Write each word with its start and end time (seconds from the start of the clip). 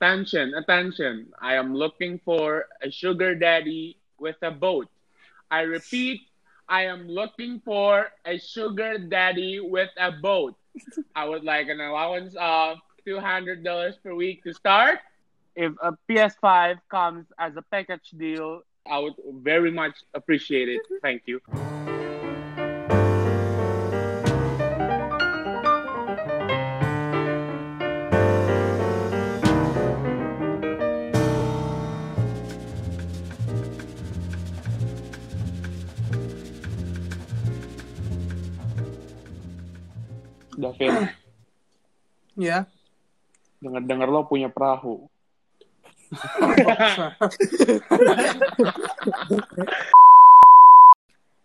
Attention, 0.00 0.54
attention. 0.54 1.26
I 1.42 1.56
am 1.56 1.74
looking 1.74 2.20
for 2.24 2.64
a 2.80 2.90
sugar 2.90 3.34
daddy 3.34 3.98
with 4.18 4.36
a 4.40 4.50
boat. 4.50 4.88
I 5.50 5.60
repeat, 5.60 6.22
I 6.66 6.86
am 6.86 7.06
looking 7.06 7.60
for 7.66 8.06
a 8.24 8.38
sugar 8.38 8.96
daddy 8.96 9.60
with 9.60 9.90
a 9.98 10.10
boat. 10.10 10.56
I 11.14 11.26
would 11.28 11.44
like 11.44 11.68
an 11.68 11.82
allowance 11.82 12.34
of 12.40 12.78
$200 13.06 14.02
per 14.02 14.14
week 14.14 14.42
to 14.44 14.54
start. 14.54 15.00
If 15.54 15.74
a 15.82 15.92
PS5 16.08 16.78
comes 16.90 17.26
as 17.38 17.56
a 17.56 17.62
package 17.70 18.10
deal, 18.16 18.62
I 18.90 19.00
would 19.00 19.16
very 19.42 19.70
much 19.70 19.98
appreciate 20.14 20.70
it. 20.70 20.80
Thank 21.02 21.24
you. 21.26 21.42
Davin, 40.60 40.92
Ya. 42.36 42.64
denger-denger 43.60 44.08
lo 44.08 44.24
punya 44.24 44.48
perahu. 44.48 45.04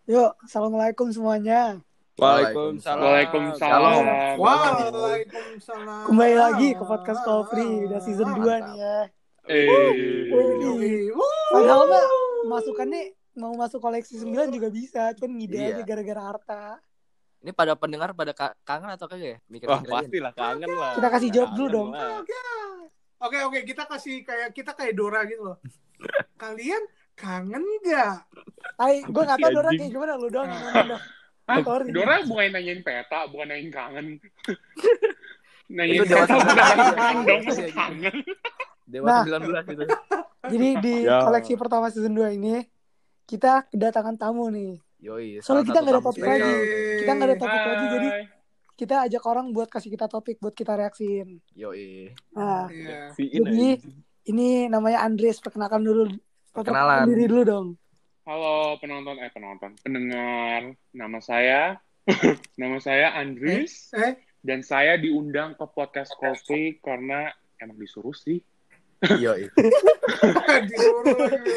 Yuk, 0.06 0.32
assalamualaikum 0.46 1.10
semuanya. 1.10 1.82
Waalaikumsalam. 2.16 3.04
Waalaikumsalam. 3.04 4.04
Waalaikumsalam. 4.40 6.04
Kembali 6.08 6.36
lagi 6.38 6.68
ke 6.72 6.84
podcast 6.86 7.22
Call 7.26 7.44
Free, 7.50 7.90
udah 7.90 8.00
season 8.00 8.30
2 8.32 8.40
nih 8.40 8.76
ya. 8.78 8.98
Eh. 9.46 9.68
Padahal 11.52 11.84
mah 11.86 12.06
masukannya 12.48 13.14
mau 13.36 13.54
masuk 13.54 13.80
koleksi 13.80 14.18
9 14.18 14.50
juga 14.50 14.68
bisa, 14.72 15.12
cuman 15.14 15.32
ngide 15.36 15.58
Iya. 15.60 15.68
aja 15.76 15.84
gara-gara 15.84 16.22
harta. 16.24 16.64
Ini 17.46 17.54
pada 17.54 17.78
pendengar 17.78 18.10
pada 18.12 18.34
ka- 18.34 18.58
kangen 18.66 18.90
atau 18.90 19.06
kagak 19.06 19.30
ya? 19.30 19.40
Mikir 19.46 19.70
Wah 19.70 19.78
pasti 19.78 20.18
lah 20.18 20.34
kangen 20.34 20.66
lah. 20.66 20.98
Kita 20.98 21.08
kasih 21.08 21.30
jawab 21.30 21.52
dulu 21.54 21.70
dong. 21.70 21.88
lah. 21.94 22.26
Oke 23.22 23.38
oke 23.40 23.60
kita 23.62 23.86
kasih 23.86 24.26
kayak 24.26 24.50
kita 24.50 24.74
kayak 24.74 24.98
Dora 24.98 25.22
gitu 25.24 25.46
loh. 25.46 25.58
Kalian 26.42 26.82
kangen 27.14 27.62
nggak? 27.62 28.18
Hai, 28.76 29.06
gue 29.06 29.24
gak 29.24 29.38
tau 29.38 29.52
Dora 29.54 29.70
kayak 29.72 29.88
gimana 29.88 30.18
lu 30.18 30.28
doang. 30.28 30.50
Hah? 31.48 31.62
Sorry. 31.62 31.94
Dora 31.94 32.26
bukan 32.26 32.50
nanyain 32.50 32.82
peta, 32.82 33.30
bukan 33.30 33.46
nanyain 33.46 33.70
kangen. 33.70 34.06
nanyain 35.70 36.02
Itu 36.02 36.06
peta 36.10 36.36
kangen 36.98 37.22
dong, 37.24 37.42
kangen. 37.72 38.16
Dewa 38.84 39.06
Nah. 39.08 39.22
19 39.22 39.70
itu. 39.72 39.84
Jadi 40.46 40.68
di 40.80 40.94
Ya. 41.04 41.22
koleksi 41.22 41.54
pertama 41.54 41.90
season 41.90 42.10
2 42.12 42.34
ini 42.34 42.66
kita 43.24 43.70
kedatangan 43.70 44.14
tamu 44.16 44.50
nih. 44.50 44.82
Yoi. 45.06 45.38
Soalnya 45.40 45.70
kita 45.70 45.80
nggak 45.86 45.94
ada 45.94 46.02
topik 46.02 46.18
spesial. 46.18 46.42
lagi. 46.42 46.54
Kita 46.98 47.12
nggak 47.14 47.28
ada 47.30 47.38
topik 47.38 47.62
lagi, 47.62 47.86
jadi 47.94 48.10
kita 48.76 48.96
ajak 49.08 49.24
orang 49.24 49.46
buat 49.54 49.70
kasih 49.70 49.94
kita 49.94 50.10
topik 50.10 50.36
buat 50.42 50.52
kita 50.52 50.74
reaksiin. 50.74 51.30
Yoi. 51.54 52.10
Nah, 52.34 52.66
Iya. 52.68 53.14
Siin 53.14 53.46
jadi 53.46 53.70
ini 54.26 54.66
namanya 54.66 55.06
Andres, 55.06 55.38
perkenalkan 55.38 55.80
dulu. 55.80 56.10
Perkenalan. 56.50 57.06
diri 57.06 57.30
dulu 57.30 57.44
dong. 57.46 57.68
Halo 58.26 58.82
penonton, 58.82 59.22
eh 59.22 59.30
penonton, 59.30 59.78
pendengar. 59.86 60.74
Nama 60.90 61.20
saya, 61.22 61.78
nama 62.62 62.78
saya 62.82 63.14
Andris. 63.14 63.94
Eh, 63.94 64.18
Dan 64.42 64.62
saya 64.62 64.98
diundang 64.98 65.54
ke 65.54 65.66
podcast 65.70 66.14
Coffee 66.18 66.82
karena 66.82 67.30
emang 67.58 67.78
disuruh 67.78 68.14
sih. 68.14 68.42
Lagi. 69.02 69.50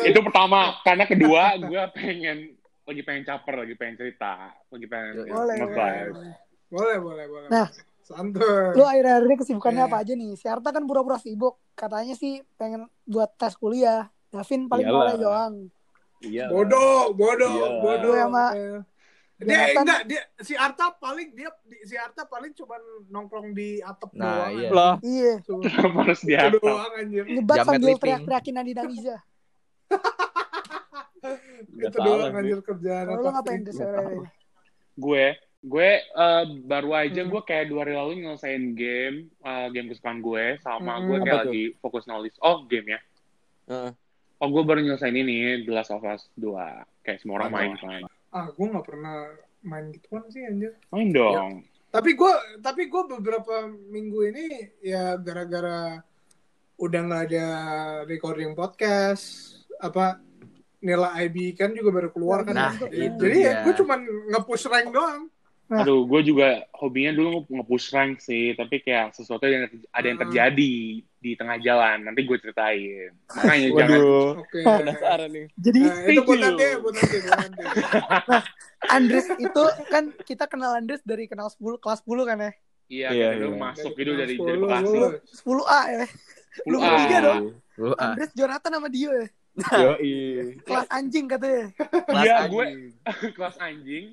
Itu 0.08 0.18
pertama. 0.20 0.80
Karena 0.82 1.04
kedua, 1.04 1.56
gue 1.56 1.82
pengen 1.92 2.57
lagi 2.88 3.02
pengen 3.02 3.22
caper, 3.22 3.54
lagi 3.58 3.74
pengen 3.74 3.94
cerita, 3.94 4.32
lagi 4.64 4.86
pengen 4.88 5.12
Boleh, 5.28 5.56
boleh. 5.60 6.34
Boleh 6.68 6.96
boleh 6.98 7.24
boleh. 7.26 7.48
Nah. 7.48 7.68
santuy. 8.00 8.72
Lu 8.72 8.82
akhir-akhir 8.82 9.20
ini 9.22 9.36
kesibukannya 9.36 9.82
Eh. 9.82 9.86
apa 9.86 10.00
aja 10.00 10.12
nih? 10.14 10.32
Si 10.32 10.48
Arta 10.48 10.72
kan 10.72 10.80
pura-pura 10.82 11.20
sibuk. 11.20 11.60
Katanya 11.74 12.16
sih 12.16 12.40
pengen 12.56 12.88
buat 13.04 13.36
tes 13.36 13.52
kuliah. 13.52 14.08
Davin 14.26 14.64
paling 14.64 14.82
Iyalah. 14.82 14.96
boleh 14.98 15.16
doang. 15.18 15.54
Iya. 16.18 16.44
Bodoh, 16.48 17.12
bodoh, 17.12 17.52
Iya. 17.52 17.68
bodoh. 17.78 18.08
Lu 18.08 18.16
sama 18.18 18.46
Eh, 18.50 18.80
Dia 19.38 19.54
Jonathan. 19.70 19.82
enggak 19.84 20.00
dia 20.04 20.20
si 20.40 20.54
Arta 20.56 20.90
paling 20.90 21.28
dia 21.30 21.46
di- 21.62 21.84
si 21.84 21.94
Arta 21.94 22.24
paling 22.24 22.50
cuma 22.52 22.74
nongkrong 23.06 23.52
di 23.52 23.78
atap 23.78 24.10
Nah, 24.10 24.24
doang. 24.26 24.50
iya. 24.56 24.68
Lah. 24.72 24.94
Iya. 24.98 25.32
Cuma- 25.44 25.62
harus 26.02 26.20
di 26.22 26.34
atas? 26.34 26.58
doang 26.58 26.92
anjir. 26.96 27.24
Nyebat 27.24 27.56
sambil 27.62 27.94
teriak-teriakin 27.94 28.54
Andi 28.56 28.72
Namiza. 28.72 29.16
Itu 31.60 31.96
doang 31.96 32.32
anjir 32.32 32.60
kerjaan. 32.60 33.04
Kalau 33.06 33.20
apa 33.20 33.28
ngapain 33.34 33.60
sih? 33.60 33.66
tuh 33.66 33.74
sore 33.74 34.02
gue 34.96 35.24
gue 35.60 35.90
eh, 35.98 36.42
baru 36.64 36.90
aja 36.96 37.20
Hmm. 37.20 37.30
gue 37.30 37.42
kayak 37.44 37.66
dua 37.66 37.80
hari 37.80 37.92
lalu 37.92 38.12
nyelesain 38.20 38.74
game 38.74 39.16
eh, 39.40 39.66
game 39.68 39.88
kesukaan 39.88 40.18
gue 40.18 40.58
sama 40.58 40.96
Hmm. 40.96 41.06
gue 41.06 41.16
kayak 41.20 41.30
Apa 41.32 41.38
tuh? 41.40 41.50
lagi 41.50 41.64
fokus 41.76 42.04
nulis 42.04 42.34
oh 42.40 42.62
game 42.64 42.88
ya 42.88 43.00
Heeh. 43.68 43.90
oh 44.38 44.48
gue 44.48 44.62
baru 44.64 44.80
nyelesain 44.80 45.12
ini 45.12 45.36
The 45.62 45.72
Last 45.72 45.90
of 45.90 46.02
Us 46.02 46.26
2 46.34 46.50
kayak 47.00 47.18
semua 47.18 47.38
orang 47.38 47.50
main 47.52 47.72
main 47.80 48.02
Ah, 48.28 48.46
gue 48.46 48.66
nggak 48.66 48.84
pernah 48.84 49.34
main 49.60 49.88
gituan 49.88 50.22
sih 50.28 50.42
anjir. 50.42 50.74
main 50.88 51.08
dong 51.08 51.62
Tapi 51.88 52.10
gue 52.12 52.32
tapi 52.60 52.82
gue 52.84 53.02
beberapa 53.08 53.54
minggu 53.66 54.18
ini 54.26 54.46
ya 54.80 55.16
gara-gara 55.16 56.02
udah 56.76 57.00
nggak 57.00 57.22
ada 57.28 57.46
recording 58.04 58.52
podcast 58.52 59.56
apa 59.76 60.20
Nila 60.80 61.10
IB 61.18 61.36
kan 61.54 61.70
juga 61.70 61.90
baru 61.90 62.08
keluar 62.08 62.42
kan. 62.42 62.54
Nah, 62.54 62.72
Jadi- 62.72 62.96
itu 63.04 63.18
Jadi 63.20 63.38
ya 63.40 63.52
gue 63.60 63.74
cuman 63.74 63.98
nge-push 64.28 64.64
rank 64.66 64.88
doang. 64.88 65.22
Nah. 65.68 65.84
aduh 65.84 66.00
gue 66.02 66.24
juga 66.24 66.48
hobinya 66.72 67.12
dulu 67.12 67.44
nge-push 67.46 67.92
rank 67.92 68.12
sih 68.18 68.56
tapi 68.56 68.80
kayak 68.80 69.12
sesuatu 69.12 69.44
yang 69.44 69.68
ada 69.90 70.00
yang 70.02 70.16
Hmm. 70.16 70.24
terjadi 70.24 70.74
di 71.04 71.30
tengah 71.36 71.60
jalan 71.60 72.08
nanti 72.08 72.24
gue 72.24 72.38
ceritain 72.38 73.12
makanya 73.28 73.68
jangan 73.68 73.84
Waduh. 73.92 74.28
Oke. 74.40 74.58
Penasaran 74.64 75.28
nih. 75.28 75.46
Jadi 75.58 75.80
Nah, 75.82 76.08
itu 76.08 76.20
buat 76.24 76.38
nanti, 76.40 76.64
buat 76.74 76.94
nanti, 76.96 77.16
buat 77.20 77.36
nanti. 77.36 77.62
Andres 78.88 79.26
itu 79.36 79.62
kan 79.86 80.04
kita 80.18 80.44
kenal 80.46 80.72
Andres 80.72 81.02
dari 81.02 81.26
kenal 81.26 81.50
10 81.50 81.60
kelas 81.76 82.00
10 82.00 82.24
kan 82.24 82.38
ya? 82.38 82.52
iya 82.88 83.08
Iya, 83.12 83.28
dulu 83.36 83.52
iya. 83.52 83.60
masuk 83.60 83.92
Dari 83.92 84.00
gitu 84.00 84.12
dari 84.14 84.34
kelas 84.34 84.48
dari 84.48 84.56
10, 84.56 84.64
Bekasi 84.64 84.88
lu. 84.88 85.08
10A 85.36 85.80
ya. 85.86 86.04
Lu 86.64 86.76
10A. 86.76 86.86
bertiga 86.88 87.18
dong. 87.20 87.42
Lu 87.76 87.88
ah. 87.92 88.04
Andres 88.08 88.32
Jonathan 88.32 88.72
sama 88.72 88.88
Dio 88.88 89.10
ya. 89.12 89.26
Yoi. 89.58 90.14
Kelas 90.60 90.88
anjing 90.88 91.26
katanya. 91.26 91.64
Kelas 92.04 92.24
Iya, 92.24 92.34
anjing. 92.40 92.52
gue- 92.52 92.72
kelas 93.36 93.56
anjing 93.58 94.06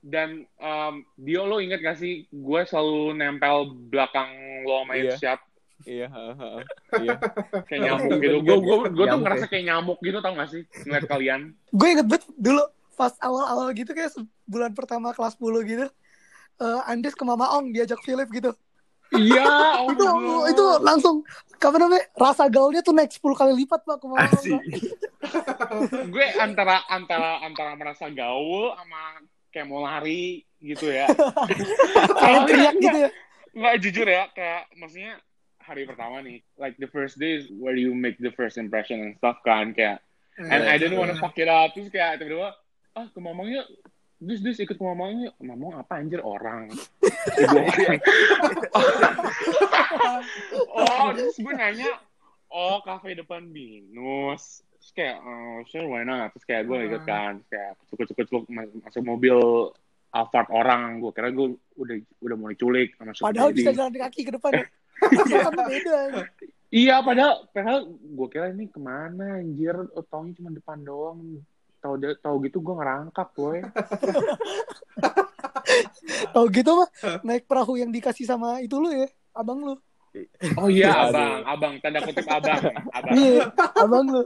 dan 0.00 0.28
um, 0.56 0.94
Dio 1.16 1.42
lo 1.44 1.58
inget 1.58 1.80
gak 1.80 1.96
sih 1.96 2.28
gue 2.28 2.60
selalu 2.62 3.14
nempel 3.14 3.56
belakang 3.88 4.28
lo 4.62 4.80
sama 4.80 4.92
Iya. 4.94 5.02
headshot 5.10 5.40
Iya. 5.82 6.06
heeh. 6.08 6.58
Iya. 7.00 7.16
kayak 7.62 7.72
Iya, 7.74 7.86
nyamuk 7.90 8.10
iya, 8.10 8.22
gitu 8.22 8.36
iya, 8.36 8.40
gue 8.40 8.54
iya. 8.54 8.60
gue 8.60 8.76
gue 8.76 8.84
tuh 8.84 9.04
Nyamuk 9.06 9.22
ngerasa 9.22 9.46
kayak 9.46 9.64
nyamuk 9.64 9.98
gitu 10.00 10.18
tau 10.18 10.32
gak 10.32 10.48
sih 10.48 10.62
ngeliat 10.82 11.04
kalian 11.04 11.40
Gue 11.70 11.88
inget 11.90 12.06
banget 12.06 12.24
dulu 12.30 12.62
pas 12.94 13.12
awal-awal 13.18 13.66
gitu 13.72 13.90
kayak 13.90 14.12
bulan 14.44 14.70
pertama 14.70 15.10
kelas 15.10 15.34
10 15.34 15.42
gitu. 15.66 15.86
eh 16.54 16.80
Andres 16.86 17.12
ke 17.12 17.24
Mama 17.24 17.50
Ong 17.50 17.72
diajak 17.72 17.98
Philip 18.00 18.30
gitu. 18.30 18.54
Iya 19.12 19.84
oh 19.84 19.92
itu 19.92 20.04
my 20.04 20.50
itu 20.50 20.64
langsung 20.80 21.16
apa 21.64 21.76
namanya 21.80 22.04
rasa 22.12 22.44
gaulnya 22.52 22.84
tuh 22.84 22.92
naik 22.92 23.08
10 23.08 23.24
kali 23.24 23.52
lipat 23.64 23.80
pak 23.88 24.04
gue 26.14 26.26
antara 26.36 26.84
antara 26.92 27.40
antara 27.40 27.72
merasa 27.72 28.12
gaul 28.12 28.76
sama 28.76 29.24
kayak 29.48 29.66
mau 29.70 29.86
lari 29.86 30.42
gitu 30.58 30.90
ya. 30.90 31.06
Kayak 32.20 32.40
teriak 32.50 32.74
gitu 32.82 32.98
ya. 33.06 33.10
nggak 33.54 33.76
jujur 33.86 34.06
ya 34.10 34.26
kayak 34.34 34.66
maksudnya 34.74 35.14
hari 35.62 35.86
pertama 35.86 36.18
nih 36.26 36.42
like 36.58 36.74
the 36.82 36.90
first 36.90 37.22
day 37.22 37.38
is 37.38 37.46
where 37.54 37.78
you 37.78 37.94
make 37.94 38.18
the 38.18 38.34
first 38.34 38.58
impression 38.58 38.98
and 38.98 39.14
stuff 39.14 39.38
kan 39.46 39.70
kayak 39.70 40.02
and 40.36 40.66
I 40.66 40.74
didn't 40.74 40.98
wanna 40.98 41.14
fuck 41.22 41.38
it 41.38 41.46
up 41.46 41.70
terus 41.70 41.86
kayak 41.94 42.18
tiba-tiba 42.18 42.50
ah 42.98 43.06
ke 43.06 43.18
mamang 43.22 43.54
yuk 43.54 43.66
dus 44.24 44.40
dus 44.40 44.58
ikut 44.58 44.76
yuk 44.80 45.34
mamang 45.44 45.72
apa 45.76 46.00
anjir 46.00 46.20
orang 46.24 46.72
Ibu 47.44 47.56
orang 47.60 47.98
oh 50.80 51.06
terus 51.12 51.36
gue 51.36 51.54
nanya 51.54 51.92
oh 52.48 52.80
kafe 52.80 53.14
depan 53.14 53.48
binus 53.52 54.64
terus 54.80 54.90
kayak 54.96 55.16
oh 55.20 55.60
sure 55.68 55.86
why 55.88 56.02
not 56.02 56.32
terus 56.32 56.44
kayak 56.48 56.64
gue 56.68 56.78
ikut 56.88 57.02
kan 57.04 57.40
Terus 57.44 57.48
kayak 57.52 57.72
cukup 57.88 58.06
cukup 58.10 58.24
cukup 58.28 58.42
masuk 58.84 59.02
mobil 59.04 59.36
Alphard 60.14 60.46
orang 60.54 61.02
gue 61.02 61.10
kira 61.10 61.34
gue 61.34 61.58
udah 61.74 61.96
udah 62.22 62.36
mau 62.38 62.46
diculik 62.46 62.94
sama 62.94 63.10
Padahal 63.18 63.50
bisa 63.50 63.74
jalan 63.74 63.90
kaki 63.90 64.22
ke 64.22 64.32
depan. 64.38 64.62
ya. 64.62 64.66
Kan 65.50 65.54
beda. 65.58 65.98
Iya, 66.70 67.02
padahal 67.02 67.34
padahal 67.50 67.78
gue 67.98 68.28
kira 68.30 68.54
ini 68.54 68.70
ke 68.70 68.78
mana 68.78 69.42
anjir, 69.42 69.74
oh, 69.74 70.06
taunya 70.06 70.38
cuma 70.38 70.54
depan 70.54 70.78
doang. 70.86 71.42
Tahu 71.84 72.00
tahu 72.00 72.36
gitu 72.48 72.64
gue 72.64 72.74
ngerangkak, 72.74 73.28
boy. 73.36 73.60
Tahu 76.32 76.46
gitu 76.48 76.70
mah 76.74 76.88
naik 77.20 77.44
perahu 77.44 77.76
yang 77.76 77.92
dikasih 77.92 78.24
sama 78.24 78.64
itu 78.64 78.80
lu 78.80 78.88
ya, 78.88 79.04
abang 79.36 79.60
lu. 79.60 79.76
Oh 80.56 80.70
iya, 80.72 80.88
Aduh. 80.88 81.12
abang, 81.12 81.40
abang, 81.44 81.74
tanda 81.84 82.00
kutip 82.00 82.24
abang, 82.24 82.62
abang. 82.88 83.14
Iya, 83.14 83.52
abang 83.76 84.04
lu. 84.08 84.22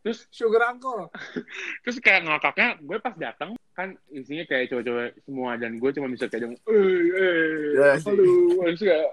Terus 0.00 0.24
Sugar 0.28 0.72
uncle. 0.72 1.08
terus 1.84 1.96
kayak 1.98 2.24
ngakaknya 2.24 2.76
gue 2.80 2.96
pas 2.96 3.14
datang 3.16 3.56
kan 3.74 3.92
isinya 4.08 4.44
kayak 4.46 4.70
cowok-cowok 4.70 5.06
semua 5.20 5.50
dan 5.58 5.76
gue 5.76 5.90
cuma 5.90 6.06
bisa 6.06 6.30
kayak 6.30 6.46
dong 6.46 6.54
eh 6.70 7.02
eh 7.10 7.48
Ya, 7.74 7.88
sih. 7.98 8.06
halo 8.06 8.30
terus 8.70 8.82
kayak 8.86 9.08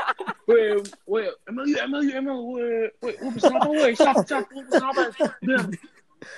weh 0.48 0.70
weh 1.10 1.26
emang 1.50 1.66
you 1.66 1.76
emang 1.82 2.02
you 2.06 2.14
emang 2.14 2.38
weh 2.46 2.86
weh 3.02 3.14
lu 3.18 3.28
pesen 3.34 3.56
apa 3.58 3.66
weh 3.66 3.92
sap 3.98 4.16
sap 4.22 4.44
lu 4.54 4.62
pesen 4.62 4.84
apa 4.86 5.02
Dah. 5.42 5.64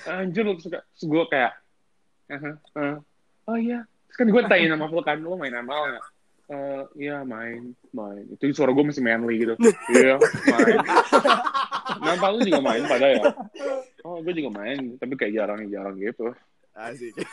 Anjir 0.08 0.42
lu 0.46 0.54
terus 0.58 1.02
gue 1.02 1.24
kayak 1.30 1.52
"Aha, 2.30 2.50
ah. 2.74 2.96
oh 3.50 3.58
iya 3.58 3.86
terus 4.10 4.16
kan 4.18 4.26
gue 4.30 4.42
tanya 4.50 4.74
nama 4.74 4.86
lu 4.90 5.02
kan 5.02 5.18
lu 5.18 5.34
main 5.38 5.54
ML 5.54 5.82
nggak 5.94 6.06
Eh, 6.46 6.82
iya 7.02 7.26
main 7.26 7.74
main 7.90 8.22
itu 8.30 8.54
suara 8.54 8.70
gue 8.70 8.86
masih 8.86 9.02
manly 9.02 9.42
gitu 9.42 9.58
iya 9.90 10.14
main 10.46 10.78
Nampak 12.06 12.38
lu 12.38 12.46
juga 12.46 12.62
main 12.62 12.86
pada 12.86 13.06
ya 13.10 13.34
oh 14.06 14.22
gue 14.22 14.30
juga 14.30 14.54
main 14.54 14.94
tapi 14.94 15.18
kayak 15.18 15.34
jarang-jarang 15.34 15.98
gitu 15.98 16.30
Asik. 16.78 17.18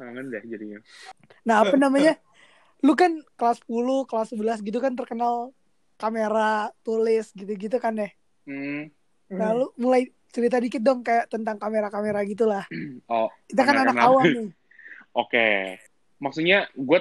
kangen 0.00 0.26
deh 0.32 0.42
jadinya 0.48 0.80
Nah, 1.44 1.60
apa 1.64 1.76
namanya? 1.76 2.16
Lu 2.84 2.96
kan 2.96 3.20
kelas 3.36 3.60
10, 3.68 4.08
kelas 4.08 4.28
11 4.32 4.64
gitu 4.64 4.78
kan 4.80 4.96
terkenal 4.96 5.52
kamera, 6.00 6.72
tulis 6.84 7.32
gitu-gitu 7.36 7.76
kan 7.80 7.96
deh. 7.96 8.12
Hmm. 8.46 8.82
Nah, 9.34 9.50
lu 9.52 9.72
mulai 9.76 10.06
cerita 10.30 10.58
dikit 10.58 10.78
dong 10.78 11.00
kayak 11.00 11.30
tentang 11.30 11.56
kamera-kamera 11.56 12.20
gitulah. 12.22 12.64
oh 13.08 13.30
Kita 13.46 13.62
kan 13.62 13.76
anak 13.82 13.96
awam 13.96 14.24
nih. 14.26 14.48
oke 15.14 15.48
maksudnya 16.18 16.66
gue 16.72 16.98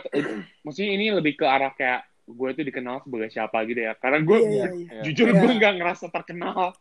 maksudnya 0.61 0.91
ini 0.93 1.09
lebih 1.09 1.37
ke 1.39 1.45
arah 1.45 1.71
kayak 1.73 2.03
gue 2.23 2.49
tuh 2.53 2.63
dikenal 2.63 3.03
sebagai 3.03 3.29
siapa 3.29 3.63
gitu 3.65 3.83
ya 3.83 3.93
karena 3.95 4.19
gue 4.21 4.37
Iya, 4.37 4.49
iya, 4.49 4.67
iya. 4.71 5.01
jujur 5.03 5.27
Iya. 5.29 5.39
gue 5.39 5.51
nggak 5.59 5.73
ngerasa 5.79 6.05
terkenal 6.09 6.71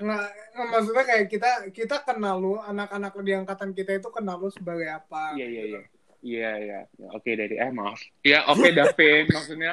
Nggak, 0.00 0.24
nggak, 0.56 0.66
maksudnya 0.68 1.04
kayak 1.06 1.24
kita 1.28 1.50
kita 1.72 1.96
kenal 2.04 2.36
lu, 2.36 2.54
anak-anak 2.58 3.12
di 3.20 3.32
angkatan 3.32 3.70
kita 3.72 3.96
itu 3.96 4.08
kenal 4.12 4.36
lu 4.36 4.48
sebagai 4.48 4.88
apa. 4.90 5.32
iya 5.34 5.46
iya 5.46 5.62
iya 5.76 5.80
iya 6.20 6.50
iya 6.56 6.80
Ya, 6.92 7.08
oke 7.10 7.30
dari 7.30 7.54
eh 7.54 7.70
maaf 7.70 8.00
ya 8.20 8.44
oke 8.46 8.68
Davin 8.70 9.24
maksudnya 9.26 9.72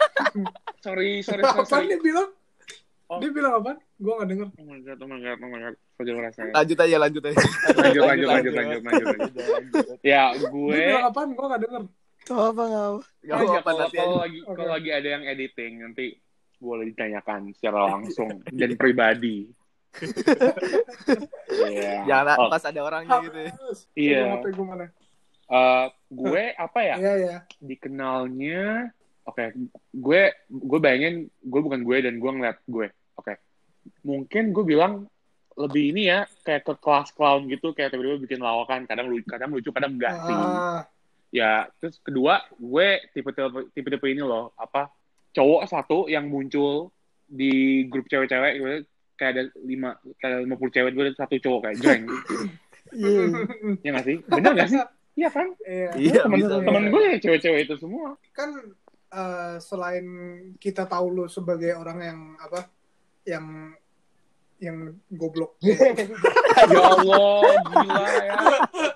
sorry 0.84 1.20
sorry 1.20 1.40
sorry, 1.40 1.42
Apaan 1.44 1.66
sorry. 1.66 1.86
dia 1.88 2.00
bilang? 2.00 2.28
Oh. 3.06 3.20
Dia 3.20 3.28
bilang 3.28 3.52
apa? 3.56 3.76
Gue 3.94 4.12
gak 4.14 4.24
denger. 4.26 4.48
oh 4.50 4.64
my 4.64 4.78
god 4.80 4.98
oh 4.98 5.06
my 5.06 5.18
god 5.18 5.36
oh 5.36 5.46
my 5.46 5.58
god 5.60 5.74
jadi 5.98 6.10
rasanya 6.18 6.52
Lanjut 6.54 6.78
aja, 6.78 6.96
lanjut 6.98 7.22
aja. 7.22 7.36
lanjut 7.76 8.02
lanjut 8.02 8.26
lanjut 8.26 8.52
lanjut 8.52 8.82
lanjut 8.82 9.04
lanjut 9.04 9.84
ya 10.02 10.22
Dia 10.32 10.48
gue 10.48 10.76
bilang 10.80 11.06
apaan? 11.06 11.28
Gue 11.30 11.46
gak 11.46 11.62
denger. 11.62 11.82
Tuh 12.22 12.38
apa 12.40 12.62
nggak? 12.64 12.86
apa. 12.88 13.00
Gak 13.20 13.36
apa-apa 13.36 13.60
kalau 13.62 13.78
nanti 13.78 13.96
kalau 13.98 14.16
lagi 14.16 14.38
Oke. 14.40 14.54
kalau 14.54 14.72
lagi 14.72 14.90
ada 14.90 15.08
yang 15.10 15.22
editing 15.24 15.72
nanti 15.78 16.04
boleh 16.56 16.84
ditanyakan 16.88 17.40
secara 17.52 17.78
langsung 17.92 18.30
dan 18.48 18.70
pribadi. 18.74 19.36
Iya. 21.52 22.08
Jangan 22.08 22.36
Oh, 22.38 22.48
pas 22.48 22.64
ada 22.64 22.80
orangnya 22.80 23.16
gitu 23.20 23.38
ya. 23.38 23.52
Iya. 23.94 24.22
HP 24.36 24.44
eh, 25.52 25.86
gue 26.08 26.42
apa 26.56 26.78
ya? 26.80 26.96
Iya, 26.96 27.12
iya. 27.20 27.36
Dikenalnya 27.60 28.88
Oke, 29.22 29.54
gue 29.94 30.22
gue 30.50 30.78
bayangin 30.82 31.30
gue 31.46 31.60
bukan 31.62 31.86
gue 31.86 31.96
dan 32.02 32.18
gue 32.18 32.30
ngeliat 32.34 32.58
gue. 32.66 32.90
Oke. 33.14 33.38
Mungkin 34.02 34.50
gue 34.50 34.64
bilang 34.66 35.06
lebih 35.54 35.92
ini 35.94 36.10
ya 36.10 36.24
kayak 36.42 36.64
ke 36.64 36.74
kelas 36.80 37.12
clown 37.12 37.44
gitu 37.46 37.70
kayak 37.70 37.92
tiba-tiba 37.92 38.18
bikin 38.18 38.40
lawakan 38.40 38.88
kadang 38.88 39.12
lucu 39.12 39.28
kadang 39.28 39.52
lucu 39.52 39.68
kadang 39.68 40.00
enggak 40.00 40.16
sih 40.24 40.32
Ah, 40.32 40.80
ya 41.28 41.68
terus 41.76 42.00
kedua 42.00 42.40
gue 42.56 42.88
tipe-tipe 43.12 43.68
tipe-tipe 43.76 44.06
ini 44.08 44.24
loh 44.24 44.56
apa 44.56 44.88
cowok 45.36 45.68
satu 45.68 46.08
yang 46.08 46.24
muncul 46.32 46.88
di 47.28 47.84
grup 47.84 48.08
cewek-cewek 48.08 48.52
gue 48.64 48.74
kayak 49.20 49.30
ada 49.36 49.42
lima 49.60 49.92
kayak 50.16 50.40
lima 50.40 50.56
puluh 50.56 50.72
cewek 50.72 50.92
gue 50.96 51.04
ada 51.12 51.20
satu 51.20 51.36
cowok 51.36 51.60
kayak 51.68 51.76
jeng 51.84 52.02
Iya. 52.92 53.24
ya 53.80 53.88
nggak 53.92 54.04
sih 54.08 54.16
bener 54.24 54.52
nggak 54.56 54.68
sih 54.72 54.80
iya 55.12 55.28
kan 55.28 55.48
Iya. 55.62 55.90
Iya, 55.94 56.20
temen 56.24 56.38
bisa. 56.40 56.56
temen 56.64 56.84
gue 56.88 57.02
ya 57.04 57.16
cewek-cewek 57.20 57.60
itu 57.68 57.74
semua 57.80 58.16
Kan 58.32 58.50
eh, 59.12 59.56
selain 59.60 60.06
kita 60.56 60.88
tahu 60.88 61.06
lu 61.12 61.24
sebagai 61.28 61.76
orang 61.76 61.98
yang 62.00 62.20
apa? 62.40 62.60
Yang 63.28 63.46
yang 64.62 64.78
goblok. 65.10 65.58
ya 66.70 66.78
Allah 66.78 67.42
gila 67.66 68.06
ya 68.14 68.34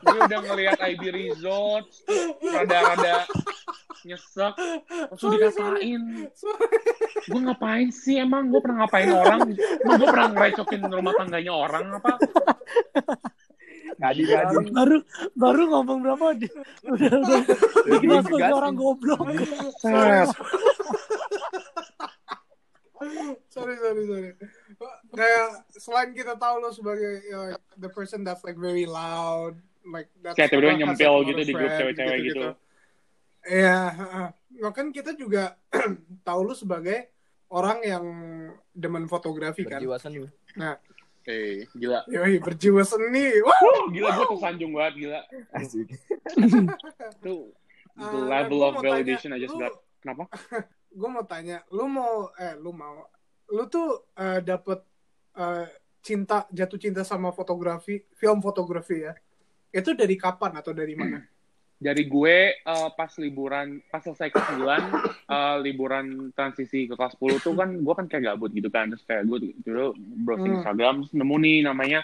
gue 0.06 0.18
udah 0.30 0.40
ngelihat 0.46 0.78
IB 0.78 1.02
Resort 1.10 1.90
rada-rada 2.38 3.26
nyesek 4.06 4.54
langsung 5.10 5.34
dikatain 5.34 6.30
gue 7.26 7.40
ngapain 7.42 7.90
sih 7.90 8.22
emang 8.22 8.54
gue 8.54 8.62
pernah 8.62 8.86
ngapain 8.86 9.10
orang 9.10 9.40
emang 9.58 9.94
gue 9.98 10.08
pernah 10.08 10.28
ngerecokin 10.30 10.82
rumah 10.86 11.12
tangganya 11.18 11.52
orang 11.52 11.84
apa 11.98 12.12
Kadi, 14.06 14.22
kadi. 14.22 14.54
Baru 14.70 14.96
baru 15.34 15.62
ngomong 15.66 15.98
berapa 16.06 16.24
dia? 16.38 16.54
Udah 16.86 17.12
udah 17.18 17.40
sebagai 18.22 18.38
Gasin. 18.38 18.54
orang 18.54 18.74
goblok. 18.78 19.20
Sorry, 23.50 23.76
sorry, 23.78 24.02
sorry. 24.06 24.30
Kayak 25.10 25.48
selain 25.74 26.10
kita 26.12 26.34
tahu 26.36 26.60
lo 26.62 26.70
sebagai 26.70 27.24
the 27.80 27.90
person 27.90 28.22
that's 28.22 28.44
like 28.46 28.58
very 28.60 28.84
loud, 28.86 29.56
like 29.88 30.10
that's 30.20 30.36
kayak 30.36 30.52
tiba-tiba 30.52 30.84
nyempil 30.84 31.24
gitu 31.24 31.40
di 31.42 31.52
grup 31.54 31.72
cewek-cewek 31.74 32.18
gitu 32.30 32.46
Iya. 33.46 33.78
Nah, 34.58 34.72
kan 34.74 34.90
kita 34.90 35.14
juga 35.14 35.54
tahu 36.28 36.40
lu 36.50 36.54
sebagai 36.54 37.14
orang 37.46 37.78
yang 37.86 38.04
demen 38.74 39.06
fotografi 39.06 39.62
kan. 39.62 39.78
Berjiwa 39.78 39.96
seni. 40.02 40.26
Eh 41.26 41.66
gila 41.74 42.06
Yoi, 42.06 42.38
berjiwa 42.38 42.82
seni. 42.82 43.34
Wah, 43.42 43.90
gila 43.90 44.08
gue 44.14 44.26
tersanjung 44.30 44.72
banget 44.72 44.94
gila 45.02 45.20
Asik. 45.52 45.90
tuh 47.24 47.50
the 47.96 48.18
Uh, 48.18 48.28
level 48.28 48.60
of 48.60 48.76
tanya, 48.76 48.84
validation 48.84 49.32
I 49.32 49.40
just 49.40 49.56
lu- 49.56 49.62
got 49.62 49.72
kenapa 49.98 50.28
gue 50.98 51.08
mau 51.08 51.24
tanya, 51.24 51.64
lu 51.68 51.88
mau 51.88 52.28
eh 52.36 52.52
lu 52.56 52.70
mau 52.70 53.08
lu 53.48 53.64
tuh 53.66 54.12
eh, 54.14 54.40
dapet 54.40 54.84
eh, 55.32 55.66
cinta 56.00 56.44
jatuh 56.48 56.76
cinta 56.76 57.02
sama 57.02 57.32
fotografi, 57.32 58.04
film 58.14 58.38
fotografi 58.38 59.00
ya. 59.00 59.12
Itu 59.72 59.92
dari 59.92 60.14
kapan 60.14 60.56
atau 60.56 60.70
dari 60.70 60.92
mana? 60.92 61.24
Dari 61.76 62.04
gue 62.04 62.36
eh, 62.56 62.88
pas 62.92 63.12
liburan 63.16 63.84
pas 63.86 64.00
selesai 64.00 64.28
kelas 64.28 64.48
9 64.54 64.64
eh, 65.28 65.56
liburan 65.60 66.06
transisi 66.32 66.84
ke 66.84 66.94
kelas 66.94 67.14
10 67.14 67.40
tuh 67.40 67.52
kan 67.52 67.68
gue 67.70 67.94
kan 67.94 68.06
kayak 68.06 68.24
gabut 68.30 68.50
gitu 68.50 68.68
kan. 68.68 68.88
Terus 68.88 69.04
kayak 69.04 69.22
gue 69.24 69.38
dulu 69.60 69.92
browsing 70.22 70.50
Hmm. 70.50 70.58
Instagram 70.58 70.94
terus 71.00 71.12
nemu 71.12 71.36
nih 71.38 71.58
namanya 71.62 72.00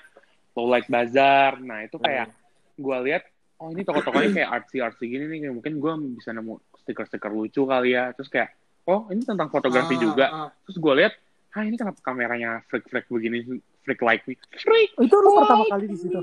Low 0.53 0.67
Light 0.67 0.87
Bazaar. 0.87 1.57
Nah 1.59 1.83
itu 1.83 1.97
kayak 1.97 2.29
gue 2.75 2.97
lihat 3.07 3.25
oh 3.57 3.71
ini 3.71 3.81
toko-tokonya 3.81 4.31
kayak 4.35 4.51
artsy 4.53 4.79
artsy 4.79 5.07
gini 5.07 5.25
nih 5.27 5.39
kayak 5.43 5.55
mungkin 5.55 5.75
gue 5.79 5.93
bisa 6.17 6.31
nemu 6.31 6.53
stiker-stiker 6.79 7.31
lucu 7.31 7.63
kali 7.63 7.95
ya. 7.95 8.13
Terus 8.13 8.29
kayak 8.29 8.53
oh 8.85 9.09
ini 9.09 9.23
tentang 9.23 9.49
fotografi 9.49 9.95
Ah, 9.95 10.01
juga. 10.01 10.27
ah. 10.29 10.49
terus 10.63 10.77
gue 10.77 10.95
lihat 10.99 11.15
ah 11.53 11.63
ini 11.63 11.77
kenapa 11.77 12.01
kameranya 12.03 12.65
freak 12.67 12.89
freak 12.89 13.05
begini 13.07 13.45
freak 13.81 14.01
like 14.01 14.25
me 14.25 14.35
freak 14.57 14.89
Itu 14.97 15.15
lu 15.15 15.37
pertama 15.39 15.65
kali 15.67 15.85
di 15.87 15.97
situ. 15.97 16.17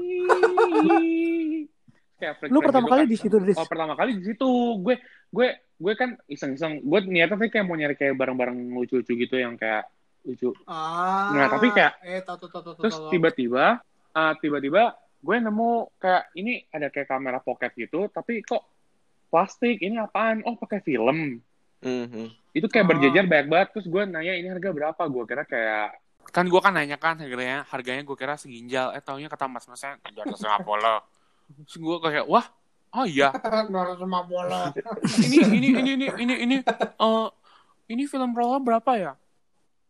Kayak 2.19 2.51
Lu 2.51 2.59
pertama 2.59 2.87
kali 2.87 3.07
di 3.07 3.15
situ. 3.15 3.35
Oh 3.39 3.65
pertama 3.65 3.95
kali 3.95 4.19
di 4.19 4.23
situ. 4.27 4.47
Gue 4.77 4.99
gue 5.31 5.47
gue 5.73 5.93
kan 5.95 6.19
iseng-iseng. 6.27 6.83
Gue 6.83 6.99
niatnya 7.01 7.35
tuh 7.35 7.47
kayak 7.47 7.65
mau 7.65 7.73
nyari 7.73 7.95
kayak 7.95 8.13
barang-barang 8.13 8.57
lucu-lucu 8.69 9.15
gitu 9.15 9.39
yang 9.39 9.55
kayak 9.55 9.87
lucu. 10.27 10.51
Ah, 10.67 11.31
Nah, 11.31 11.47
tapi 11.47 11.71
kayak- 11.71 11.95
eh 12.03 12.19
tahu 12.21 12.45
tahu. 12.45 12.75
terus 12.77 12.99
tiba-tiba 13.07 13.79
ah, 14.11 14.33
tiba-tiba 14.35 14.93
gue 15.19 15.35
nemu 15.35 15.71
kayak 15.95 16.23
ini 16.33 16.67
ada 16.69 16.87
kayak 16.87 17.07
kamera 17.07 17.39
pocket 17.39 17.71
gitu 17.73 18.11
tapi 18.11 18.43
kok 18.43 18.67
plastik? 19.27 19.79
Ini 19.79 19.99
apaan? 20.01 20.43
Oh 20.43 20.55
pakai 20.55 20.83
film. 20.83 21.39
Mhm. 21.79 22.51
itu 22.51 22.67
kayak 22.67 22.85
Ah. 22.85 22.89
berjejer 22.91 23.23
banyak 23.23 23.47
banget. 23.47 23.67
Terus 23.71 23.87
gue 23.87 24.03
nanya 24.03 24.33
ini 24.35 24.49
harga 24.49 24.69
berapa? 24.69 25.01
Gue 25.07 25.23
kira 25.23 25.43
kayak 25.43 25.95
kan 26.29 26.45
gue 26.45 26.61
kan 26.61 26.73
nanya 26.75 26.99
kan 26.99 27.17
harganya 27.17 27.63
harganya 27.65 28.03
gue 28.03 28.13
kira 28.13 28.35
seginjal. 28.35 28.91
Eh 28.91 28.99
taunya 28.99 29.25
kata 29.25 29.47
mas 29.47 29.63
masnya 29.65 29.95
tujuh 30.03 30.21
ratus 30.21 30.43
lima 30.43 30.59
puluh 30.59 30.99
terus 31.49 31.75
gue 31.77 31.97
kayak 32.01 32.25
wah 32.29 32.45
oh 32.93 33.05
iya. 33.05 33.29
Ini 35.25 35.37
ini 35.49 35.67
ini 35.77 35.91
ini 35.93 36.05
ini 36.17 36.35
ini 36.45 36.55
eh 36.65 37.27
ini 37.89 38.03
film 38.05 38.33
roll 38.37 38.61
berapa 38.61 38.91
ya? 38.97 39.13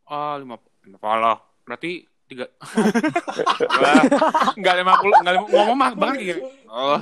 Ah 0.08 0.40
lima 0.40 0.56
lima 0.84 0.98
puluh 1.00 1.38
berarti 1.68 2.08
tiga. 2.30 2.46
Wah, 2.60 4.04
nggak 4.60 4.76
lima 4.80 4.94
puluh 5.02 5.16
nggak 5.20 5.34
lima 5.36 5.46
ngomong 5.50 5.78
mah 5.78 5.92
banget 5.98 6.18
gitu 6.24 6.42
oh. 6.70 7.00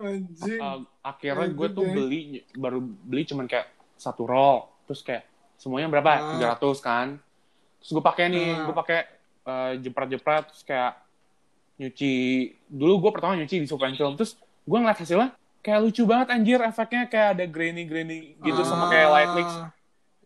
Anjing. 0.00 0.60
Uh, 0.60 0.78
akhirnya 1.00 1.46
gue 1.54 1.68
tuh 1.70 1.84
beli 1.86 2.42
baru 2.58 2.78
beli 2.82 3.22
cuman 3.28 3.46
kayak 3.46 3.70
satu 3.94 4.26
roll. 4.26 4.66
Terus 4.90 5.00
kayak 5.06 5.24
semuanya 5.60 5.88
berapa? 5.92 6.10
Ah. 6.40 6.56
300 6.58 6.80
kan. 6.82 7.06
Terus 7.80 7.90
gue 7.94 8.04
pakai 8.04 8.24
nih 8.32 8.48
Ah. 8.56 8.64
gue 8.66 8.74
pakai 8.74 8.98
eh, 9.50 9.80
jepret-jepret 9.80 10.46
terus 10.46 10.62
kayak 10.62 10.94
nyuci 11.76 12.12
dulu 12.66 12.94
gue 13.00 13.10
pertama 13.10 13.34
nyuci 13.34 13.56
di 13.56 13.66
Super 13.66 13.90
Film 13.90 14.14
terus 14.14 14.36
gue 14.62 14.78
ngeliat 14.78 14.96
hasilnya 14.96 15.32
kayak 15.60 15.80
lucu 15.80 16.02
banget 16.04 16.28
anjir 16.30 16.60
efeknya 16.60 17.04
kayak 17.06 17.28
ada 17.34 17.44
grainy 17.44 17.84
grainy 17.84 18.18
gitu 18.38 18.60
sama 18.62 18.88
kayak 18.88 19.08
light 19.08 19.32
mix 19.34 19.48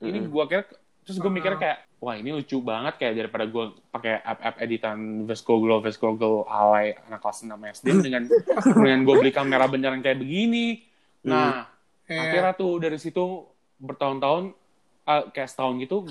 ini 0.00 0.18
gue 0.20 0.44
kira 0.46 0.62
terus 1.02 1.16
gue 1.16 1.28
mikir 1.28 1.52
Ah. 1.52 1.58
kayak 1.58 1.78
wah 1.98 2.14
ini 2.14 2.30
lucu 2.32 2.60
banget 2.60 2.94
kayak 2.96 3.14
daripada 3.16 3.44
gue 3.46 3.64
pakai 3.88 4.20
app 4.20 4.40
app 4.42 4.56
editan 4.58 4.98
Vesco 5.24 5.56
Glow 5.56 5.78
Vesco 5.78 6.12
Glow 6.12 6.44
alay 6.44 6.92
anak 7.02 7.18
kelas 7.18 7.42
6 7.42 7.50
SD 7.50 7.86
dengan 8.06 8.22
dengan 8.74 8.98
gue 9.02 9.14
beli 9.16 9.30
kamera 9.30 9.64
beneran 9.64 10.00
kayak 10.00 10.18
begini. 10.18 10.84
Nah 11.24 11.70
Iya. 12.04 12.20
akhirnya 12.20 12.52
tuh 12.52 12.76
dari 12.76 13.00
situ 13.00 13.48
bertahun-tahun 13.80 14.52
ah, 15.04 15.22
kayak 15.28 15.48
setahun 15.52 15.76
gitu 15.80 16.04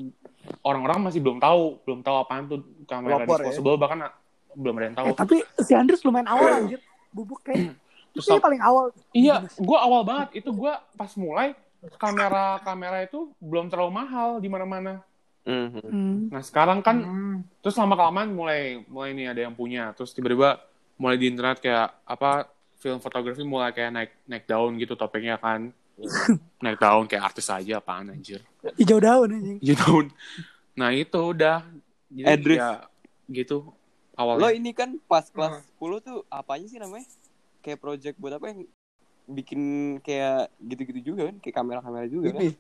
orang-orang 0.62 1.10
masih 1.10 1.20
belum 1.20 1.38
tahu 1.40 1.82
belum 1.86 2.00
tahu 2.02 2.16
apaan 2.20 2.44
tuh 2.48 2.60
kamera 2.86 3.22
Pelopor 3.24 3.40
ya? 3.40 3.52
disposable 3.52 3.78
bahkan 3.78 4.00
ah, 4.10 4.14
belum 4.54 4.74
ada 4.78 4.86
yang 4.86 4.98
tahu 4.98 5.08
Eh, 5.10 5.16
tapi 5.18 5.38
si 5.62 5.72
Andres 5.74 6.02
lumayan 6.06 6.30
awal 6.30 6.50
anjir. 6.66 6.80
Bubuk 7.14 7.46
kayak 7.46 7.78
Terus 8.14 8.30
itu 8.30 8.38
yang 8.38 8.46
paling 8.46 8.62
awal. 8.62 8.86
Iya, 9.10 9.36
gue 9.50 9.78
awal 9.82 10.02
banget. 10.06 10.46
Itu 10.46 10.54
gue 10.54 10.70
pas 10.70 11.12
mulai 11.18 11.58
kamera 11.98 12.62
kamera 12.62 13.02
itu 13.02 13.34
belum 13.42 13.74
terlalu 13.74 13.90
mahal 13.90 14.38
di 14.38 14.50
mana-mana. 14.54 15.02
Mhm. 15.44 15.82
Hmm. 15.82 16.18
Nah 16.30 16.42
sekarang 16.46 16.86
kan 16.86 17.02
Hmm. 17.02 17.38
terus 17.60 17.74
lama 17.76 17.98
kelamaan 17.98 18.30
mulai 18.32 18.86
mulai 18.86 19.18
nih 19.18 19.34
ada 19.34 19.42
yang 19.50 19.58
punya. 19.58 19.92
Terus 19.98 20.14
tiba-tiba 20.14 20.62
mulai 20.96 21.18
di 21.18 21.26
internet 21.26 21.58
kayak 21.58 21.90
apa 22.06 22.54
film 22.78 23.02
fotografi 23.02 23.42
mulai 23.42 23.74
kayak 23.74 23.92
naik 23.92 24.12
naik 24.30 24.46
daun 24.46 24.78
gitu 24.78 24.94
topengnya 24.94 25.42
kan. 25.42 25.74
Naik 26.60 26.78
daun 26.78 27.06
kayak 27.06 27.24
artis 27.24 27.48
aja 27.48 27.78
apaan 27.78 28.10
anjir. 28.10 28.42
Hijau 28.76 28.98
daun 28.98 29.30
anjing. 29.30 29.58
Hijau 29.60 29.76
daun. 29.78 30.06
Nah 30.74 30.90
itu 30.90 31.20
udah. 31.20 31.62
Jadi 32.10 32.30
Edris. 32.30 32.58
ya 32.58 32.86
gitu 33.26 33.66
Lo 34.14 34.38
awalnya. 34.38 34.54
ini 34.54 34.70
kan 34.72 35.02
pas 35.04 35.26
kelas 35.26 35.66
10 35.76 35.98
tuh 36.00 36.18
apanya 36.30 36.68
sih 36.68 36.78
namanya? 36.78 37.06
Kayak 37.60 37.80
project 37.80 38.16
buat 38.18 38.38
apa 38.38 38.46
yang 38.48 38.60
bikin 39.26 39.62
kayak 40.00 40.54
gitu-gitu 40.60 41.14
juga 41.14 41.32
kan? 41.32 41.36
Kayak 41.40 41.56
kamera-kamera 41.56 42.06
juga 42.06 42.30
kan? 42.32 42.42
Ini, 42.44 42.54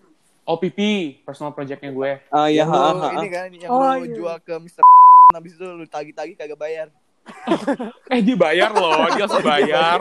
OPP 0.43 0.79
personal 1.23 1.53
projectnya 1.53 1.89
gue. 1.89 2.11
Ah 2.27 2.49
iya, 2.49 2.65
yang 2.65 2.73
ha, 2.73 2.79
ha, 2.81 2.91
ha. 2.91 3.09
ini 3.15 3.27
kan 3.29 3.47
yang 3.49 3.69
Oh, 3.69 3.85
lu 3.95 4.03
iya. 4.03 4.15
jual 4.15 4.37
ke 4.41 4.53
Mr. 4.57 4.81
Habis 5.37 5.53
itu 5.53 5.65
lu 5.65 5.85
tagi-tagi 5.85 6.33
kagak 6.33 6.57
bayar. 6.57 6.87
Eh 8.11 8.19
dibayar 8.19 8.69
loh, 8.69 9.07
dia 9.09 9.23
langsung 9.23 9.41
bayar. 9.41 9.99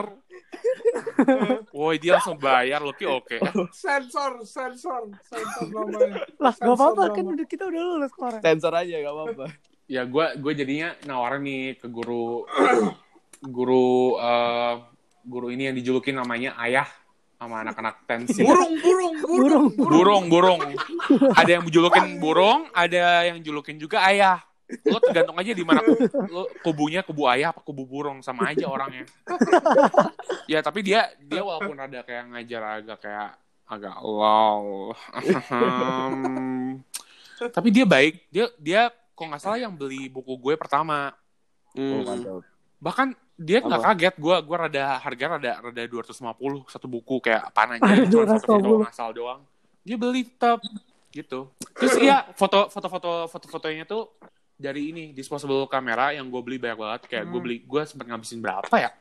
Woi 1.75 1.97
dia 1.97 2.17
langsung 2.17 2.37
bayar 2.37 2.79
loh, 2.85 2.93
Ki 2.93 3.09
oke. 3.09 3.41
Sensor, 3.73 4.45
sensor, 4.45 5.09
sensor 5.25 5.65
namanya. 5.73 6.25
Lah, 6.37 6.53
gak 6.53 6.73
apa-apa 6.73 7.03
Sensor 7.09 7.15
kan 7.17 7.25
udah 7.33 7.47
kita 7.49 7.63
udah 7.67 7.81
lulus 7.81 8.11
kemarin. 8.13 8.39
Sensor 8.41 8.73
aja 8.77 8.95
gak 9.01 9.13
apa-apa. 9.13 9.45
Ya 9.89 10.01
gue 10.07 10.25
gue 10.39 10.53
jadinya 10.55 10.89
nawarin 11.03 11.43
nih 11.43 11.63
ke 11.75 11.87
guru 11.91 12.47
guru 13.57 14.15
eh, 14.21 14.73
guru 15.25 15.47
ini 15.51 15.71
yang 15.71 15.75
dijulukin 15.75 16.15
namanya 16.15 16.55
ayah 16.63 16.87
sama 17.43 17.59
anak-anak 17.59 18.07
tensi. 18.07 18.39
Burung, 18.39 18.71
burung, 18.79 19.15
burung. 19.27 19.67
burung, 19.75 20.23
burung. 20.31 20.59
Ada 21.35 21.59
yang 21.59 21.63
julukin 21.67 22.05
burung, 22.23 22.71
ada 22.71 23.27
yang 23.27 23.43
julukin 23.43 23.75
juga 23.75 23.99
ayah. 24.07 24.39
Lo 24.87 24.97
tergantung 24.99 25.37
aja 25.37 25.51
di 25.53 25.63
mana 25.65 25.85
lo 26.33 26.49
kubunya 26.65 27.05
kubu 27.05 27.29
ayah 27.29 27.53
apa 27.53 27.61
kubu 27.61 27.85
burung 27.85 28.25
sama 28.25 28.49
aja 28.49 28.65
orangnya. 28.65 29.05
ya 30.51 30.59
tapi 30.65 30.81
dia 30.81 31.13
dia 31.21 31.45
walaupun 31.45 31.77
ada 31.77 32.01
kayak 32.01 32.23
ngajar 32.33 32.61
agak 32.81 32.97
kayak 33.03 33.29
agak 33.69 33.95
lol. 34.01 34.93
tapi 37.55 37.67
dia 37.69 37.85
baik. 37.85 38.13
Dia 38.33 38.45
dia 38.57 38.81
kok 38.91 39.25
nggak 39.25 39.41
salah 39.41 39.59
yang 39.61 39.73
beli 39.77 40.09
buku 40.09 40.33
gue 40.39 40.53
pertama. 40.57 41.13
Hmm. 41.73 42.41
Bahkan 42.83 43.15
dia 43.33 43.59
nggak 43.65 43.81
Apa? 43.81 43.89
kaget 43.97 44.15
gue 44.21 44.35
gue 44.45 44.57
rada 44.57 44.83
harga 45.01 45.25
rada 45.37 45.51
rada 45.57 45.81
250 45.89 46.69
satu 46.69 46.85
buku 46.85 47.17
kayak 47.17 47.49
apaan 47.49 47.81
aja 47.81 48.05
cuma 48.05 48.25
satu 48.29 48.45
foto 48.45 48.69
250. 48.77 48.85
ngasal 48.85 49.09
doang 49.09 49.41
dia 49.81 49.97
beli 49.97 50.21
tetap 50.29 50.61
gitu 51.09 51.49
terus 51.73 51.97
iya 51.97 52.29
foto 52.37 52.69
foto 52.69 52.87
foto 52.89 53.11
foto 53.25 53.45
fotonya 53.49 53.89
tuh 53.89 54.13
dari 54.55 54.89
ini 54.89 55.03
disposable 55.11 55.65
kamera 55.65 56.11
yang 56.11 56.27
gue 56.27 56.39
beli 56.39 56.57
banyak 56.57 56.77
banget 56.77 57.01
kayak 57.07 57.25
gue 57.25 57.33
Hmm. 57.33 57.43
beli 57.43 57.57
gue 57.59 57.81
sempat 57.83 58.05
ngabisin 58.05 58.39
berapa 58.39 58.71
ya 58.73 58.91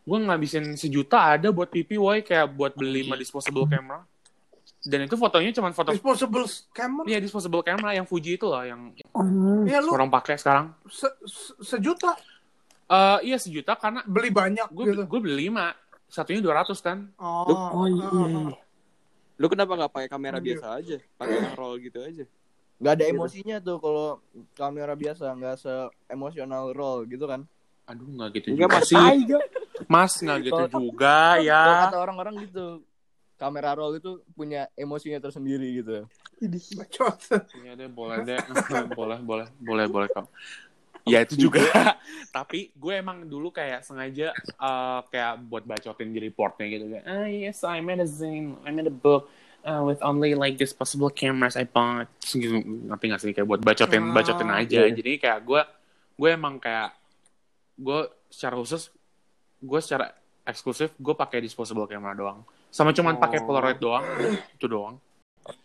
gue 0.00 0.16
ngabisin 0.18 0.64
sejuta 0.74 1.18
ada 1.30 1.48
buat 1.48 1.68
pipi 1.68 1.94
woi 1.94 2.20
kayak 2.20 2.50
buat 2.50 2.72
beli 2.72 3.02
lima 3.02 3.14
disposable 3.14 3.66
camera 3.66 4.02
dan 4.80 5.00
itu 5.02 5.12
fotonya 5.14 5.52
cuma 5.52 5.68
foto 5.70 5.92
Disposable 5.92 6.46
camera. 6.72 7.04
Iya 7.04 7.18
disposable 7.18 7.60
camera 7.60 7.92
yang 7.92 8.04
Fuji 8.04 8.34
itu 8.34 8.44
loh 8.44 8.62
yang 8.62 8.96
Hmm. 9.12 9.62
Iya 9.62 9.78
lu 9.78 9.90
orang 9.90 10.08
pakai 10.08 10.34
sekarang. 10.34 10.72
se- 10.86 11.16
se- 11.22 11.56
sejuta 11.60 12.16
Eh 12.86 13.18
iya 13.24 13.36
sejuta 13.36 13.74
karena 13.74 14.02
beli 14.02 14.30
banyak 14.30 14.66
gue 14.68 14.84
gitu. 14.88 15.02
gue 15.04 15.20
beli 15.20 15.46
lima 15.46 15.70
satunya 16.06 16.40
200 16.40 16.74
kan. 16.80 17.06
Oh, 17.16 17.46
Oh, 17.46 17.86
iya. 17.86 18.50
Lu 19.36 19.46
kenapa 19.46 19.72
nggak 19.72 19.92
pakai 19.92 20.08
kamera 20.08 20.36
biasa 20.36 20.74
aja? 20.74 20.98
Pakai 21.14 21.38
yang 21.38 21.54
roll 21.54 21.78
gitu 21.78 21.98
aja. 21.98 22.26
Gak 22.80 22.92
ada 22.96 23.04
Gitu. 23.04 23.12
emosinya 23.12 23.56
tuh 23.60 23.76
kalau 23.76 24.08
kamera 24.56 24.96
biasa, 24.96 25.36
nggak 25.36 25.56
se 25.56 25.72
emosional 26.08 26.72
roll 26.72 27.04
gitu 27.04 27.28
kan. 27.28 27.44
Aduh 27.84 28.08
nggak 28.08 28.28
gitu 28.40 28.46
juga 28.56 28.66
Mas. 28.72 28.88
Mas 29.84 30.12
nggak 30.16 30.38
gitu 30.48 30.56
Kalau- 30.56 30.72
juga 30.72 31.16
Kalau 31.36 31.44
ya. 31.44 31.62
kata 31.84 31.98
orang-orang 32.00 32.34
gitu, 32.48 32.80
kamera 33.36 33.76
roll 33.76 33.96
itu 33.96 34.24
punya 34.32 34.64
emosinya 34.74 35.20
tersendiri 35.20 35.84
gitu. 35.84 36.08
Bacot. 36.72 37.20
Iya 37.60 37.76
deh 37.76 37.88
boleh 37.88 38.24
deh. 38.24 38.38
boleh 38.98 39.20
boleh 39.20 39.46
boleh 39.60 39.84
boleh 39.86 40.08
kok. 40.08 40.24
Ya 41.04 41.20
itu 41.20 41.48
juga. 41.48 41.60
Tapi 42.36 42.72
gue 42.72 42.94
emang 42.96 43.24
dulu 43.24 43.48
kayak 43.50 43.84
sengaja 43.84 44.32
eh, 44.36 45.00
kayak 45.08 45.36
buat 45.48 45.64
bacotin 45.64 46.12
di 46.12 46.20
reportnya 46.22 46.64
gitu 46.64 46.88
kayak, 46.88 47.04
ah 47.04 47.28
yes 47.28 47.60
I 47.60 47.80
made 47.80 48.00
a 48.00 48.08
zine, 48.08 48.56
I 48.64 48.72
made 48.72 48.88
a 48.88 48.92
book 48.94 49.28
uh, 49.62 49.82
with 49.82 50.00
only 50.00 50.32
like 50.34 50.54
disposable 50.54 51.08
cameras 51.08 51.54
I 51.54 51.64
bought. 51.64 52.08
Gitu, 52.22 52.60
ngerti 52.86 53.04
nggak 53.06 53.20
sih 53.20 53.32
kayak 53.32 53.46
buat 53.46 53.60
bacotin 53.60 54.10
Ah, 54.10 54.14
bacotin 54.14 54.50
aja. 54.50 54.80
iya. 54.84 54.92
Jadi 54.92 55.12
kayak 55.16 55.40
gue 55.42 55.62
gue 56.16 56.28
emang 56.28 56.56
kayak 56.56 56.92
gue 57.74 58.00
secara 58.28 58.54
khusus 58.54 58.92
gue 59.58 59.80
secara 59.80 60.12
eksklusif 60.42 60.92
gue 60.94 61.14
pakai 61.14 61.40
disposable 61.40 61.84
camera 61.84 62.12
doang. 62.12 62.40
Sama 62.68 62.90
cuman 62.90 63.16
pakai 63.16 63.42
Oh. 63.42 63.46
Polaroid 63.46 63.78
doang, 63.78 64.04
itu 64.54 64.66
doang. 64.66 64.96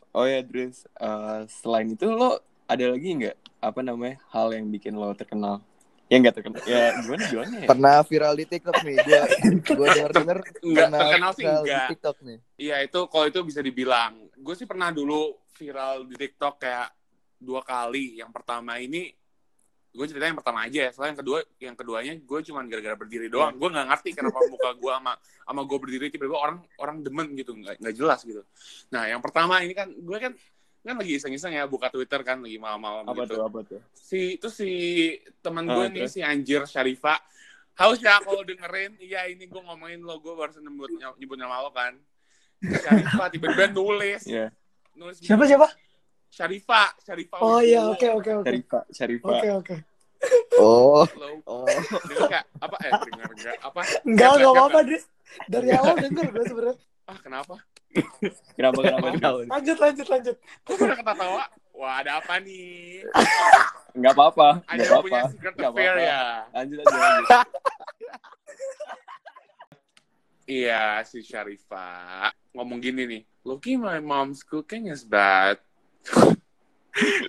Oh 0.09 0.23
ya, 0.23 0.39
Dres. 0.41 0.87
Eh, 0.95 1.41
selain 1.51 1.91
itu 1.91 2.07
lo 2.07 2.39
ada 2.65 2.85
lagi 2.87 3.09
nggak 3.13 3.35
apa 3.61 3.79
namanya 3.81 4.17
hal 4.31 4.49
yang 4.51 4.69
bikin 4.69 4.95
lo 4.95 5.13
terkenal? 5.13 5.59
Ya 6.05 6.15
nggak 6.21 6.35
terkenal. 6.37 6.61
Ya 6.69 6.85
gimana 7.01 7.21
gimana 7.25 7.55
ya? 7.65 7.67
Pernah 7.67 7.95
viral 8.05 8.33
di 8.37 8.45
TikTok 8.45 8.77
nih, 8.85 8.95
gua 9.01 9.21
gua 9.77 9.87
denger 9.89 10.11
denger 10.13 10.37
Enggak, 10.61 10.85
pernah 10.85 10.99
terkenal 11.01 11.31
sih 11.33 11.41
viral 11.41 11.61
enggak. 11.65 11.73
di 11.73 11.91
TikTok 11.97 12.17
nih. 12.21 12.37
Iya 12.61 12.75
itu 12.85 12.99
kalau 13.09 13.25
itu 13.25 13.39
bisa 13.41 13.59
dibilang. 13.65 14.13
Gue 14.37 14.53
sih 14.53 14.67
pernah 14.69 14.93
dulu 14.93 15.33
viral 15.57 16.05
di 16.05 16.15
TikTok 16.15 16.55
kayak 16.61 16.87
dua 17.41 17.61
kali. 17.65 18.21
Yang 18.21 18.31
pertama 18.37 18.77
ini 18.77 19.09
gue 19.95 20.05
cerita 20.11 20.27
yang 20.27 20.37
pertama 20.37 20.59
aja 20.67 20.79
ya. 20.85 20.91
Soalnya 20.93 21.17
yang 21.17 21.21
kedua, 21.25 21.39
yang 21.57 21.75
keduanya 21.79 22.13
gue 22.21 22.39
cuma 22.45 22.59
gara-gara 22.69 22.95
berdiri 22.99 23.27
doang. 23.31 23.57
Gue 23.57 23.69
nggak 23.73 23.87
ngerti 23.89 24.09
kenapa 24.13 24.39
muka 24.45 24.69
gue 24.77 24.93
sama 24.93 25.13
sama 25.17 25.61
gue 25.65 25.77
berdiri 25.81 26.05
tiba-tiba 26.13 26.37
orang 26.37 26.57
orang 26.77 27.01
demen 27.01 27.33
gitu, 27.33 27.57
nggak 27.57 27.81
nggak 27.81 27.95
jelas 27.97 28.21
gitu. 28.21 28.45
Nah 28.93 29.09
yang 29.09 29.25
pertama 29.25 29.57
ini 29.65 29.73
kan 29.73 29.89
gue 29.89 30.17
kan 30.21 30.37
kan 30.85 30.95
lagi 31.01 31.17
iseng-iseng 31.17 31.51
ya 31.51 31.65
buka 31.65 31.89
Twitter 31.89 32.21
kan 32.21 32.37
lagi 32.39 32.61
malam-malam 32.61 33.03
Apa 33.03 33.25
gitu. 33.25 33.33
tuh? 33.33 33.41
Apa 33.49 33.59
tuh? 33.65 33.81
Si 33.91 34.37
itu 34.37 34.47
si 34.53 34.69
teman 35.41 35.65
Ah, 35.65 35.81
gue 35.81 35.85
nih 35.89 36.05
terus? 36.05 36.13
si 36.13 36.19
Anjir 36.21 36.61
Syarifa. 36.69 37.17
Haus 37.75 37.99
ya 37.99 38.23
kalau 38.23 38.45
dengerin, 38.45 38.95
iya 39.03 39.27
ini 39.27 39.51
gue 39.51 39.59
ngomongin 39.59 39.99
lo, 39.99 40.15
gue 40.23 40.31
baru 40.31 40.53
nyebut 40.55 40.89
nyebut 41.19 41.35
nama 41.35 41.59
lo 41.59 41.73
kan. 41.73 41.97
Syarifa 42.63 43.27
tiba-tiba 43.27 43.67
nulis 43.73 44.23
Iya. 44.23 44.47
nulis 44.95 45.19
Siapa 45.19 45.43
siapa? 45.43 45.67
Syarifa, 46.31 46.95
Syarifa. 47.03 47.37
Oh 47.41 47.59
iya, 47.59 47.83
oke 47.87 48.07
oke 48.15 48.31
oke. 48.43 48.47
Syarifa, 48.47 48.79
Syarifa. 48.91 49.27
Oke 49.27 49.49
oke. 49.51 49.75
Oh, 50.57 51.03
Lo 51.19 51.27
oh. 51.45 51.67
denger 52.07 52.25
nggak? 52.31 52.43
Apa 52.63 52.75
eh 52.81 52.91
denger 53.03 53.29
nggak? 53.35 53.57
Apa? 53.61 53.81
Enggak 54.07 54.29
enggak 54.39 54.53
apa-apa, 54.55 54.79
Dris. 54.87 55.03
Dari 55.51 55.69
awal 55.75 55.95
denger 55.99 56.25
gue 56.31 56.43
sebenarnya. 56.47 56.75
Ah 57.05 57.17
kenapa? 57.21 57.55
Kenapa 58.55 58.79
kenapa? 58.81 59.07
Lanjut 59.53 59.77
lanjut 59.77 60.07
lanjut. 60.09 60.35
Kok 60.65 60.75
pada 60.75 60.95
ketawa? 60.97 61.43
Wah 61.75 61.93
ada 61.99 62.17
apa 62.19 62.39
nih? 62.39 63.03
Nggak 63.93 64.13
apa-apa. 64.13 64.49
Ada 64.65 64.81
Nggak 64.81 65.01
punya 65.03 65.21
secret 65.29 65.53
Nggak 65.53 65.71
affair 65.71 65.93
apa-apa. 65.93 66.07
ya? 66.07 66.23
Lanjut 66.51 66.77
aja. 66.79 66.91
Lanjut. 66.91 67.27
Iya 70.45 71.01
si 71.01 71.25
Syarifa 71.25 71.89
ngomong 72.53 72.77
gini 72.77 73.09
nih. 73.09 73.21
Loki 73.41 73.81
my 73.81 73.97
mom's 73.97 74.45
cooking 74.45 74.93
is 74.93 75.01
bad. 75.01 75.57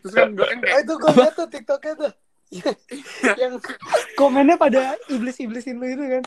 Terus 0.05 0.13
kan 0.13 0.37
gue 0.37 0.45
kan 0.45 0.59
Eh, 0.61 0.63
kayak 0.63 0.85
itu 0.85 0.95
gue 0.95 1.13
liat 1.17 1.33
tuh 1.33 1.49
TikToknya 1.49 1.95
tuh. 1.97 2.13
yang 3.35 3.57
komennya 4.15 4.55
pada 4.55 4.95
iblis-iblisin 5.09 5.81
lu 5.81 5.89
itu 5.89 6.05
kan. 6.13 6.25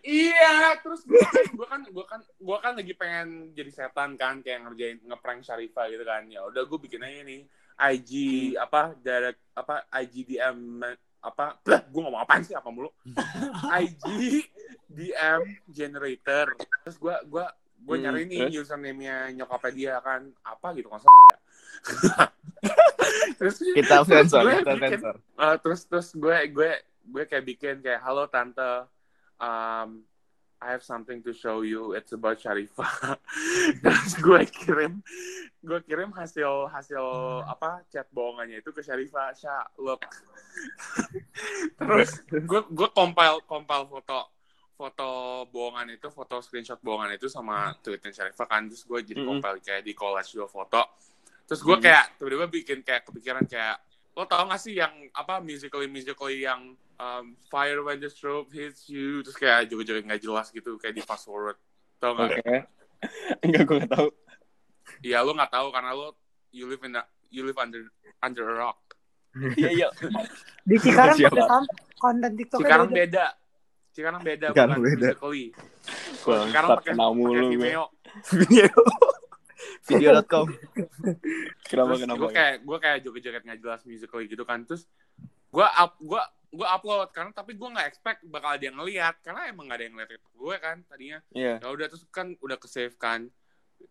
Iya, 0.00 0.80
terus 0.80 1.04
gue 1.04 1.18
kan, 1.18 1.44
gue 1.46 1.66
kan, 1.66 1.80
gue 1.86 2.04
kan, 2.04 2.20
gue 2.22 2.56
kan 2.58 2.72
lagi 2.74 2.92
pengen 2.94 3.28
jadi 3.52 3.70
setan 3.70 4.14
kan, 4.14 4.40
kayak 4.40 4.64
ngerjain 4.64 4.98
ngeprank 5.04 5.40
Syarifa 5.40 5.88
gitu 5.88 6.02
kan. 6.02 6.24
Ya 6.26 6.44
udah 6.44 6.62
gue 6.64 6.78
bikin 6.80 7.00
aja 7.00 7.20
nih 7.22 7.44
IG 7.80 8.10
apa 8.56 8.92
direct 8.94 9.40
apa 9.52 9.88
IG 9.96 10.28
DM 10.28 10.84
apa 11.20 11.56
gue 11.64 12.00
ngomong 12.00 12.20
apaan 12.20 12.40
sih 12.40 12.52
apa 12.52 12.68
mulu 12.68 12.92
IG 13.80 14.44
DM 14.86 15.40
generator 15.66 16.52
terus 16.84 16.96
gue 16.96 17.14
gue 17.24 17.44
gue 17.80 17.96
Hmm, 17.96 18.04
nyari 18.04 18.28
nih 18.28 18.52
terus? 18.52 18.68
username-nya 18.68 19.32
nyokapnya 19.32 19.72
dia 19.72 19.94
kan 20.04 20.28
apa 20.44 20.76
gitu 20.76 20.92
kan 20.92 21.00
terus 23.40 23.56
Kita 23.64 24.04
sensor, 24.04 24.44
kita 24.44 24.74
sensor. 24.76 25.14
Uh, 25.32 25.56
terus 25.56 25.80
terus 25.88 26.08
gue 26.12 26.36
gue 26.52 26.70
gue 26.84 27.22
kayak 27.24 27.44
bikin 27.48 27.74
kayak 27.80 28.04
halo 28.04 28.28
tante 28.28 28.84
um, 29.40 30.04
I 30.60 30.76
have 30.76 30.84
something 30.84 31.24
to 31.24 31.32
show 31.32 31.64
you. 31.64 31.96
It's 31.96 32.12
about 32.12 32.36
Sharifah 32.36 33.16
terus 33.84 34.12
gue 34.20 34.44
kirim 34.44 35.00
gue 35.64 35.80
kirim 35.88 36.12
hasil 36.12 36.68
hasil 36.68 37.00
apa 37.48 37.80
chat 37.88 38.04
bohongannya 38.12 38.60
itu 38.60 38.68
ke 38.68 38.84
Sharifah 38.84 39.32
Sha 39.32 39.64
look. 39.80 40.04
Terus 41.80 42.20
gue 42.28 42.60
gue 42.68 42.88
compile 42.92 43.40
compile 43.48 43.88
foto 43.88 44.20
foto 44.76 45.08
bohongan 45.48 45.92
itu 45.92 46.08
foto 46.08 46.40
screenshot 46.40 46.80
bohongan 46.80 47.16
itu 47.16 47.28
sama 47.28 47.72
tweetnya 47.80 48.12
Sharifah 48.12 48.44
kan. 48.48 48.68
Terus 48.68 48.84
gue 48.84 49.00
jadi 49.00 49.20
Mm-mm. 49.24 49.40
compile 49.40 49.58
kayak 49.64 49.82
di 49.84 49.92
collage 49.96 50.36
dua 50.36 50.48
foto. 50.48 51.00
Terus 51.48 51.60
gue 51.64 51.76
Mm. 51.80 51.84
kayak 51.84 52.04
tiba-tiba 52.20 52.46
bikin 52.52 52.78
kayak 52.84 53.02
kepikiran 53.08 53.44
kayak 53.48 53.80
lo 54.12 54.28
tau 54.28 54.44
gak 54.44 54.60
sih 54.60 54.76
yang 54.76 54.92
apa 55.16 55.40
musically 55.40 55.88
musically 55.88 56.44
yang 56.44 56.76
um, 57.00 57.24
fire 57.48 57.80
when 57.80 57.98
the 57.98 58.12
strobe 58.12 58.52
hits 58.52 58.86
you 58.92 59.24
terus 59.24 59.36
kayak 59.40 59.72
joget-joget 59.72 60.04
nggak 60.04 60.20
jelas 60.20 60.52
gitu 60.52 60.76
kayak 60.76 60.92
di 60.92 61.02
fast 61.02 61.24
forward 61.24 61.56
tau 61.96 62.16
Oke. 62.16 62.40
gak? 62.44 62.68
Enggak, 63.44 63.64
gue 63.64 63.76
nggak 63.80 63.92
tahu. 63.96 64.08
Iya 65.00 65.24
lo 65.24 65.32
nggak 65.32 65.52
tahu 65.52 65.66
karena 65.72 65.90
lo 65.96 66.20
you 66.52 66.68
live 66.68 66.84
in 66.84 67.00
a, 67.00 67.02
you 67.32 67.42
live 67.48 67.56
under 67.56 67.88
under 68.20 68.44
a 68.44 68.54
rock. 68.60 68.78
Iya, 69.56 69.70
iya. 69.72 69.88
Di 70.68 70.76
Cikarang 70.76 71.16
pada 71.16 71.42
kan 71.46 71.64
konten 71.96 72.30
TikTok 72.36 72.60
Sekarang 72.60 72.88
beda. 72.92 73.26
Sekarang 73.90 74.20
beda 74.20 74.46
Sekarang 74.52 74.76
bukan 74.76 74.84
beda. 74.84 75.06
musically. 75.08 75.46
Gua 76.20 76.36
Sekarang 76.50 76.68
pakai 76.76 76.92
kenal 76.92 77.10
mulu 77.16 77.32
pakai 77.32 77.44
gue. 77.48 77.56
Vimeo. 77.56 77.84
Video.com. 79.88 80.46
Kenapa, 81.64 81.94
kenapa? 81.96 82.20
gue 82.20 82.30
kayak 82.36 82.54
gue 82.62 82.78
kayak 82.80 82.98
joget-joget 83.00 83.42
nggak 83.48 83.60
jelas 83.64 83.80
musically 83.88 84.26
gitu 84.28 84.44
kan 84.44 84.60
terus 84.68 84.84
gue 85.50 85.66
up 85.66 85.96
gue 85.98 86.22
gue 86.50 86.66
upload 86.66 87.08
karena 87.10 87.30
tapi 87.30 87.54
gue 87.54 87.68
nggak 87.68 87.86
expect 87.86 88.20
bakal 88.24 88.50
ada 88.50 88.60
yang 88.60 88.74
ngeliat 88.74 89.14
karena 89.20 89.46
emang 89.46 89.64
nggak 89.64 89.76
ada 89.76 89.84
yang 89.84 89.94
ngeliat 89.94 90.10
gue 90.18 90.54
kan 90.58 90.76
tadinya 90.84 91.18
Iya. 91.30 91.54
ya 91.58 91.68
udah 91.68 91.86
terus 91.86 92.02
kan 92.08 92.34
udah 92.36 92.56
ke 92.56 92.66
save 92.66 92.96
kan 92.96 93.30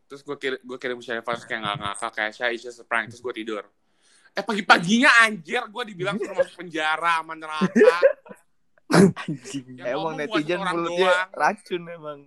terus 0.05 0.21
gue 0.21 0.35
kirim 0.35 0.59
gue 0.59 0.77
kirim 0.77 0.99
Sharifah 0.99 1.33
terus 1.33 1.45
kayak 1.45 1.61
nggak 1.61 1.77
ngakak 1.79 2.11
kayak 2.13 2.31
saya 2.33 2.51
it's 2.51 2.61
just 2.61 2.83
prank 2.83 3.07
terus 3.07 3.19
gue 3.19 3.33
tidur 3.33 3.63
eh 4.29 4.43
pagi 4.43 4.61
paginya 4.61 5.09
anjir 5.21 5.63
gue 5.63 5.83
dibilang 5.87 6.15
suruh 6.15 6.35
masuk 6.37 6.55
penjara 6.57 7.17
sama 7.17 7.33
neraka 7.33 7.97
Yang 8.89 9.85
Emang 9.85 9.93
ngomong 9.93 10.17
bukan 10.17 10.17
netizen 10.17 10.59
mulutnya 10.65 11.05
doang. 11.05 11.29
racun 11.35 11.81
emang. 11.85 12.19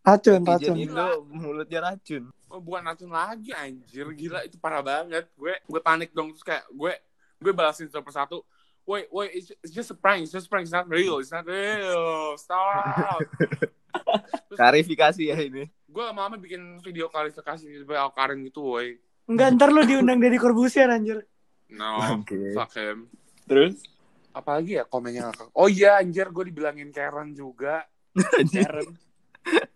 Racun, 0.00 0.38
Netizen 0.38 0.52
racun. 0.68 0.76
Indo 0.78 1.06
mulutnya 1.30 1.80
racun. 1.82 2.22
oh, 2.46 2.60
bukan 2.60 2.82
racun 2.84 3.10
lagi 3.10 3.50
anjir 3.52 4.06
gila 4.12 4.40
itu 4.42 4.56
parah 4.56 4.80
banget 4.80 5.24
gue 5.32 5.54
gue 5.56 5.80
panik 5.80 6.10
dong 6.10 6.30
terus 6.30 6.42
kayak 6.42 6.64
gue 6.68 6.92
gue 7.38 7.52
balasin 7.52 7.86
satu 7.86 8.02
persatu 8.02 8.38
wait 8.84 9.06
wait 9.10 9.30
it's, 9.34 9.50
it's 9.60 9.72
just 9.72 9.90
a 9.90 9.96
prank 9.96 10.24
it's 10.24 10.32
just 10.32 10.46
a 10.46 10.50
prank 10.50 10.64
it's 10.64 10.74
not 10.74 10.86
real 10.86 11.18
it's 11.18 11.30
not 11.30 11.44
real 11.44 12.34
stop 12.36 13.20
Klarifikasi 14.50 15.22
ya 15.30 15.36
ini. 15.38 15.66
gue 15.66 16.02
lama-lama 16.02 16.38
bikin 16.38 16.78
video 16.80 17.06
klarifikasi 17.06 17.66
di 17.66 17.82
WA 17.82 18.06
Karin 18.10 18.42
gitu 18.42 18.62
woi 18.76 18.98
Enggak, 19.30 19.54
ntar 19.54 19.70
lu 19.70 19.86
diundang 19.86 20.18
dari 20.18 20.34
Corbusier 20.38 20.90
anjir. 20.90 21.22
no 21.70 22.18
Oke. 22.18 22.50
fuck 22.50 22.74
him 22.74 23.06
Terus? 23.46 23.82
apalagi 24.30 24.78
ya 24.78 24.86
komennya 24.86 25.30
ngakak 25.30 25.50
oh 25.54 25.66
iya 25.66 25.98
anjir 25.98 26.30
gue 26.30 26.50
dibilangin 26.50 26.90
Karen 26.90 27.34
juga 27.34 27.82
Karen 28.46 28.90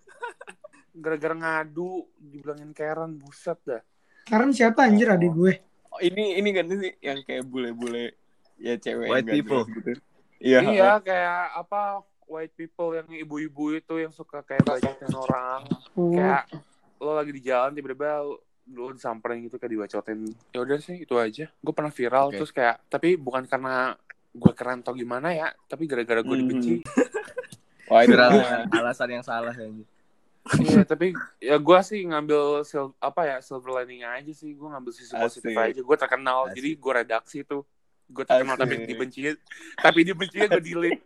gara-gara 1.03 1.35
ngadu 1.35 2.07
dibilangin 2.19 2.71
Karen 2.71 3.19
buset 3.19 3.59
dah 3.67 3.83
Karen 4.25 4.55
siapa 4.55 4.87
anjir 4.89 5.11
adik 5.11 5.35
gue? 5.35 5.53
Oh, 5.93 6.01
ini 6.01 6.39
ini 6.41 6.51
kan 6.51 6.65
sih 6.71 6.97
yang 6.99 7.21
kayak 7.23 7.45
bule-bule 7.45 8.24
ya 8.57 8.75
cewek 8.77 9.07
White 9.07 9.29
people. 9.29 9.63
gitu. 9.67 9.91
Iya. 10.37 10.59
iya 10.63 10.91
kayak 10.99 11.39
apa 11.57 11.81
white 12.25 12.53
people 12.53 12.93
yang 12.93 13.09
ibu-ibu 13.09 13.75
itu 13.75 13.95
yang 13.97 14.11
suka 14.11 14.41
kayak 14.41 14.61
bacotin 14.63 15.13
orang 15.13 15.61
Oh. 15.93 16.11
kayak 16.11 16.45
lo 16.97 17.13
lagi 17.13 17.33
di 17.33 17.43
jalan 17.43 17.73
tiba-tiba 17.73 18.25
lo 18.67 18.87
disamperin 18.91 19.41
gitu 19.43 19.57
kayak 19.57 19.73
dibacotin 19.73 20.25
ya 20.51 20.59
udah 20.59 20.79
sih 20.79 20.97
itu 20.99 21.15
aja 21.15 21.49
gue 21.49 21.73
pernah 21.73 21.89
viral 21.89 22.29
Oke. 22.29 22.37
terus 22.39 22.51
kayak 22.51 22.81
tapi 22.87 23.15
bukan 23.15 23.45
karena 23.45 23.93
gue 24.31 24.53
keren 24.53 24.81
atau 24.81 24.93
gimana 24.93 25.31
ya 25.31 25.49
tapi 25.65 25.85
gara-gara 25.85 26.21
gue 26.21 26.33
Mhm. 26.33 26.41
dibenci 26.41 26.75
Wah, 27.85 28.01
itu 28.01 28.11
Viral 28.11 28.31
dengan 28.33 28.65
alasan 28.75 29.09
yang 29.11 29.21
salah 29.23 29.53
ya. 29.53 29.69
Iya, 30.55 30.83
tapi 30.85 31.13
ya 31.39 31.57
gue 31.57 31.79
sih 31.81 32.01
ngambil 32.03 32.65
sil- 32.65 32.97
apa 32.99 33.21
ya 33.27 33.37
silver 33.39 33.77
lining 33.77 34.01
aja 34.03 34.29
sih. 34.31 34.53
Gue 34.53 34.69
ngambil 34.69 34.89
sisi 34.91 35.13
positif 35.13 35.53
aja. 35.53 35.77
Gue 35.77 35.93
terkenal, 35.95 36.49
Asik. 36.49 36.57
jadi 36.57 36.71
gue 36.75 36.93
redaksi 36.95 37.39
tuh. 37.43 37.61
Gue 38.07 38.23
terkenal 38.23 38.55
tapi 38.55 38.75
Asik. 38.77 38.87
dibenci, 38.87 39.21
tapi 39.77 40.01
dibenci 40.03 40.37
gue 40.39 40.61
delete. 40.61 41.03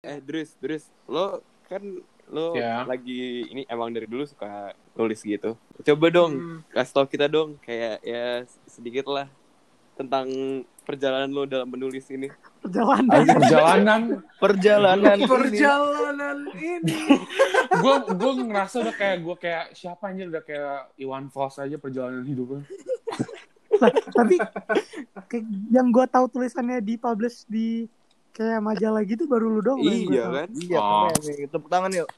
Eh, 0.00 0.18
Drus, 0.20 0.54
Drus, 0.56 0.84
lo 1.04 1.42
kan 1.66 1.82
lo 2.28 2.54
Ya. 2.54 2.84
lagi 2.84 3.44
ini 3.46 3.66
emang 3.66 3.90
dari 3.90 4.04
dulu 4.04 4.22
suka 4.22 4.70
tulis 4.92 5.18
gitu. 5.18 5.56
Coba 5.82 6.06
dong, 6.08 6.32
Hmm. 6.32 6.58
kasih 6.70 6.92
tau 6.94 7.04
kita 7.04 7.26
dong, 7.26 7.58
kayak 7.58 7.98
ya 8.00 8.24
sedikit 8.64 9.04
lah 9.06 9.26
tentang 9.94 10.28
perjalanan 10.84 11.28
lo 11.28 11.42
dalam 11.44 11.66
menulis 11.66 12.06
ini. 12.08 12.30
Perjalanan. 12.62 13.26
Perjalanan, 13.26 14.02
Perjalanan 14.38 15.16
ini. 15.16 15.26
Perjalanan 15.26 16.38
ini. 16.54 16.98
gue 17.82 17.94
gue 18.14 18.32
ngerasa 18.44 18.76
udah 18.80 18.94
kayak 18.94 19.16
gue 19.20 19.36
kayak 19.36 19.64
siapa 19.72 20.08
aja 20.08 20.22
udah 20.26 20.42
kayak 20.42 20.94
Iwan 20.96 21.26
Fals 21.26 21.58
aja 21.58 21.76
perjalanan 21.76 22.22
hidupnya. 22.22 22.62
Lah, 23.78 23.90
tapi 24.10 24.36
kayak 25.26 25.44
yang 25.68 25.88
gue 25.88 26.04
tahu 26.04 26.26
tulisannya 26.28 26.78
di 26.78 26.94
publish 26.94 27.44
di 27.44 27.86
kayak 28.30 28.58
majalah 28.58 29.02
gitu 29.02 29.24
baru 29.24 29.48
lu 29.48 29.60
dong 29.60 29.78
Iya 29.80 29.98
tahu. 30.20 30.34
kan? 30.34 30.48
Iya, 30.52 30.78
Oh. 30.78 31.08
keren. 31.12 31.48
Tepuk 31.48 31.68
tangan 31.68 31.90
yuk. 31.92 32.08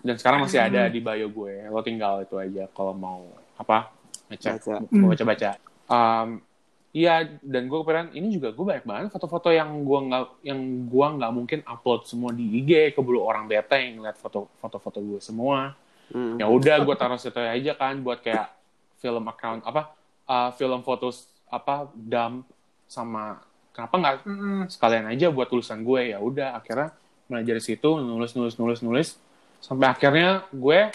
dan 0.00 0.14
sekarang 0.16 0.38
masih 0.42 0.58
ada 0.60 0.84
di 0.86 0.98
bio 0.98 1.26
gue. 1.28 1.64
Lo 1.64 1.80
tinggal 1.80 2.20
itu 2.20 2.34
aja 2.34 2.66
kalau 2.68 2.92
mau 2.92 3.24
apa 3.54 3.88
Baca. 4.26 4.50
mau 4.90 5.08
baca 5.08 5.24
baca 5.24 5.48
Um, 5.88 6.44
Iya, 6.88 7.36
dan 7.44 7.68
gue 7.68 7.78
kepikiran 7.84 8.16
ini 8.16 8.32
juga 8.32 8.48
gue 8.48 8.64
banyak 8.64 8.86
banget 8.88 9.08
foto-foto 9.12 9.52
yang 9.52 9.84
gue 9.84 9.98
nggak 10.08 10.24
yang 10.40 10.60
gua 10.88 11.12
nggak 11.20 11.32
mungkin 11.36 11.60
upload 11.68 12.08
semua 12.08 12.32
di 12.32 12.64
IG 12.64 12.96
keburu 12.96 13.28
orang 13.28 13.44
bete 13.44 13.76
yang 13.76 14.00
ngeliat 14.00 14.16
foto 14.16 14.48
foto-foto 14.56 14.96
gue 15.04 15.20
semua. 15.20 15.76
Hmm. 16.08 16.40
Ya 16.40 16.48
udah 16.48 16.80
gue 16.80 16.96
taruh 16.96 17.20
situ 17.20 17.36
aja 17.36 17.76
kan 17.76 18.00
buat 18.00 18.24
kayak 18.24 18.48
film 18.98 19.28
account 19.28 19.68
apa 19.68 19.92
uh, 20.24 20.50
film 20.56 20.80
foto 20.80 21.12
apa 21.52 21.92
dump 21.92 22.48
sama 22.88 23.44
kenapa 23.76 23.94
nggak 23.94 24.14
Mm-mm. 24.24 24.60
sekalian 24.72 25.06
aja 25.12 25.28
buat 25.28 25.48
tulisan 25.52 25.84
gue 25.84 26.12
ya 26.12 26.18
udah 26.18 26.56
akhirnya 26.56 26.96
mulai 27.28 27.44
dari 27.44 27.60
situ 27.60 28.00
nulis 28.00 28.32
nulis 28.32 28.56
nulis 28.56 28.80
nulis 28.80 29.08
sampai 29.60 29.92
akhirnya 29.92 30.44
gue 30.50 30.88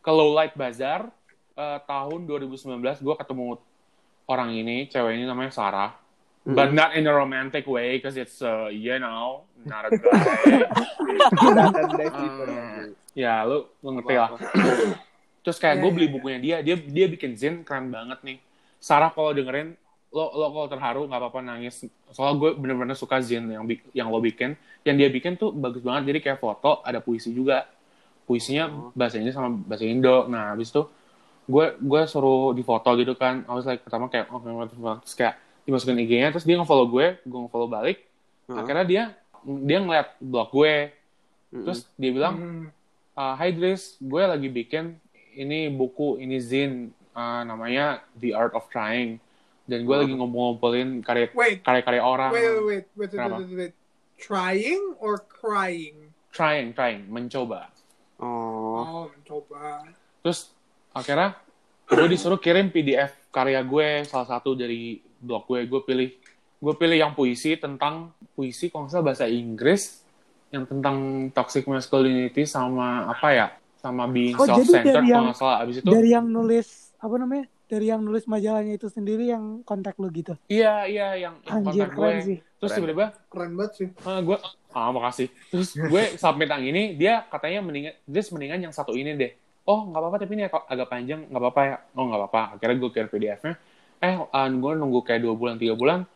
ke 0.00 0.10
Low 0.12 0.36
Light 0.36 0.52
Bazaar 0.54 1.08
eh, 1.56 1.78
tahun 1.84 2.28
2019 2.28 2.80
gue 3.00 3.14
ketemu 3.18 3.58
orang 4.30 4.54
ini 4.54 4.86
cewek 4.86 5.18
ini 5.18 5.26
namanya 5.26 5.50
Sarah. 5.50 5.90
But 6.40 6.72
not 6.72 6.96
in 6.96 7.04
a 7.04 7.12
romantic 7.12 7.68
way 7.68 8.00
because 8.00 8.16
it's 8.16 8.40
uh, 8.40 8.72
you 8.72 8.96
know 8.96 9.44
not 9.60 9.86
a 9.86 9.90
guy. 9.92 10.08
Bang. 11.36 11.74
ya 13.12 13.44
lu 13.44 13.68
lu 13.84 14.00
ngerti 14.00 14.14
lah. 14.16 14.30
Terus 15.44 15.60
kayak 15.60 15.84
gue 15.84 15.90
beli 15.92 16.08
bukunya 16.08 16.40
dia 16.40 16.56
dia 16.64 16.80
dia 16.80 17.06
bikin 17.12 17.36
zin 17.36 17.54
keren 17.60 17.92
banget 17.92 18.24
nih. 18.24 18.38
Sarah 18.80 19.12
kalau 19.12 19.36
dengerin 19.36 19.76
lo 20.10 20.32
lo 20.32 20.46
kalau 20.48 20.66
terharu 20.72 21.02
nggak 21.12 21.20
apa-apa 21.20 21.40
nangis. 21.44 21.84
Soalnya 22.08 22.40
gue 22.40 22.50
bener-bener 22.56 22.96
suka 22.96 23.20
zin 23.20 23.44
yang 23.52 23.68
yang 23.92 24.08
lo 24.08 24.18
bikin. 24.24 24.56
Yang 24.80 24.96
dia 24.96 25.08
bikin 25.12 25.32
tuh 25.36 25.52
bagus 25.52 25.84
banget 25.84 26.08
jadi 26.08 26.18
kayak 26.24 26.38
foto 26.40 26.80
ada 26.80 27.04
puisi 27.04 27.36
juga. 27.36 27.68
Puisinya 28.24 28.90
bahasa 28.96 29.20
Inggris 29.20 29.36
sama 29.36 29.52
bahasa 29.52 29.84
Indo. 29.84 30.24
Nah 30.24 30.56
habis 30.56 30.72
itu 30.72 30.88
gue 31.50 31.66
gue 31.82 32.02
suruh 32.06 32.54
di 32.54 32.62
foto 32.62 32.94
gitu 32.94 33.18
kan 33.18 33.42
I 33.50 33.52
was 33.58 33.66
like 33.66 33.82
pertama 33.82 34.06
kayak 34.06 34.30
oh 34.30 34.38
fuck. 34.38 35.02
terus 35.02 35.14
kayak 35.18 35.34
dimasukin 35.66 35.98
IG-nya 36.06 36.30
terus 36.30 36.46
dia 36.46 36.54
nge-follow 36.54 36.86
gue 36.86 37.18
gue 37.26 37.40
nge-follow 37.46 37.66
balik 37.66 38.06
akhirnya 38.46 38.84
dia 38.86 39.02
dia 39.42 39.78
ngeliat 39.82 40.14
blog 40.22 40.48
gue 40.54 40.94
terus 41.50 41.90
dia 41.98 42.10
bilang. 42.14 42.70
Uh, 43.20 43.34
Hai 43.36 43.52
Dris, 43.52 43.98
gue 44.00 44.22
lagi 44.22 44.48
bikin 44.48 44.96
ini 45.36 45.68
buku, 45.68 46.16
ini 46.22 46.40
zin 46.40 46.94
uh, 47.12 47.42
namanya 47.44 48.00
The 48.16 48.32
Art 48.32 48.56
of 48.56 48.70
Trying. 48.72 49.20
Dan 49.68 49.86
gue 49.86 49.92
lagi 49.92 50.10
ngumpul-ngumpulin 50.16 51.04
karya 51.04 51.30
Wait, 51.30 51.62
karya-karya 51.62 52.02
orang. 52.02 52.32
wait, 52.32 52.42
wait, 52.42 52.50
wait, 52.50 52.64
wait, 52.64 52.86
wait, 52.96 53.10
Kenapa? 53.12 53.36
wait, 53.44 53.54
wait. 53.54 53.74
Trying 54.18 54.98
or 54.98 55.20
crying? 55.20 56.10
Trying, 56.34 56.74
trying, 56.74 57.06
mencoba. 57.06 57.70
Oh. 58.18 58.82
Oh, 58.82 59.04
mencoba. 59.12 59.86
Terus 60.26 60.50
akhirnya 60.92 61.38
gue 61.86 62.06
disuruh 62.06 62.38
kirim 62.38 62.68
PDF 62.68 63.14
karya 63.28 63.60
gue, 63.60 64.04
salah 64.04 64.28
satu 64.28 64.54
dari 64.54 64.98
blog 65.16 65.46
gue. 65.46 65.66
Gue 65.66 65.82
pilih 65.82 66.08
gue 66.60 66.74
pilih 66.76 66.98
yang 66.98 67.12
puisi 67.12 67.56
tentang 67.56 68.12
puisi 68.32 68.68
kalau 68.68 68.84
nggak 68.84 68.92
salah 68.92 69.06
bahasa 69.06 69.26
Inggris 69.26 70.04
yang 70.50 70.66
tentang 70.66 70.96
toxic 71.30 71.64
masculinity 71.64 72.42
sama 72.42 73.06
apa 73.06 73.28
ya 73.30 73.46
sama 73.78 74.04
being 74.04 74.36
Oh, 74.36 74.44
jadi 74.44 74.60
self-centered 74.60 74.84
dari 74.92 74.98
kalau 75.00 75.08
yang- 75.08 75.24
nggak 75.24 75.38
salah 75.38 75.56
abis 75.62 75.76
itu 75.80 75.88
Dari 75.88 76.08
yang 76.10 76.26
nulis 76.28 76.68
apa 76.96 77.14
namanya? 77.16 77.46
Dari 77.64 77.86
yang 77.86 78.02
nulis 78.02 78.26
majalahnya 78.26 78.74
itu 78.74 78.90
sendiri 78.90 79.30
yang 79.30 79.62
kontak 79.62 79.94
lo 79.96 80.10
gitu. 80.10 80.34
Iya, 80.50 80.84
iya, 80.84 81.08
yang, 81.16 81.38
yang 81.46 81.62
Anjir 81.62 81.86
kontak 81.86 81.90
keren 81.94 82.02
gue. 82.18 82.26
sih. 82.26 82.38
Terus 82.58 82.66
Keren. 82.66 82.78
tiba-tiba, 82.82 83.06
Keren 83.30 83.50
banget 83.54 83.72
sih. 83.72 83.88
ah, 84.02 84.20
gue, 84.20 84.36
ah 84.74 84.90
makasih. 84.90 85.28
Terus 85.48 85.68
gue 85.72 86.02
submit 86.18 86.50
yang 86.50 86.64
ini, 86.66 86.82
dia 86.92 87.22
katanya 87.24 87.62
mendingan, 87.62 87.94
dia 88.04 88.22
mendingan 88.26 88.60
yang 88.60 88.74
satu 88.74 88.92
ini 88.92 89.14
deh. 89.14 89.32
Oh, 89.68 89.86
nggak 89.86 90.00
apa-apa, 90.00 90.16
tapi 90.18 90.32
ini 90.34 90.44
ag- 90.48 90.66
agak 90.66 90.88
panjang, 90.88 91.20
nggak 91.28 91.42
apa-apa 91.42 91.62
ya. 91.62 91.76
Oh, 91.94 92.04
nggak 92.08 92.20
apa-apa. 92.26 92.42
Akhirnya 92.56 92.76
gue 92.80 92.90
kirim 92.90 93.08
PDF-nya. 93.08 93.52
Eh, 94.00 94.14
ah, 94.16 94.46
gue 94.48 94.72
nunggu 94.74 95.00
kayak 95.04 95.20
dua 95.20 95.34
bulan, 95.36 95.60
tiga 95.60 95.76
bulan. 95.76 96.08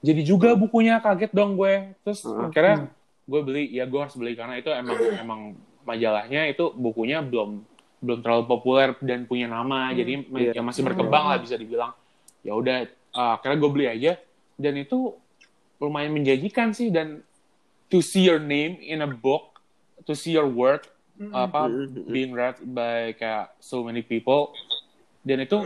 Jadi 0.00 0.24
juga 0.24 0.56
bukunya, 0.56 0.96
kaget 0.98 1.30
dong 1.30 1.60
gue. 1.60 1.92
Terus 2.02 2.24
Hmm. 2.24 2.48
akhirnya 2.48 2.88
gue 3.28 3.40
beli, 3.44 3.64
ya 3.68 3.84
gue 3.84 4.00
harus 4.00 4.16
beli 4.16 4.32
karena 4.32 4.56
itu 4.56 4.72
emang 4.72 4.96
emang 5.20 5.40
majalahnya 5.84 6.48
itu 6.48 6.72
bukunya 6.74 7.20
belum 7.22 7.62
belum 8.00 8.24
terlalu 8.24 8.44
populer 8.48 8.96
dan 9.04 9.28
punya 9.28 9.44
nama, 9.44 9.92
jadi 9.92 10.24
ma- 10.24 10.40
Iya. 10.40 10.56
ya 10.56 10.62
masih 10.64 10.80
berkembang 10.80 11.28
lah 11.28 11.36
bisa 11.36 11.60
dibilang. 11.60 11.92
Ya 12.40 12.56
udah, 12.56 12.88
uh, 13.12 13.36
akhirnya 13.36 13.60
gue 13.60 13.70
beli 13.70 13.86
aja 13.86 14.16
dan 14.56 14.72
itu 14.80 15.12
lumayan 15.76 16.16
menjanjikan 16.16 16.72
sih 16.72 16.88
dan 16.88 17.20
to 17.92 18.00
see 18.00 18.24
your 18.24 18.40
name 18.40 18.80
in 18.80 19.04
a 19.04 19.08
book, 19.08 19.60
to 20.08 20.16
see 20.16 20.32
your 20.32 20.48
work. 20.48 20.88
Apa 21.28 21.68
being 22.08 22.32
read 22.32 22.56
by 22.64 23.12
kayak 23.12 23.52
so 23.60 23.84
many 23.84 24.00
people. 24.00 24.56
Dan 25.20 25.44
itu 25.44 25.60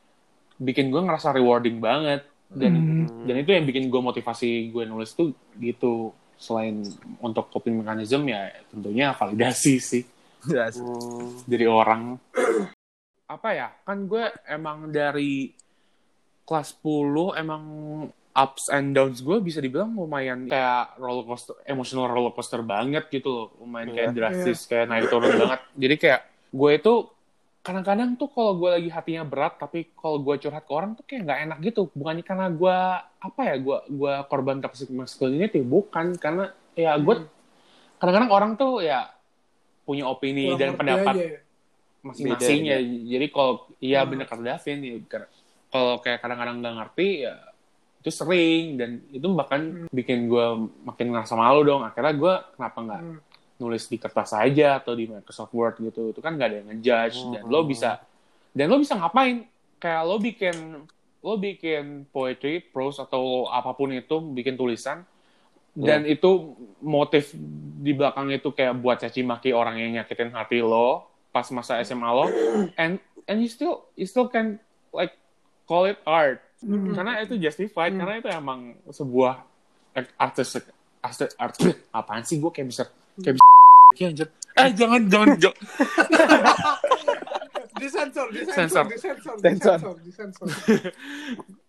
bikin 0.66 0.92
gue 0.92 1.00
ngerasa 1.00 1.32
rewarding 1.32 1.80
banget. 1.80 2.28
Dan 2.50 2.74
Hmm. 3.06 3.30
dan 3.30 3.36
itu 3.40 3.50
yang 3.54 3.62
bikin 3.62 3.86
gue 3.88 4.02
motivasi 4.02 4.68
gue 4.68 4.84
nulis 4.84 5.14
tuh 5.16 5.32
gitu. 5.56 6.12
Selain 6.36 6.84
untuk 7.20 7.48
coping 7.48 7.80
mechanism 7.80 8.26
ya 8.26 8.50
tentunya 8.68 9.12
validasi 9.12 9.74
sih. 9.80 10.04
Jelas. 10.44 10.80
Oh. 10.80 11.36
dari 11.44 11.68
orang. 11.68 12.16
Apa 13.28 13.48
ya 13.54 13.68
kan 13.84 14.08
gue 14.08 14.24
emang 14.48 14.90
dari 14.90 15.52
kelas 16.42 16.74
10 16.82 17.38
emang 17.38 17.62
ups 18.40 18.68
and 18.68 18.92
downs 18.92 19.20
gue 19.20 19.36
bisa 19.38 19.58
dibilang 19.58 19.92
lumayan 19.92 20.46
kayak 20.46 20.96
roller 20.96 21.24
coaster 21.24 21.54
emotional 21.64 22.06
roller 22.06 22.30
coaster 22.30 22.60
banget 22.60 23.04
gitu 23.08 23.28
loh 23.28 23.46
lumayan 23.58 23.90
kayak 23.90 24.08
Iya. 24.08 24.16
drastis 24.16 24.64
kayak 24.64 24.86
naik 24.86 25.06
turun 25.06 25.30
banget 25.36 25.60
jadi 25.76 25.94
kayak 25.96 26.20
gue 26.50 26.70
itu 26.72 26.94
kadang-kadang 27.60 28.16
tuh 28.16 28.26
kalau 28.26 28.56
gue 28.56 28.70
lagi 28.72 28.88
hatinya 28.88 29.20
berat 29.22 29.54
tapi 29.54 29.92
kalau 29.92 30.16
gue 30.16 30.34
curhat 30.38 30.64
ke 30.64 30.72
orang 30.72 30.96
tuh 30.96 31.04
kayak 31.04 31.28
nggak 31.28 31.40
enak 31.44 31.58
gitu 31.62 31.92
bukannya 31.92 32.24
karena 32.24 32.46
gue 32.48 32.76
apa 33.20 33.40
ya 33.44 33.54
gue 33.56 33.78
gue 33.86 34.14
korban 34.26 34.58
toxic 34.58 34.88
masculinity 34.88 35.60
bukan 35.60 36.16
karena 36.16 36.56
ya 36.72 36.96
gue 36.96 37.28
kadang-kadang 37.96 38.32
orang 38.32 38.52
tuh 38.56 38.80
ya 38.80 39.12
punya 39.84 40.08
opini 40.08 40.48
Kurang 40.48 40.56
dan 40.56 40.70
pendapat 40.72 41.14
ya. 41.14 41.38
masing-masing 42.00 42.60
Beda, 42.64 42.72
ya. 42.72 42.78
Jadi 43.10 43.26
kalau 43.28 43.52
iya 43.76 44.00
Hmm. 44.00 44.08
bener 44.08 44.24
kata 44.24 44.40
Davin 44.40 44.78
ya, 44.80 44.96
kalau 45.68 46.00
kayak 46.00 46.18
kadang-kadang 46.18 46.64
nggak 46.64 46.74
ngerti 46.80 47.28
ya 47.28 47.34
itu 48.00 48.10
sering 48.10 48.80
dan 48.80 48.90
itu 49.08 49.28
bahkan 49.30 49.86
bikin 49.88 50.26
gue 50.26 50.46
makin 50.82 51.12
ngerasa 51.12 51.34
malu 51.34 51.60
dong. 51.62 51.84
Akhirnya 51.84 52.14
gue 52.14 52.34
kenapa 52.54 52.78
nggak 52.80 53.02
Hmm. 53.02 53.18
nulis 53.60 53.84
di 53.86 54.00
kertas 54.00 54.32
aja 54.32 54.80
atau 54.80 54.96
di 54.96 55.04
Microsoft 55.04 55.52
Word 55.52 55.76
gitu. 55.78 56.08
Itu 56.08 56.18
kan 56.18 56.34
nggak 56.34 56.48
ada 56.48 56.56
yang 56.58 56.68
ngejudge 56.72 57.18
dan 57.30 57.42
lo 57.44 57.60
Oh. 57.60 57.64
bisa 57.64 58.00
dan 58.50 58.66
lo 58.66 58.76
bisa 58.76 58.96
ngapain? 58.96 59.44
Kayak 59.76 60.02
lo 60.02 60.16
bikin 60.16 60.56
lo 61.20 61.36
bikin 61.36 61.84
poetry, 62.08 62.64
prose 62.64 62.96
atau 62.96 63.44
apa 63.46 63.76
pun 63.76 63.92
itu, 63.92 64.16
bikin 64.32 64.56
tulisan 64.56 65.04
dan 65.70 66.02
itu 66.02 66.56
motif 66.80 67.30
di 67.78 67.92
belakang 67.92 68.26
itu 68.28 68.50
kayak 68.50 68.74
buat 68.74 68.98
caci 68.98 69.22
maki 69.22 69.52
orang 69.52 69.78
yang 69.78 69.90
nyakitin 69.94 70.32
hati 70.32 70.58
lo 70.58 71.06
pas 71.30 71.46
masa 71.52 71.78
SMA 71.78 72.10
lo 72.10 72.26
and 72.74 72.98
and 73.24 73.38
you 73.38 73.46
still 73.46 73.86
you 73.94 74.02
still 74.02 74.26
can 74.26 74.58
like 74.90 75.14
call 75.62 75.86
it 75.86 75.94
art 76.02 76.42
Mm. 76.60 76.92
karena 76.92 77.12
itu 77.20 77.34
justified 77.36 77.88
Hmm. 77.90 78.00
karena 78.00 78.14
itu 78.18 78.28
emang 78.28 78.60
sebuah 78.86 79.34
artistic 80.14 80.68
artistic 80.98 81.32
art 81.34 81.56
apaan 81.90 82.20
sih 82.20 82.36
gue 82.36 82.48
kayak 82.48 82.68
bisa 82.68 82.84
kayak 83.16 83.34
bisa 83.34 83.46
Iya, 83.92 84.06
anjir. 84.12 84.28
eh 84.54 84.70
jangan 84.70 85.00
jangan 85.06 85.28
jangan 85.42 85.56
Disensor, 87.72 88.28
Sensor. 88.46 88.84
disensor, 88.84 88.84
disensor, 88.86 89.34
Sensor. 89.40 89.94
disensor, 90.04 90.46
disensor. 90.46 90.46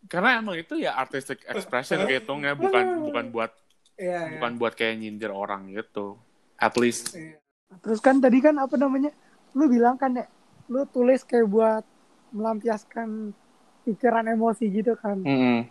karena 0.05 0.29
emang 0.37 0.55
itu 0.55 0.75
ya 0.75 0.91
artistic 0.93 1.39
expression 1.45 2.03
kehitungnya 2.03 2.51
bukan 2.53 2.83
bukan 3.01 3.25
buat 3.31 3.51
Iya, 3.95 4.11
iya. 4.17 4.29
bukan 4.35 4.51
buat 4.57 4.73
kayak 4.73 4.97
nyindir 4.97 5.31
orang 5.31 5.71
gitu 5.71 6.19
at 6.57 6.75
least 6.75 7.15
Iya. 7.15 7.39
Terus 7.79 7.99
kan 7.99 8.19
tadi 8.19 8.37
kan 8.37 8.59
apa 8.59 8.75
namanya? 8.75 9.15
Lu 9.53 9.65
bilang 9.65 9.95
kan 9.95 10.11
ya, 10.11 10.27
lu 10.67 10.83
tulis 10.85 11.23
kayak 11.23 11.47
buat 11.47 11.87
melampiaskan 12.31 13.31
pikiran 13.91 14.23
emosi 14.25 14.65
gitu 14.71 14.95
kan. 14.95 15.19
Mm-mm. 15.21 15.67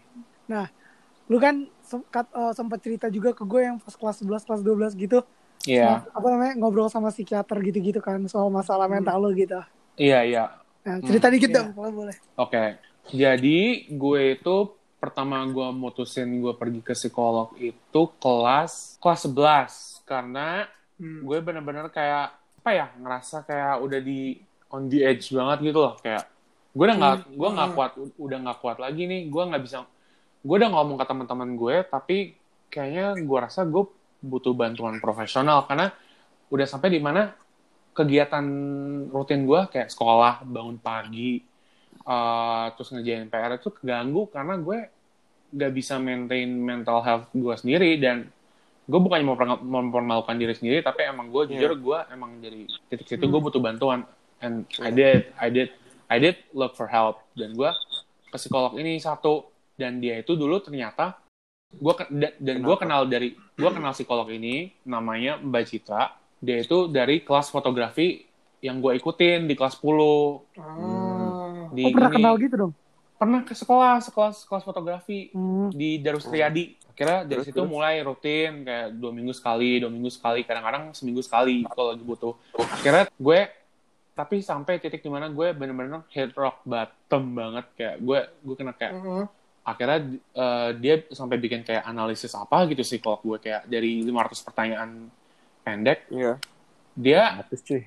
Lu 1.31 1.39
kan 1.39 1.63
sempat 1.87 2.27
sempat 2.53 2.79
cerita 2.83 3.07
juga 3.07 3.31
ke 3.31 3.47
gue 3.47 3.63
yang 3.63 3.79
pas 3.79 3.95
kelas 3.95 4.21
11 4.21 4.43
kelas 4.47 4.61
12 4.67 4.95
gitu. 4.99 5.19
Iya, 5.63 6.03
Apa 6.11 6.27
namanya? 6.33 6.57
ngobrol 6.57 6.89
sama 6.89 7.13
psikiater 7.13 7.61
gitu-gitu 7.61 8.01
kan 8.01 8.19
soal 8.27 8.49
masalah 8.49 8.89
mental 8.89 9.21
lu 9.21 9.31
gitu. 9.37 9.61
iya, 10.01 10.25
iya. 10.25 10.45
Nah, 10.81 10.97
cerita 11.05 11.29
Hmm, 11.29 11.35
dikit 11.37 11.51
iya. 11.53 11.57
dong 11.61 11.69
kalau 11.77 11.91
boleh. 11.93 12.17
Oke, 12.41 12.81
jadi 13.13 13.59
gue 13.93 14.21
itu 14.41 14.57
pertama 14.97 15.45
gue 15.49 15.69
mutusin 15.73 16.29
gue 16.41 16.53
pergi 16.57 16.81
ke 16.81 16.93
psikolog 16.97 17.53
itu 17.57 18.03
kelas 18.21 18.97
kelas 19.01 19.21
11 19.29 20.05
karena 20.05 20.65
Hmm. 21.01 21.25
gue 21.25 21.39
bener-bener 21.41 21.89
kayak 21.89 22.37
apa 22.61 22.71
ya 22.77 22.87
ngerasa 23.01 23.49
kayak 23.49 23.81
udah 23.81 24.01
di 24.05 24.37
on 24.69 24.85
the 24.93 25.01
edge 25.01 25.33
banget 25.33 25.73
gitu 25.73 25.81
loh 25.81 25.97
kayak 25.97 26.29
gue 26.71 26.85
udah 26.87 26.97
nggak 26.97 27.15
Hmm. 27.21 27.35
gue 27.35 27.49
nggak 27.51 27.69
Hmm. 27.69 27.77
kuat 27.77 27.93
udah 28.17 28.39
nggak 28.41 28.59
kuat 28.63 28.77
lagi 28.79 29.03
nih. 29.05 29.21
Gue 29.27 29.43
nggak 29.47 29.63
bisa 29.63 29.79
gue 30.41 30.57
udah 30.57 30.71
ngomong 30.73 30.97
ke 30.97 31.05
teman-teman 31.05 31.51
gue 31.53 31.77
tapi 31.85 32.17
kayaknya 32.73 33.13
gue 33.21 33.39
rasa 33.39 33.69
gue 33.69 33.85
butuh 34.21 34.57
bantuan 34.57 34.97
profesional 34.97 35.69
karena 35.69 35.93
udah 36.49 36.65
sampai 36.65 36.89
di 36.89 37.01
mana 37.01 37.37
kegiatan 37.93 38.45
rutin 39.11 39.45
gue 39.45 39.61
kayak 39.69 39.93
sekolah 39.93 40.41
bangun 40.47 40.81
pagi 40.81 41.45
eh, 42.01 42.67
terus 42.73 42.89
ngerjain 42.89 43.29
PR 43.29 43.61
itu 43.61 43.69
keganggu 43.69 44.33
karena 44.33 44.57
gue 44.57 44.79
gak 45.51 45.73
bisa 45.75 45.99
maintain 45.99 46.49
mental 46.49 47.03
health 47.03 47.29
gue 47.35 47.55
sendiri 47.59 47.99
dan 48.01 48.25
gue 48.87 48.97
bukannya 48.97 49.27
mau 49.27 49.37
mempermalukan 49.61 50.35
diri 50.35 50.55
sendiri 50.57 50.81
tapi 50.81 51.05
emang 51.05 51.29
gue 51.29 51.53
jujur 51.53 51.77
gue 51.77 51.99
emang 52.09 52.41
dari 52.41 52.65
titik 52.89 53.07
situ 53.07 53.29
gue 53.29 53.41
butuh 53.41 53.61
bantuan. 53.61 54.09
And 54.41 54.65
I 54.81 54.89
did 54.89 55.37
I 55.37 55.53
did 55.53 55.69
I 56.11 56.19
did 56.19 56.37
look 56.53 56.75
for 56.75 56.87
help 56.87 57.23
dan 57.33 57.55
gue 57.55 57.71
ke 58.27 58.37
psikolog 58.37 58.75
ini 58.75 58.99
satu 58.99 59.47
dan 59.75 59.97
dia 59.97 60.19
itu 60.19 60.35
dulu 60.35 60.59
ternyata 60.59 61.17
Gue 61.71 61.95
dan 62.37 62.57
gue 62.59 62.77
kenal 62.77 63.07
dari 63.07 63.31
gue 63.33 63.71
kenal 63.71 63.95
psikolog 63.95 64.27
ini 64.27 64.75
namanya 64.83 65.39
Mbak 65.39 65.65
Citra. 65.65 66.11
Dia 66.37 66.59
itu 66.59 66.91
dari 66.91 67.23
kelas 67.23 67.47
fotografi 67.47 68.27
yang 68.59 68.83
gue 68.83 68.99
ikutin 68.99 69.47
di 69.47 69.55
kelas 69.55 69.79
10 69.79 70.51
Ah. 70.59 71.71
di 71.71 71.83
Oh, 71.85 71.95
pernah 71.95 72.11
ini. 72.11 72.17
kenal 72.19 72.35
gitu 72.37 72.55
dong? 72.59 72.73
pernah 73.15 73.41
ke 73.41 73.53
sekolah 73.53 74.01
sekelas 74.01 74.43
kelas 74.43 74.65
fotografi 74.65 75.31
Hmm. 75.31 75.71
di 75.71 76.01
Darus 76.01 76.25
Triadi. 76.25 76.75
Akhirnya 76.91 77.23
dari 77.23 77.39
Terus, 77.39 77.47
situ 77.47 77.61
terus? 77.61 77.71
mulai 77.71 78.01
rutin 78.01 78.53
kayak 78.61 78.89
dua 78.93 79.13
minggu 79.13 79.31
sekali, 79.31 79.79
dua 79.79 79.89
minggu 79.89 80.11
sekali, 80.11 80.41
kadang-kadang 80.43 80.91
seminggu 80.91 81.21
sekali 81.21 81.63
kalau 81.67 81.95
lagi 81.95 82.03
butuh. 82.03 82.35
Akhirnya 82.59 83.07
gue 83.13 83.41
tapi 84.21 84.45
sampai 84.45 84.77
titik 84.77 85.01
di 85.01 85.09
mana 85.09 85.33
gue 85.33 85.57
bener-bener 85.57 86.05
hit 86.13 86.37
rock 86.37 86.61
bottom 86.63 87.25
banget 87.33 87.65
kayak 87.73 87.97
gue 87.99 88.19
gue 88.45 88.55
kena 88.55 88.77
kayak 88.77 88.93
Heeh. 88.93 89.25
akhirnya 89.63 89.99
eh, 90.35 90.71
dia 90.77 90.95
sampai 91.09 91.37
bikin 91.37 91.65
kayak 91.65 91.81
analisis 91.83 92.37
apa 92.37 92.69
gitu 92.69 92.85
sih 92.85 93.01
kalau 93.01 93.17
gue 93.19 93.41
kayak 93.41 93.65
dari 93.65 94.05
500 94.05 94.45
pertanyaan 94.45 94.91
pendek 95.61 96.05
Iya. 96.13 96.37
dia 96.93 97.23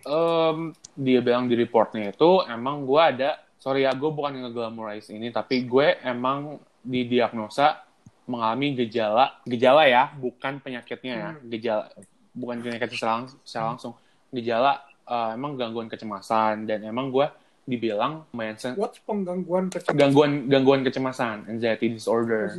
em, 0.01 0.57
dia 0.95 1.19
bilang 1.21 1.45
di 1.45 1.53
reportnya 1.53 2.09
itu 2.09 2.41
emang 2.45 2.81
gue 2.81 2.97
ada 2.97 3.29
sorry 3.57 3.85
ya 3.85 3.93
gue 3.93 4.09
bukan 4.09 4.33
nge-glamorize 4.41 5.07
ini 5.07 5.29
tapi 5.29 5.63
gue 5.63 6.01
emang 6.01 6.57
didiagnosa 6.81 7.83
mengalami 8.23 8.73
gejala 8.75 9.37
gejala 9.43 9.83
ya 9.85 10.09
bukan 10.15 10.57
penyakitnya 10.59 11.13
ya 11.13 11.29
gejala 11.43 11.83
bukan 12.31 12.57
penyakit 12.59 12.89
secara, 12.89 13.27
secara 13.43 13.65
langsung 13.75 13.93
gejala 14.31 14.81
eh, 15.03 15.29
emang 15.31 15.53
gangguan 15.53 15.87
kecemasan 15.87 16.63
dan 16.63 16.81
emang 16.81 17.09
gue 17.09 17.27
dibilang 17.63 18.27
lumayan 18.29 18.55
sen- 18.55 18.75
What's 18.75 18.99
penggangguan 18.99 19.67
kecemasan? 19.67 19.95
gangguan 19.95 20.31
gangguan 20.47 20.81
kecemasan 20.81 21.47
anxiety 21.47 21.87
disorder 21.89 22.51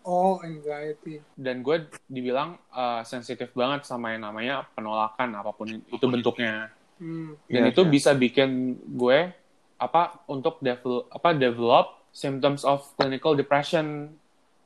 Oh, 0.00 0.38
anxiety. 0.40 1.18
dan 1.34 1.60
gue 1.60 1.76
dibilang 2.04 2.54
eh, 2.68 3.02
sensitif 3.02 3.50
banget 3.52 3.82
sama 3.82 4.10
yang 4.10 4.22
namanya 4.24 4.66
penolakan 4.72 5.34
apa 5.34 5.50
pun 5.50 5.66
itu 5.68 6.06
bentuknya 6.06 6.70
Hmm. 6.98 7.38
dan 7.46 7.62
Iya, 7.62 7.70
itu 7.70 7.82
iya. 7.82 7.90
bisa 7.92 8.10
bikin 8.12 8.50
gue 8.88 9.30
apa 9.76 10.02
untuk 10.26 10.58
develop 10.58 11.06
apa 11.08 11.30
develop 11.30 11.86
symptoms 12.10 12.62
of 12.62 12.82
clinical 12.94 13.32
depression. 13.32 14.18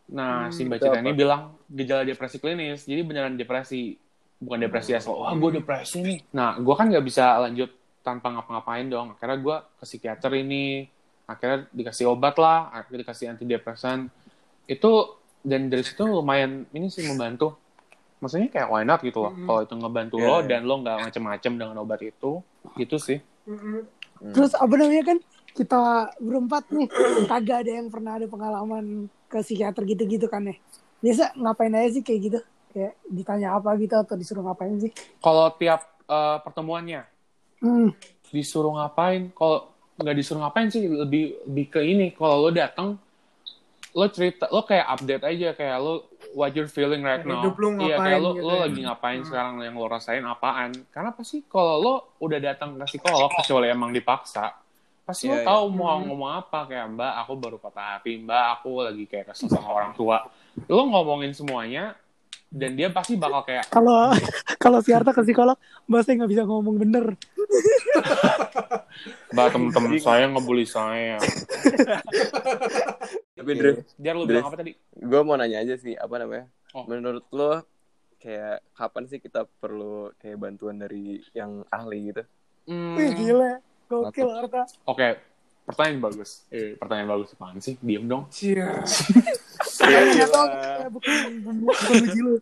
Nah, 0.09 0.49
Hmm, 0.49 0.53
si 0.53 0.65
Mbak 0.65 0.79
Cita 0.79 0.99
ini 0.99 1.13
bilang 1.13 1.57
gejala 1.67 2.03
depresi 2.03 2.37
klinis, 2.37 2.85
jadi 2.85 3.01
beneran 3.01 3.37
depresi, 3.37 4.01
bukan 4.43 4.59
depresi 4.67 4.91
asal. 4.99 5.15
Wah, 5.15 5.31
gue 5.39 5.63
depresi 5.63 6.03
nih. 6.03 6.19
Nah, 6.35 6.59
gue 6.59 6.75
kan 6.75 6.91
nggak 6.91 7.07
bisa 7.07 7.39
lanjut 7.39 7.71
tanpa 8.03 8.35
ngapa-ngapain 8.35 8.91
dong. 8.91 9.15
Akhirnya 9.15 9.39
gue 9.39 9.57
ke 9.79 9.85
psikiater 9.87 10.35
ini, 10.35 10.91
akhirnya 11.31 11.71
dikasih 11.71 12.11
obat 12.11 12.35
lah, 12.43 12.75
akhirnya 12.75 13.07
dikasih 13.07 13.31
antidepresan. 13.31 14.11
Itu 14.67 15.23
dan 15.47 15.71
dari 15.71 15.87
situ 15.87 16.03
lumayan 16.03 16.67
ini 16.75 16.91
sih 16.91 17.07
membantu. 17.07 17.55
Maksudnya 18.19 18.51
kayak 18.51 18.69
why 18.71 18.83
not 18.83 19.03
gitu 19.07 19.23
loh. 19.23 19.35
Hmm. 19.35 19.47
Kalau 19.47 19.61
itu 19.63 19.75
ngebantu 19.79 20.17
Iya, 20.19 20.27
lo 20.27 20.37
dan 20.43 20.61
lo 20.67 20.75
nggak 20.83 20.99
macem-macem 21.07 21.53
dengan 21.59 21.77
obat 21.79 22.03
itu, 22.03 22.43
gitu 22.79 22.97
sih. 22.99 23.19
Mm-mm. 23.47 23.87
Terus 24.31 24.55
apa 24.55 24.71
namanya 24.79 25.15
kan 25.15 25.19
kita 25.53 26.15
berempat 26.23 26.71
nih 26.71 26.87
kagak 27.27 27.67
ada 27.67 27.73
yang 27.83 27.91
pernah 27.91 28.17
ada 28.17 28.31
pengalaman 28.31 29.11
ke 29.27 29.43
psikiater 29.43 29.83
gitu-gitu 29.83 30.31
kan 30.31 30.47
ya. 30.47 30.55
Biasa 31.03 31.35
ngapain 31.35 31.75
aja 31.75 31.99
sih 31.99 32.03
kayak 32.07 32.21
gitu? 32.31 32.41
Kayak 32.73 32.97
ditanya 33.05 33.49
apa 33.55 33.77
gitu 33.77 33.95
atau 33.95 34.17
disuruh 34.17 34.43
ngapain 34.43 34.75
sih? 34.81 34.93
Kalau 35.21 35.53
tiap 35.55 35.81
eh, 36.03 36.39
pertemuannya 36.41 37.05
Hmm. 37.61 37.95
disuruh 38.29 38.75
ngapain? 38.75 39.31
Kalau 39.31 39.71
nggak 39.95 40.17
disuruh 40.17 40.43
ngapain 40.43 40.67
sih 40.67 40.83
lebih 40.83 41.37
lebih 41.47 41.67
ke 41.69 41.81
ini. 41.81 42.11
Kalau 42.11 42.43
lo 42.43 42.51
datang, 42.51 42.99
lo 43.93 44.07
cerita, 44.09 44.49
lo 44.49 44.65
kayak 44.65 44.89
update 44.89 45.23
aja 45.23 45.49
kayak 45.53 45.79
lo 45.79 46.09
what 46.33 46.51
you're 46.51 46.67
feeling 46.67 47.05
right 47.05 47.23
now. 47.23 47.45
Hidup 47.45 47.55
lo 47.55 47.69
Iya 47.77 48.01
ngapain 48.01 48.03
kayak 48.03 48.19
lo 48.19 48.31
gitu 48.33 48.43
lo 48.43 48.51
ya. 48.51 48.61
lagi 48.67 48.81
ngapain 48.83 49.19
Hmm. 49.21 49.29
sekarang 49.29 49.55
yang 49.61 49.75
lo 49.77 49.87
rasain 49.87 50.25
apaan? 50.25 50.71
Karena 50.91 51.11
pasti 51.13 51.45
kalau 51.45 51.75
lo 51.77 51.95
udah 52.19 52.39
datang 52.41 52.75
ke 52.75 52.85
psikolog 52.89 53.31
kecuali 53.31 53.69
emang 53.69 53.93
dipaksa, 53.93 54.49
pasti 55.05 55.29
lo 55.29 55.39
Iya, 55.39 55.47
tahu 55.47 55.65
mau 55.71 55.93
Hmm. 55.95 56.09
ngomong 56.09 56.33
apa 56.35 56.67
kayak 56.67 56.87
Mbak 56.91 57.13
aku 57.21 57.33
baru 57.37 57.57
patah 57.61 57.87
hati, 57.95 58.17
Mbak 58.19 58.45
aku 58.59 58.71
lagi 58.81 59.05
kayak 59.07 59.31
kesel 59.31 59.47
sama 59.47 59.71
orang 59.71 59.93
tua. 59.93 60.25
Lo 60.67 60.83
ngomongin 60.83 61.31
semuanya 61.31 61.95
dan 62.53 62.77
dia 62.77 62.93
pasti 62.93 63.17
bakal 63.17 63.49
kayak 63.49 63.65
Kalau 63.73 64.13
kalau 64.61 64.79
Siarta 64.85 65.17
ke 65.17 65.25
psikolog, 65.25 65.57
bahasa 65.89 66.13
nggak 66.13 66.29
bisa 66.29 66.45
ngomong 66.45 66.77
bener. 66.77 67.17
Mbak 69.33 69.47
temen-temen 69.49 69.91
saya 69.99 70.29
ngebully 70.29 70.69
saya. 70.69 71.17
Tapi 73.33 73.51
Dre, 73.57 73.83
Dia 73.97 74.13
lo 74.13 74.29
Dres. 74.29 74.45
bilang 74.45 74.47
apa 74.53 74.57
tadi? 74.61 74.73
gue 74.93 75.21
mau 75.25 75.35
nanya 75.35 75.65
aja 75.65 75.75
sih, 75.81 75.97
apa 75.97 76.21
namanya? 76.21 76.47
Oh. 76.77 76.85
Menurut 76.85 77.25
lo, 77.33 77.65
kayak 78.21 78.63
kapan 78.77 79.05
sih 79.09 79.19
kita 79.19 79.49
perlu 79.59 80.13
kayak 80.21 80.37
bantuan 80.39 80.77
dari 80.79 81.25
yang 81.33 81.65
ahli 81.73 82.13
gitu? 82.13 82.23
Hmm, 82.69 82.95
Wih 82.95 83.11
gila, 83.17 83.53
gokil 83.89 84.29
Arta. 84.31 84.63
Oke, 84.87 85.19
pertanyaan 85.67 85.99
bagus. 86.05 86.47
Eh, 86.53 86.79
pertanyaan 86.79 87.19
bagus 87.19 87.35
apaan 87.35 87.59
sih? 87.59 87.75
Diem 87.81 88.07
dong. 88.07 88.29
Cia. 88.31 88.71
Iya, 89.81 90.01
Nggak 90.13 90.31
tahu, 90.31 90.47
bukan 90.93 91.15
bukan 91.41 91.55
uji 92.05 92.21
lu. 92.21 92.35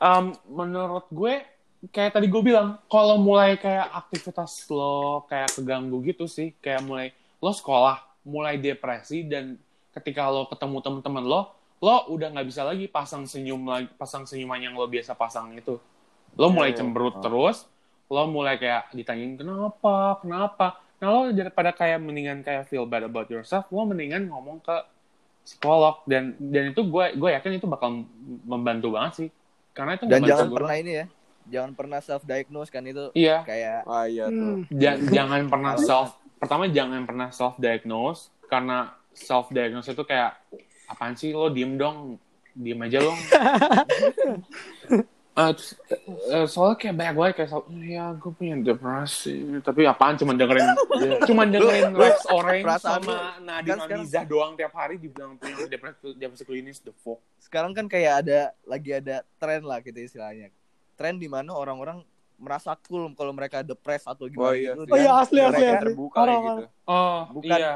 Um, 0.00 0.32
menurut 0.48 1.06
gue, 1.12 1.44
kayak 1.92 2.16
tadi 2.16 2.26
gue 2.28 2.42
bilang, 2.42 2.80
kalau 2.88 3.20
mulai 3.20 3.60
kayak 3.60 3.88
aktivitas 3.92 4.68
lo 4.72 5.24
kayak 5.28 5.52
keganggu 5.54 6.00
gitu 6.04 6.24
sih, 6.24 6.56
kayak 6.58 6.82
mulai 6.84 7.12
lo 7.40 7.52
sekolah, 7.52 8.00
mulai 8.24 8.60
depresi 8.60 9.24
dan 9.24 9.56
ketika 9.96 10.28
lo 10.28 10.48
ketemu 10.48 10.80
temen-temen 10.80 11.24
lo, 11.24 11.40
lo 11.80 11.96
udah 12.12 12.28
nggak 12.36 12.48
bisa 12.48 12.62
lagi 12.64 12.84
pasang 12.88 13.24
senyum 13.24 13.64
lagi, 13.64 13.88
pasang 13.96 14.28
senyuman 14.28 14.60
yang 14.60 14.74
lo 14.76 14.84
biasa 14.84 15.16
pasang 15.16 15.56
itu. 15.56 15.80
Lo 16.36 16.46
mulai 16.52 16.76
Iya, 16.76 16.84
cemberut 16.84 17.16
oh. 17.18 17.22
terus, 17.24 17.64
lo 18.12 18.28
mulai 18.28 18.60
kayak 18.60 18.92
ditanyain 18.92 19.40
kenapa, 19.40 20.20
kenapa. 20.20 20.80
Nah 21.00 21.08
lo 21.08 21.20
daripada 21.32 21.72
kayak 21.72 21.96
mendingan 22.04 22.44
kayak 22.44 22.68
feel 22.68 22.84
bad 22.84 23.08
about 23.08 23.32
yourself, 23.32 23.64
lo 23.72 23.88
mendingan 23.88 24.28
ngomong 24.28 24.60
ke 24.60 24.76
psikolog 25.50 26.06
dan 26.06 26.38
dan 26.38 26.70
itu 26.70 26.86
gue 26.86 27.18
gue 27.18 27.30
yakin 27.34 27.58
itu 27.58 27.66
bakal 27.66 28.06
membantu 28.46 28.94
banget 28.94 29.12
sih 29.18 29.28
karena 29.74 29.98
itu 29.98 30.06
Dan 30.06 30.22
jangan 30.22 30.46
gue 30.46 30.56
pernah 30.62 30.78
ini 30.78 30.92
ya. 30.94 31.06
Jangan 31.50 31.74
pernah 31.74 31.98
self 31.98 32.22
diagnose 32.22 32.70
kan 32.70 32.86
itu 32.86 33.10
iya 33.18 33.42
kayak 33.42 33.82
Ah 33.82 34.06
iya 34.06 34.30
tuh. 34.30 34.62
Hmm. 34.62 34.70
Ja- 34.70 35.02
jangan 35.02 35.50
pernah 35.50 35.74
self 35.74 36.14
pertama 36.38 36.70
jangan 36.70 37.02
pernah 37.02 37.34
self 37.34 37.58
diagnose 37.58 38.30
karena 38.46 38.94
self 39.10 39.50
diagnose 39.50 39.90
itu 39.90 40.06
kayak 40.06 40.38
apaan 40.86 41.18
sih 41.18 41.34
lo 41.34 41.50
diem 41.50 41.74
dong 41.74 42.14
diem 42.54 42.78
aja 42.78 43.02
lo 43.02 43.18
Eh, 46.28 46.46
soalnya 46.46 46.76
kayak 46.76 46.94
banyak 46.94 47.14
banget 47.14 47.34
kayak 47.34 47.50
so- 47.50 47.66
ya 47.72 48.12
gue 48.12 48.30
punya 48.30 48.54
depresi 48.56 49.34
tapi 49.60 49.84
apaan 49.84 50.14
cuma 50.14 50.32
dengerin 50.32 50.66
cuma 51.28 51.42
dengerin 51.44 51.90
Lu- 51.90 51.98
Rex 51.98 52.26
Orange 52.26 52.66
sama 52.78 53.38
Nadine 53.38 53.66
kan 53.70 53.78
sekarang- 53.80 54.00
Amizah 54.00 54.24
doang 54.24 54.52
tiap 54.54 54.72
hari 54.72 54.94
dibilang 54.96 55.34
punya 55.34 55.66
depresi 55.66 56.12
depresi 56.14 56.44
klinis 56.44 56.78
the 56.78 56.92
fuck 56.94 57.18
sekarang 57.38 57.72
kan 57.72 57.86
kayak 57.86 58.20
ada 58.20 58.38
lagi 58.62 58.90
ada 58.92 59.22
tren 59.34 59.62
lah 59.62 59.78
gitu 59.78 59.96
istilahnya. 59.96 60.50
Tren 60.94 61.16
di 61.16 61.26
mana 61.26 61.50
orang-orang 61.50 62.04
merasa 62.36 62.72
cool 62.82 63.10
kalau 63.12 63.30
mereka 63.30 63.60
depres 63.60 64.02
atau 64.02 64.24
gimana 64.24 64.46
Oh, 64.46 64.54
iya 64.54 64.72
gitu. 64.72 64.82
Oh 64.84 64.96
iya 64.96 65.08
dan 65.08 65.18
asli 65.18 65.38
asli 65.38 65.40
mereka 65.50 65.66
asli. 65.70 65.82
terbuka 65.84 66.16
kayak 66.16 66.26
parah. 66.30 66.40
gitu. 66.40 66.64
oh 66.86 67.20
Bukan- 67.32 67.58
iya 67.58 67.72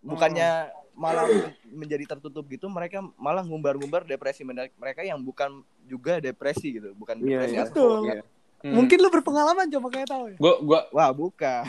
bukannya 0.00 0.50
malah 0.94 1.24
menjadi 1.68 2.04
tertutup 2.08 2.42
gitu 2.46 2.66
mereka 2.66 2.98
malah 3.14 3.40
ngumbar-ngumbar 3.40 4.02
depresi 4.02 4.42
mereka 4.42 5.00
yang 5.00 5.20
bukan 5.20 5.62
juga 5.88 6.20
depresi 6.20 6.76
gitu 6.76 6.92
bukan 6.92 7.16
Iya, 7.18 7.24
depresi 7.40 7.50
iya. 7.50 7.62
asli. 7.62 7.72
Betul. 7.72 8.00
Iya. 8.06 8.22
Hmm. 8.58 8.74
Mungkin 8.74 8.98
lu 8.98 9.08
berpengalaman 9.08 9.66
coba 9.68 9.86
kayak 9.88 10.08
tahu 10.08 10.24
ya. 10.26 10.36
gue 10.36 10.54
gue 10.60 10.80
wah 10.90 11.10
bukan 11.12 11.62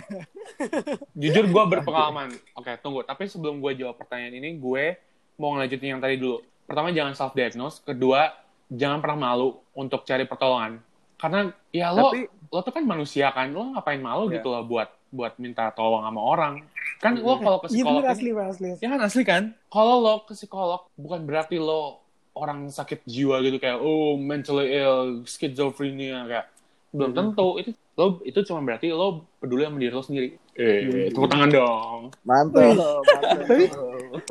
jujur 1.15 1.45
gue 1.45 1.63
berpengalaman 1.69 2.27
oke 2.51 2.71
tunggu 2.79 3.01
tapi 3.03 3.25
sebelum 3.25 3.60
gue 3.60 3.77
jawab 3.77 3.95
pertanyaan 3.95 4.34
ini 4.36 4.58
gue 4.58 4.97
mau 5.36 5.53
ngelanjutin 5.53 5.93
yang 5.93 6.01
tadi 6.01 6.17
dulu 6.17 6.39
pertama 6.65 6.89
jangan 6.89 7.13
self 7.13 7.34
diagnose 7.34 7.79
kedua 7.79 8.34
jangan 8.67 8.99
pernah 8.99 9.17
malu 9.27 9.49
untuk 9.71 10.01
cari 10.01 10.25
pertolongan 10.25 10.82
karena 11.15 11.39
ya 11.69 11.91
lo 11.91 12.10
Tapi 12.10 12.25
lo 12.47 12.60
tuh 12.60 12.73
kan 12.73 12.84
manusia 12.84 13.29
kan 13.29 13.49
lo 13.49 13.69
ngapain 13.69 13.99
malu 13.99 14.25
Iya. 14.27 14.39
gitu 14.39 14.47
loh 14.47 14.63
buat 14.63 14.89
buat 15.10 15.38
minta 15.38 15.69
tolong 15.71 16.01
sama 16.01 16.21
orang 16.23 16.53
kan 16.97 17.13
lo 17.15 17.38
kalau 17.38 17.58
ke 17.60 17.67
Iya 17.67 17.73
psikolog 17.75 18.01
bener 18.01 18.08
ini- 18.08 18.13
asli 18.15 18.29
asli. 18.32 18.67
asli. 18.67 18.69
ya 18.79 18.88
kan 18.88 18.99
asli 18.99 19.21
kan 19.23 19.43
kalau 19.67 19.95
lo 19.99 20.13
ke 20.23 20.34
psikolog 20.34 20.89
bukan 20.95 21.21
berarti 21.21 21.58
lo 21.58 22.01
orang 22.39 22.60
sakit 22.67 23.04
jiwa 23.04 23.39
gitu 23.39 23.58
kayak 23.58 23.78
oh 23.78 24.15
mentally 24.15 24.71
ill 24.71 25.21
schizophrenia 25.23 26.23
kayak 26.25 26.45
belum 26.89 27.12
tentu 27.12 27.60
itu 27.60 27.69
lo 27.93 28.23
itu 28.23 28.39
cuma 28.41 28.63
berarti 28.63 28.89
lo 28.89 29.08
peduli 29.38 29.62
sama 29.62 29.78
diri 29.78 29.91
lo 29.91 30.02
sendiri 30.02 30.28
eh 30.56 30.80
tepuk 31.10 31.28
tangan 31.28 31.49
dong 31.49 32.02
mantap 32.23 33.04
Tapi- 33.06 33.69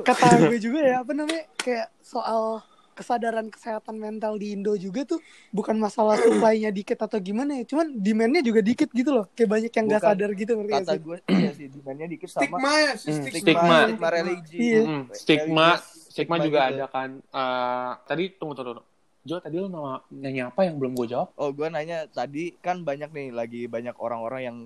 Kata 0.01 0.27
gue 0.43 0.59
juga 0.59 0.81
ya 0.81 0.97
apa 1.01 1.13
namanya 1.13 1.47
kayak 1.55 1.93
soal 2.01 2.61
kesadaran 2.93 3.47
kesehatan 3.47 3.95
mental 3.95 4.35
di 4.35 4.51
Indo 4.51 4.75
juga 4.75 5.07
tuh 5.07 5.23
bukan 5.49 5.79
masalah 5.79 6.19
supply-nya 6.19 6.69
dikit 6.69 6.99
atau 6.99 7.15
gimana 7.19 7.63
ya, 7.63 7.65
cuman 7.65 7.95
demand-nya 7.95 8.43
juga 8.43 8.59
dikit 8.59 8.91
gitu 8.91 9.15
loh. 9.15 9.31
Kayak 9.33 9.51
banyak 9.55 9.71
yang 9.71 9.85
nggak 9.87 10.03
Bukan. 10.03 10.15
sadar 10.19 10.31
gitu 10.35 10.53
ngerti 10.53 10.67
gak 10.69 10.81
kata 10.83 10.91
sih? 10.91 10.99
gue 10.99 11.17
iya 11.31 11.51
sih 11.55 11.67
demandnya 11.71 12.07
dikit 12.09 12.29
sama 12.29 12.43
Stigma 12.43 12.73
ya, 12.75 12.93
sih, 12.93 13.09
Hmm, 13.09 13.23
stigma. 13.23 13.39
stigma. 13.39 13.77
stigma 13.87 14.09
religi 14.11 14.57
Iya. 14.59 14.81
Mm, 14.83 15.03
stigma 15.15 15.69
Stigma 16.19 16.37
juga 16.41 16.61
ada 16.67 16.87
kan. 16.87 17.11
Eh, 17.21 17.91
tadi 18.05 18.25
tunggu 18.33 18.53
tunggu. 18.53 18.73
tunggu. 18.75 18.85
Jo, 19.23 19.37
tadi 19.39 19.55
lu 19.55 19.69
nama 19.69 20.01
nanya 20.09 20.49
apa 20.49 20.63
yang 20.63 20.77
belum 20.77 20.95
gue 20.95 21.07
jawab? 21.07 21.31
Oh, 21.35 21.51
gue 21.51 21.69
nanya 21.69 22.07
tadi 22.07 22.57
kan 22.57 22.81
banyak 22.81 23.09
nih 23.09 23.29
lagi 23.29 23.63
banyak 23.65 23.93
orang-orang 23.97 24.41
yang 24.43 24.57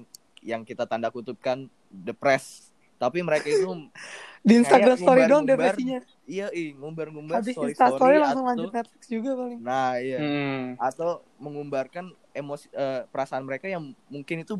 yang 0.41 0.61
kita 0.63 0.85
tanda 0.85 1.09
kutupkan 1.09 1.67
depres. 1.89 2.71
Tapi 2.97 3.19
mereka 3.21 3.47
itu 3.47 3.67
Di 4.43 4.59
Instagram 4.59 4.95
story 4.97 5.23
ngumbar-ngumbar. 5.23 5.55
depresinya. 5.71 5.99
iya 6.25 6.47
ih 6.51 6.75
ngumbar-ngumbar 6.75 7.39
Habis 7.39 7.55
story 7.55 7.71
Insta 7.71 7.87
story 7.91 8.17
langsung 8.17 8.43
atau 8.43 8.51
lanjut 8.51 8.71
Netflix 8.73 9.03
juga 9.07 9.31
paling. 9.33 9.59
nah 9.61 9.91
iya 9.97 10.19
Hmm. 10.19 10.65
atau 10.77 11.11
mengumbarkan 11.37 12.05
emosi 12.33 12.67
eh, 12.69 13.07
perasaan 13.07 13.43
mereka 13.43 13.67
yang 13.67 13.95
mungkin 14.09 14.43
itu 14.43 14.59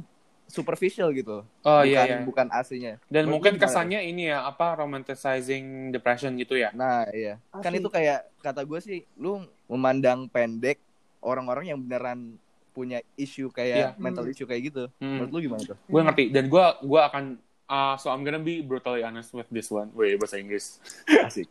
superficial 0.53 1.09
gitu. 1.11 1.41
Oh 1.65 1.81
bukan, 1.81 1.89
iya 1.89 2.01
iya. 2.05 2.17
bukan 2.21 2.47
aslinya. 2.53 3.01
Dan 3.09 3.25
Menurut 3.25 3.33
mungkin 3.41 3.53
lu 3.57 3.63
kesannya 3.65 4.01
ini 4.05 4.29
ya 4.29 4.45
apa 4.45 4.77
romanticizing 4.77 5.65
depression 5.91 6.37
gitu 6.37 6.55
ya. 6.55 6.69
Nah, 6.71 7.09
iya. 7.09 7.41
Kan 7.51 7.73
Asli. 7.73 7.81
itu 7.81 7.89
kayak 7.89 8.29
kata 8.39 8.61
gue 8.63 8.79
sih, 8.79 8.99
lu 9.17 9.41
memandang 9.65 10.29
pendek 10.29 10.77
orang-orang 11.19 11.73
yang 11.73 11.81
beneran 11.81 12.37
punya 12.71 13.01
isu 13.15 13.49
kayak 13.49 13.77
Iya. 13.77 13.89
mental 13.97 14.25
Hmm. 14.25 14.33
issue 14.33 14.45
kayak 14.45 14.63
gitu. 14.69 14.85
Hmm. 14.97 15.25
Menurut 15.25 15.31
lu 15.31 15.39
gimana 15.43 15.63
tuh? 15.65 15.79
Gue 15.85 16.01
ngerti 16.01 16.25
dan 16.29 16.45
gue 16.47 16.65
gue 16.83 17.01
akan 17.03 17.25
uh, 17.67 17.95
so 17.97 18.09
I'm 18.09 18.21
gonna 18.21 18.37
be 18.37 18.61
brutally 18.61 19.01
honest 19.01 19.33
with 19.33 19.49
this 19.49 19.69
one. 19.69 19.89
Wait, 19.93 20.17
bahasa 20.17 20.37
Inggris. 20.37 20.81
Asik. 21.27 21.49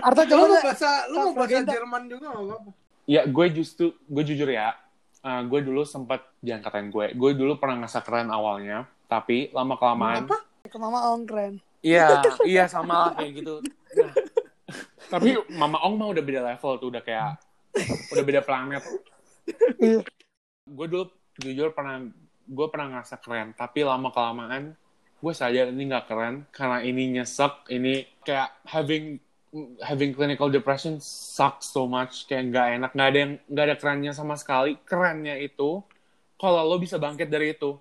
Arta 0.00 0.22
Lu 0.22 0.28
coba 0.28 0.36
mau 0.38 0.48
nggak? 0.50 0.64
bahasa 0.64 0.90
lu 1.08 1.16
mau 1.18 1.32
bahasa. 1.34 1.64
Jerman 1.64 2.02
juga 2.06 2.26
nggak 2.28 2.44
apa-apa. 2.44 2.70
ya 3.06 3.22
gue 3.22 3.46
justru 3.54 3.94
gue 4.02 4.22
jujur 4.26 4.48
ya. 4.50 4.74
Uh, 5.26 5.42
gue 5.50 5.60
dulu 5.66 5.82
sempat 5.82 6.22
jangan 6.38 6.62
katain 6.62 6.88
gue. 6.94 7.06
Gue 7.18 7.34
dulu 7.34 7.58
pernah 7.58 7.82
ngerasa 7.82 8.06
keren 8.06 8.30
awalnya, 8.30 8.86
tapi 9.10 9.50
lama 9.50 9.74
kelamaan. 9.74 10.30
Apa? 10.30 10.38
Ke 10.70 10.78
Mama 10.78 11.10
Ong 11.10 11.26
keren. 11.26 11.58
Iya, 11.82 12.22
iya 12.46 12.70
sama 12.70 13.10
lah 13.10 13.12
kayak 13.18 13.32
gitu. 13.42 13.54
Nah, 15.06 15.22
tapi 15.22 15.38
Mama 15.54 15.78
Ong 15.86 16.02
mah 16.02 16.10
udah 16.10 16.18
beda 16.18 16.42
level 16.42 16.82
tuh, 16.82 16.90
udah 16.90 16.98
kayak 16.98 17.38
udah 18.10 18.24
beda 18.26 18.42
planet. 18.42 18.82
Iya. 19.78 20.02
gue 20.66 20.86
dulu 20.90 21.06
jujur 21.38 21.70
pernah 21.70 22.02
gue 22.42 22.66
pernah 22.66 22.86
ngerasa 22.90 23.22
keren, 23.22 23.54
tapi 23.54 23.86
lama 23.86 24.10
kelamaan 24.10 24.74
gue 25.16 25.32
sadar 25.32 25.72
ini 25.72 25.88
nggak 25.88 26.06
keren 26.10 26.44
karena 26.52 26.78
ini 26.84 27.02
nyesek, 27.18 27.70
ini 27.72 28.04
kayak 28.20 28.52
having 28.68 29.22
having 29.80 30.12
clinical 30.12 30.50
depression 30.50 30.98
sucks 31.00 31.72
so 31.72 31.88
much, 31.88 32.26
kayak 32.28 32.52
nggak 32.52 32.66
enak, 32.80 32.90
nggak 32.92 33.08
ada 33.08 33.18
yang 33.18 33.32
nggak 33.48 33.64
ada 33.66 33.76
kerennya 33.78 34.12
sama 34.12 34.34
sekali. 34.36 34.76
Kerennya 34.84 35.38
itu 35.40 35.80
kalau 36.36 36.62
lo 36.66 36.76
bisa 36.76 37.00
bangkit 37.00 37.32
dari 37.32 37.56
itu, 37.56 37.78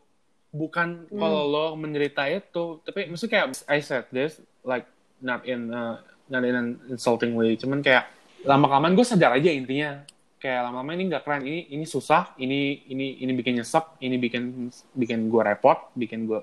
bukan 0.56 1.10
kalau 1.12 1.44
lo 1.44 1.66
menderita 1.76 2.26
itu, 2.32 2.80
tapi 2.86 3.12
maksudnya 3.12 3.32
kayak 3.32 3.48
I 3.68 3.80
said 3.84 4.08
this 4.16 4.40
like 4.64 4.88
not 5.20 5.44
in 5.44 5.74
uh, 5.74 6.00
not 6.32 6.48
in 6.48 6.56
an 6.56 6.68
insulting 6.88 7.36
way, 7.36 7.60
cuman 7.60 7.84
kayak 7.84 8.08
lama 8.48 8.70
kelamaan 8.70 8.96
gue 8.96 9.06
sadar 9.06 9.36
aja 9.36 9.52
intinya. 9.52 10.06
Kayak 10.36 10.70
lama-lama 10.70 10.94
ini 10.94 11.04
nggak 11.10 11.24
keren 11.26 11.42
ini 11.42 11.74
ini 11.74 11.86
susah 11.90 12.38
ini 12.38 12.86
ini 12.86 13.18
ini 13.18 13.34
bikin 13.34 13.58
nyesek 13.58 13.98
ini 14.06 14.22
bikin 14.22 14.70
bikin 14.94 15.26
gue 15.26 15.42
repot 15.42 15.90
bikin 15.98 16.30
gue 16.30 16.38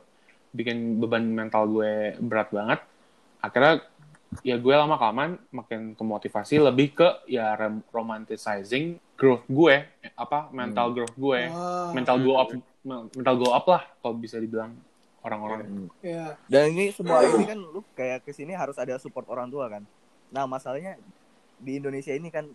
bikin 0.51 0.99
beban 0.99 1.23
mental 1.23 1.71
gue 1.71 2.19
berat 2.19 2.51
banget. 2.51 2.83
Akhirnya 3.39 3.87
ya 4.41 4.57
gue 4.57 4.73
lama 4.73 4.97
kelamaan 4.97 5.37
makin 5.53 5.93
kemotivasi 5.93 6.57
lebih 6.57 6.97
ke 6.97 7.09
ya 7.29 7.53
romanticizing 7.93 8.97
growth 9.15 9.45
gue 9.47 9.85
apa 10.17 10.49
mental 10.51 10.91
growth 10.91 11.13
gue 11.15 11.41
Wah, 11.47 11.93
mental 11.93 12.17
glow 12.19 12.37
up 12.41 12.49
mental 12.83 13.37
glow 13.37 13.53
up 13.53 13.67
lah 13.69 13.85
kalau 14.01 14.17
bisa 14.17 14.41
dibilang 14.41 14.73
orang-orang 15.23 15.87
ya. 16.03 16.35
Dan 16.51 16.75
ini 16.75 16.91
semua 16.91 17.23
ini 17.23 17.47
kan 17.47 17.55
lu 17.55 17.85
kayak 17.95 18.27
ke 18.27 18.35
sini 18.35 18.53
harus 18.53 18.75
ada 18.75 18.99
support 18.99 19.23
orang 19.31 19.47
tua 19.47 19.71
kan. 19.71 19.87
Nah, 20.35 20.51
masalahnya 20.51 20.99
di 21.57 21.79
Indonesia 21.79 22.11
ini 22.11 22.27
kan 22.27 22.51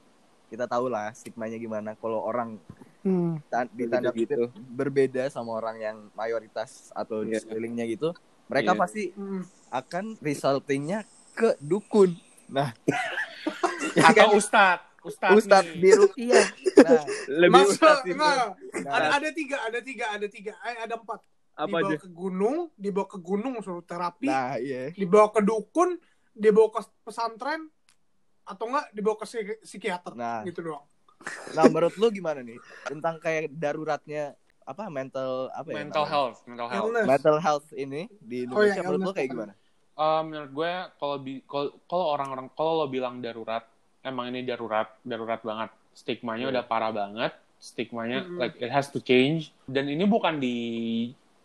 kita 0.47 0.67
tahu 0.67 0.91
lah 0.91 1.15
stigmanya 1.15 1.55
gimana 1.55 1.95
kalau 1.95 2.19
orang 2.21 2.59
Hmm. 3.05 3.39
ta- 3.47 3.69
di 3.71 3.87
tanda 3.87 4.11
Berbeda 4.51 5.31
sama 5.31 5.55
orang 5.55 5.79
yang 5.79 5.97
mayoritas 6.11 6.91
atau 6.91 7.23
di 7.23 7.31
Iya. 7.31 7.39
sekelilingnya 7.39 7.85
gitu, 7.87 8.11
mereka 8.51 8.75
Iya. 8.75 8.79
pasti 8.83 9.03
Hmm. 9.15 9.47
akan 9.71 10.05
resultingnya 10.19 11.07
ke 11.37 11.49
dukun. 11.61 12.17
Nah, 12.49 12.73
atau 14.09 14.33
ustad 14.33 14.81
ustad 14.99 15.31
Ustadz 15.33 15.71
nih. 15.71 15.79
biru 15.79 16.05
iya. 16.19 16.41
Nah, 16.77 17.03
Lebih 17.29 17.53
Masa, 17.63 17.71
ustadz 17.71 18.03
itu. 18.03 18.17
nah, 18.17 18.51
Ada 18.89 19.07
ada 19.15 19.29
tiga, 19.31 19.57
ada 19.61 19.79
tiga, 19.79 20.05
ada 20.09 20.27
tiga, 20.27 20.51
eh, 20.59 20.77
ada 20.81 20.95
empat. 20.95 21.19
Apa 21.55 21.65
dibawa 21.73 21.89
aja? 21.89 21.97
ke 21.97 22.09
gunung, 22.11 22.57
dibawa 22.75 23.05
ke 23.07 23.17
gunung 23.19 23.53
suruh 23.59 23.81
terapi, 23.81 24.27
nah 24.27 24.57
iya. 24.57 24.93
dibawa 24.93 25.31
ke 25.31 25.41
dukun, 25.41 25.97
dibawa 26.29 26.69
ke 26.69 26.85
pesantren, 27.01 27.65
atau 28.43 28.65
enggak 28.67 28.85
dibawa 28.91 29.15
ke 29.15 29.25
psiki- 29.25 29.61
psikiater, 29.61 30.13
Nah. 30.13 30.45
gitu 30.45 30.61
doang. 30.63 30.85
Nah, 31.51 31.65
menurut 31.65 31.97
lu 31.97 32.11
gimana 32.11 32.45
nih 32.45 32.61
tentang 32.83 33.17
kayak 33.17 33.49
daruratnya 33.51 34.37
apa 34.61 34.85
mental 34.87 35.49
apa 35.49 35.65
ya? 35.65 35.75
mental 35.79 36.05
health 36.05 36.37
mental 36.45 36.67
health 36.67 36.85
Illness. 36.85 37.07
Mental 37.07 37.37
health 37.39 37.67
ini 37.73 38.01
di 38.19 38.43
Oh, 38.43 38.53
Indonesia 38.53 38.75
iya, 38.75 38.83
menurut 38.83 39.01
lu 39.01 39.13
kayak 39.15 39.29
gimana? 39.31 39.53
Eh, 39.97 40.21
menurut 40.21 40.51
gue 40.51 40.71
kalau 40.95 41.17
kalau 41.83 42.05
orang-orang 42.13 42.53
kalau 42.53 42.71
lo 42.75 42.87
bilang 42.87 43.17
darurat 43.17 43.65
emang 43.99 44.29
ini 44.29 44.41
darurat 44.41 44.93
darurat 45.01 45.41
banget 45.41 45.73
stigmanya 45.91 46.45
Iya. 46.45 46.53
udah 46.53 46.63
parah 46.63 46.91
banget 46.91 47.33
stigmanya 47.57 48.21
Mm-mm. 48.21 48.37
like 48.37 48.53
it 48.57 48.69
has 48.69 48.87
to 48.87 49.01
change 49.01 49.49
dan 49.65 49.89
ini 49.89 50.05
bukan 50.05 50.37
di 50.37 50.55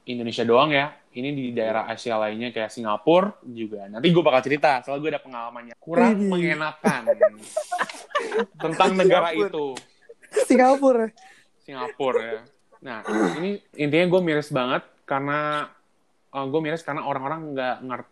Indonesia 0.04 0.44
doang 0.44 0.68
ya 0.68 0.92
ini 1.12 1.32
di 1.32 1.44
daerah 1.50 1.88
Asia 1.88 2.20
lainnya 2.20 2.52
kayak 2.52 2.68
Singapura 2.68 3.32
juga 3.42 3.88
nanti 3.88 4.12
gue 4.12 4.20
bakal 4.20 4.44
cerita 4.44 4.84
soalnya 4.84 5.00
gue 5.00 5.10
ada 5.10 5.22
pengalamannya 5.24 5.74
kurang 5.78 6.12
Widih. 6.12 6.28
mengenakan 6.28 7.02
tentang 8.62 8.90
negara 8.92 9.32
Singapura. 9.32 9.48
itu 9.48 9.66
Singapura. 10.44 11.06
Singapura 11.58 12.20
ya. 12.22 12.40
Nah, 12.82 12.98
ini 13.36 13.50
intinya 13.74 14.06
gue 14.08 14.20
miris 14.22 14.48
banget 14.48 14.84
karena 15.04 15.68
gue 16.28 16.60
miris 16.60 16.80
karena 16.80 17.00
orang-orang 17.02 17.52
nggak 17.52 17.76
ngerti 17.82 18.11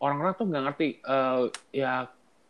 orang-orang 0.00 0.32
tuh 0.36 0.46
nggak 0.48 0.62
ngerti 0.66 0.88
eh, 1.00 1.40
ya 1.72 1.92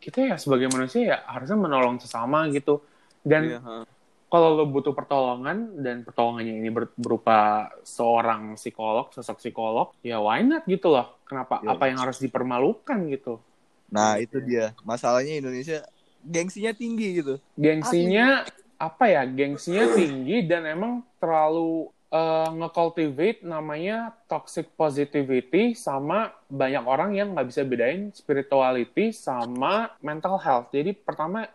kita 0.01 0.19
ya 0.33 0.37
sebagai 0.41 0.73
manusia 0.73 1.03
ya 1.05 1.17
harusnya 1.29 1.59
menolong 1.61 2.01
sesama 2.01 2.49
gitu 2.49 2.81
dan 3.21 3.43
Iya, 3.45 3.59
ha. 3.61 3.85
kalau 4.33 4.57
lo 4.57 4.65
butuh 4.71 4.95
pertolongan 4.97 5.77
dan 5.85 6.07
pertolongannya 6.07 6.55
ini 6.63 6.71
ber- 6.73 6.95
berupa 6.97 7.69
seorang 7.85 8.55
psikolog 8.57 9.11
sosok 9.13 9.43
psikolog 9.43 9.93
ya 10.01 10.17
why 10.23 10.41
not 10.41 10.65
gitu 10.65 10.89
loh 10.89 11.21
kenapa 11.29 11.61
Iya. 11.61 11.77
apa 11.77 11.85
yang 11.91 11.99
harus 12.01 12.19
dipermalukan 12.19 12.99
gitu 13.13 13.43
Nah, 13.91 14.23
itu 14.23 14.39
dia. 14.39 14.71
Masalahnya 14.87 15.43
Indonesia 15.43 15.83
gengsinya 16.23 16.71
tinggi 16.71 17.19
gitu. 17.19 17.43
gengsinya 17.59 18.47
apa 18.79 19.05
ya 19.11 19.23
gengsinya 19.29 19.85
tinggi 19.93 20.47
dan 20.47 20.65
emang 20.65 21.05
terlalu 21.21 21.91
eh, 22.11 22.49
nge-cultivate 22.59 23.41
namanya 23.47 23.97
toxic 24.27 24.67
positivity 24.75 25.75
sama 25.79 26.35
banyak 26.51 26.83
orang 26.83 27.11
yang 27.15 27.29
nggak 27.35 27.49
bisa 27.51 27.63
bedain 27.63 28.11
spirituality 28.13 29.15
sama 29.15 29.95
mental 30.03 30.37
health 30.39 30.69
jadi 30.75 30.91
pertama 30.93 31.47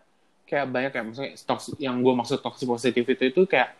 kayak 0.46 0.68
banyak 0.70 0.91
ya 0.94 1.02
maksudnya 1.04 1.32
toxic, 1.44 1.74
yang 1.82 2.00
gue 2.00 2.13
maksud 2.15 2.39
toxic 2.39 2.68
positivity 2.70 3.34
itu 3.34 3.44
kayak 3.46 3.74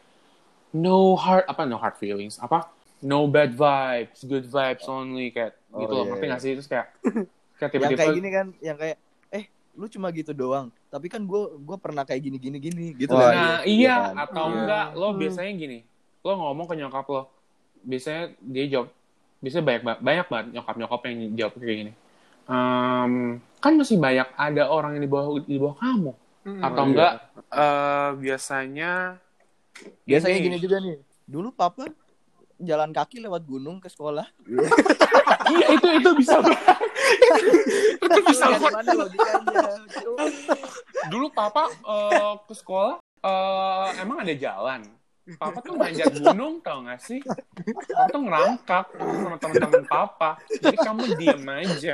no 0.76 1.16
hard 1.16 1.46
apa 1.48 1.64
no 1.64 1.78
hard 1.80 1.96
feelings 1.96 2.36
apa 2.42 2.68
no 3.02 3.28
bad 3.30 3.56
vibes 3.56 4.20
good 4.26 4.46
vibes 4.46 4.86
only 4.90 5.32
kayak 5.32 5.56
Oh, 5.76 5.80
gitu 5.84 5.92
loh 5.92 6.04
iya, 6.08 6.10
ngerti 6.16 6.24
iya. 6.24 6.32
nggak 6.32 6.42
sih 6.44 6.52
terus 6.56 6.70
kayak 6.72 6.88
kayak 7.60 7.72
Yang 7.72 7.72
tiba-tiba 7.76 7.98
kayak 8.00 8.16
gini 8.16 8.30
kan, 8.32 8.48
yang 8.64 8.78
kayak 8.80 8.98
eh 9.32 9.46
lu 9.76 9.86
cuma 9.92 10.08
gitu 10.16 10.32
doang. 10.32 10.72
Tapi 10.88 11.08
kan 11.12 11.22
gue 11.28 11.42
gue 11.60 11.78
pernah 11.84 12.04
kayak 12.08 12.22
gini 12.24 12.38
gini 12.40 12.58
gini 12.64 12.86
gitu 12.96 13.12
kan. 13.12 13.28
Nah, 13.36 13.60
Iya 13.68 13.68
iya, 13.68 13.96
kan? 14.08 14.16
atau 14.24 14.46
Iya. 14.48 14.56
enggak, 14.56 14.86
lo 14.96 15.08
Hmm. 15.12 15.20
biasanya 15.20 15.52
gini, 15.56 15.78
lo 16.26 16.34
ngomong 16.34 16.66
ke 16.66 16.74
nyokap 16.76 17.06
lo, 17.06 17.30
biasanya 17.86 18.34
dia 18.42 18.66
jawab, 18.66 18.90
biasanya 19.38 19.62
banyak 19.64 19.84
ba- 19.86 20.02
banyak 20.02 20.26
banget 20.26 20.48
nyokap-nyokap 20.58 21.00
yang 21.06 21.18
jawab 21.38 21.54
kayak 21.56 21.78
gini. 21.78 21.94
Ehm, 22.46 23.14
kan 23.62 23.73
masih 23.73 23.98
banyak 23.98 24.28
ada 24.34 24.63
orang 24.67 24.98
yang 24.98 25.04
di 25.06 25.12
bawah 25.12 25.28
di 25.40 25.58
bawah 25.62 25.78
kamu, 25.78 26.12
Hmm. 26.46 26.62
atau 26.62 26.82
iya. 26.82 26.90
enggak? 26.90 27.13
eh, 27.56 28.10
biasanya, 28.17 28.92
Biasanya 30.08 30.38
Ini. 30.40 30.46
gini 30.48 30.58
juga 30.58 30.78
nih. 30.80 30.98
Dulu 31.28 31.52
papa 31.52 31.84
jalan 32.56 32.96
kaki 32.96 33.19
lewat 33.19 33.44
gunung 33.44 33.84
ke 33.84 33.92
sekolah. 33.92 34.23
iya 35.52 35.67
itu 35.76 35.88
itu 36.00 36.10
bisa 36.15 36.40
banget. 36.40 36.63
itu 38.08 38.19
bisa 38.23 38.46
logikanya? 38.96 39.62
Dulu 41.12 41.28
papa 41.30 41.67
eh, 41.67 42.34
ke 42.48 42.54
sekolah, 42.56 42.96
eh, 43.04 43.88
emang 44.00 44.23
ada 44.23 44.32
jalan. 44.32 44.88
Papa 45.34 45.58
tuh 45.65 45.73
manjat 45.82 46.13
gunung 46.13 46.62
tau 46.62 46.86
gak 46.86 47.02
sih? 47.02 47.19
Papa 47.26 48.06
tuh 48.13 48.21
ngerangkak 48.21 48.86
sama 48.94 49.38
teman-teman 49.42 49.84
papa. 49.90 50.30
Jadi 50.62 50.78
kamu 50.78 51.04
diem 51.17 51.42
aja. 51.50 51.94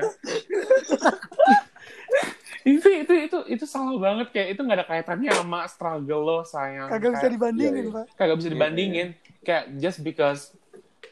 itu 2.61 2.87
itu 2.93 3.13
itu 3.25 3.37
itu 3.49 3.65
salah 3.65 3.97
banget 3.97 4.29
kayak 4.29 4.53
itu 4.53 4.61
nggak 4.61 4.77
ada 4.77 4.85
kaitannya 4.85 5.31
sama 5.33 5.65
struggle 5.65 6.21
lo 6.21 6.37
sayang. 6.45 6.91
Kagak 6.91 7.17
bisa 7.17 7.27
dibandingin, 7.31 7.73
iya, 7.73 7.89
iya. 7.89 7.95
Pak. 7.95 8.05
kagak 8.19 8.37
bisa 8.37 8.49
dibandingin. 8.51 9.07
Kayak 9.41 9.63
just 9.81 9.99
because 10.05 10.53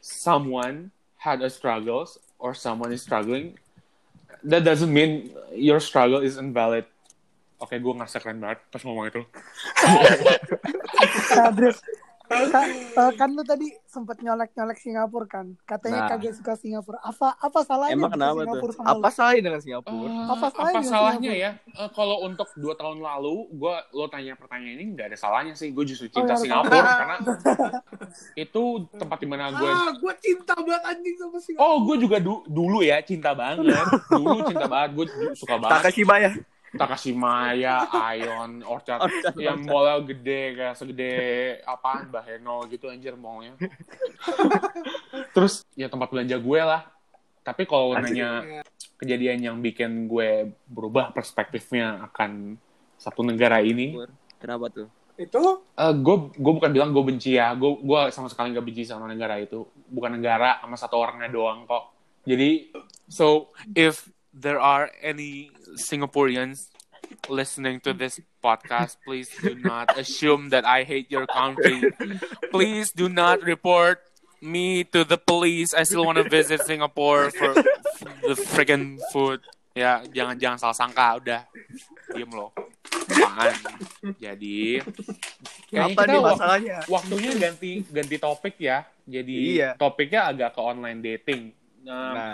someone 0.03 0.93
had 1.17 1.41
a 1.41 1.49
struggles 1.49 2.19
or 2.37 2.53
someone 2.53 2.93
is 2.93 3.01
struggling, 3.01 3.57
that 4.45 4.61
doesn't 4.61 4.91
mean 4.91 5.31
your 5.55 5.79
struggle 5.81 6.21
is 6.21 6.37
invalid. 6.37 6.85
Oke, 7.59 7.75
gue 7.75 7.91
ngerasa 7.91 8.23
keren 8.23 8.39
banget 8.39 8.59
pas 8.69 8.83
ngomong 8.83 9.07
itu. 9.07 9.21
Nah, 11.29 11.53
Dres, 12.29 12.47
ka- 12.47 12.69
eh, 12.69 13.11
kan 13.15 13.29
lu 13.29 13.41
tadi 13.41 13.65
sempat 13.83 14.17
nyolek-nyolek 14.17 14.77
Singapura 14.77 15.25
kan. 15.25 15.57
Katanya 15.63 16.05
Nah. 16.05 16.09
kagak 16.11 16.33
suka 16.33 16.53
Singapura. 16.53 17.01
Apa 17.01 17.33
apa 17.35 17.59
salahnya 17.61 17.95
Emang 17.95 18.11
kenapa 18.11 18.37
Singapura 18.39 18.71
sama 18.71 18.87
Apa 18.91 19.09
salahnya 19.09 19.41
dengan 19.43 19.59
Singapura? 19.59 19.97
Eh, 20.05 20.23
Apa 20.23 20.33
apa, 20.45 20.47
salahnya 20.51 20.83
salahnya 20.85 21.31
Singapura? 21.33 21.43
ya? 21.65 21.81
Eh, 21.81 21.89
kalau 21.91 22.17
untuk 22.23 22.47
dua 22.55 22.73
tahun 22.75 22.97
lalu, 22.99 23.35
gue 23.51 23.75
lo 23.91 24.05
tanya 24.07 24.33
pertanyaan 24.33 24.77
ini 24.77 24.93
nggak 24.93 25.07
ada 25.07 25.17
salahnya 25.17 25.53
sih. 25.53 25.69
Gue 25.69 25.83
justru 25.83 26.05
Oh, 26.07 26.13
cinta 26.15 26.21
nggak 26.23 26.37
ada 26.37 26.43
Singapura 26.45 26.91
karena 26.95 27.15
itu 28.45 28.63
tempat 28.93 29.17
di 29.17 29.27
mana 29.27 29.43
gue. 29.51 29.65
Ah, 29.67 29.91
gue 29.91 30.13
cinta 30.19 30.53
banget 30.55 30.83
anjing 30.85 31.15
sama 31.17 31.37
Singapura. 31.39 31.65
Oh, 31.65 31.77
gue 31.83 31.95
juga 31.99 32.17
du- 32.19 32.45
dulu 32.45 32.79
ya 32.81 33.01
cinta 33.01 33.33
banget. 33.33 33.65
Dulu 34.11 34.37
cinta 34.45 34.65
banget. 34.65 34.89
Gue 34.93 35.05
suka 35.33 35.57
banget. 35.57 35.73
Takashibaya. 35.81 36.29
Takashimaya, 36.75 37.89
Ion, 38.19 38.61
Orchard, 38.61 39.09
Orchard, 39.09 39.35
yang 39.41 39.65
mallnya 39.65 40.05
gede 40.05 40.41
kayak 40.53 40.75
segede 40.77 41.13
apaan 41.65 42.13
Baheno 42.13 42.61
gitu 42.69 42.93
anjir 42.93 43.17
mallnya. 43.17 43.57
Terus 45.35 45.65
ya 45.73 45.89
tempat 45.89 46.13
belanja 46.13 46.37
gue 46.37 46.61
lah. 46.61 46.85
Tapi 47.41 47.65
kalau 47.65 47.97
nanya 47.97 48.61
kejadian 49.01 49.41
yang 49.41 49.57
bikin 49.63 50.05
gue 50.05 50.53
berubah 50.69 51.09
perspektifnya 51.09 52.05
akan 52.11 52.59
satu 52.99 53.25
negara 53.25 53.63
ini, 53.63 53.95
Kenapa 54.39 54.71
tuh? 54.71 54.87
Itu 55.19 55.67
eh, 55.75 55.93
gue 55.99 56.15
gue 56.31 56.53
bukan 56.55 56.71
bilang 56.71 56.95
gue 56.95 57.03
benci 57.03 57.35
ya, 57.35 57.51
gue 57.57 57.81
gue 57.83 58.01
sama 58.15 58.31
sekali 58.31 58.55
gak 58.55 58.63
benci 58.63 58.87
sama 58.87 59.09
negara 59.09 59.35
itu, 59.35 59.67
bukan 59.91 60.15
negara 60.15 60.63
sama 60.63 60.75
satu 60.79 60.95
orangnya 60.95 61.27
doang 61.27 61.67
kok. 61.67 61.91
Jadi 62.23 62.71
so 63.11 63.51
if 63.75 64.07
there 64.33 64.59
are 64.59 64.91
any 65.01 65.51
Singaporeans 65.89 66.57
listening 67.27 67.79
to 67.81 67.93
this 67.93 68.19
podcast, 68.43 68.97
please 69.03 69.29
do 69.41 69.55
not 69.55 69.97
assume 69.97 70.49
that 70.49 70.65
I 70.65 70.83
hate 70.83 71.09
your 71.09 71.25
country. 71.27 71.81
Please 72.51 72.91
do 72.93 73.09
not 73.09 73.41
report 73.41 74.01
me 74.41 74.83
to 74.95 75.03
the 75.03 75.17
police. 75.17 75.73
I 75.73 75.83
still 75.83 76.05
want 76.05 76.17
to 76.17 76.27
visit 76.29 76.61
Singapore 76.63 77.31
for 77.31 77.53
the 78.23 78.35
freaking 78.37 78.97
food. 79.11 79.41
Ya, 79.75 80.01
jangan 80.11 80.35
jangan 80.39 80.57
salah 80.59 80.77
sangka, 80.77 81.07
udah. 81.21 81.41
Diem 82.13 82.31
loh. 82.33 82.51
Apaan? 83.09 83.53
Jadi 84.17 84.81
kayaknya 85.69 85.93
Apa 85.93 86.01
kita 86.03 86.03
nih 86.09 86.21
masalahnya? 86.25 86.77
waktunya 86.89 87.31
ganti 87.37 87.71
ganti 87.85 88.15
topik 88.17 88.55
ya. 88.57 88.85
Jadi 89.05 89.61
Iya. 89.61 89.69
topiknya 89.77 90.29
agak 90.29 90.57
ke 90.57 90.61
online 90.61 90.99
dating. 91.01 91.41
Nah, 91.85 92.33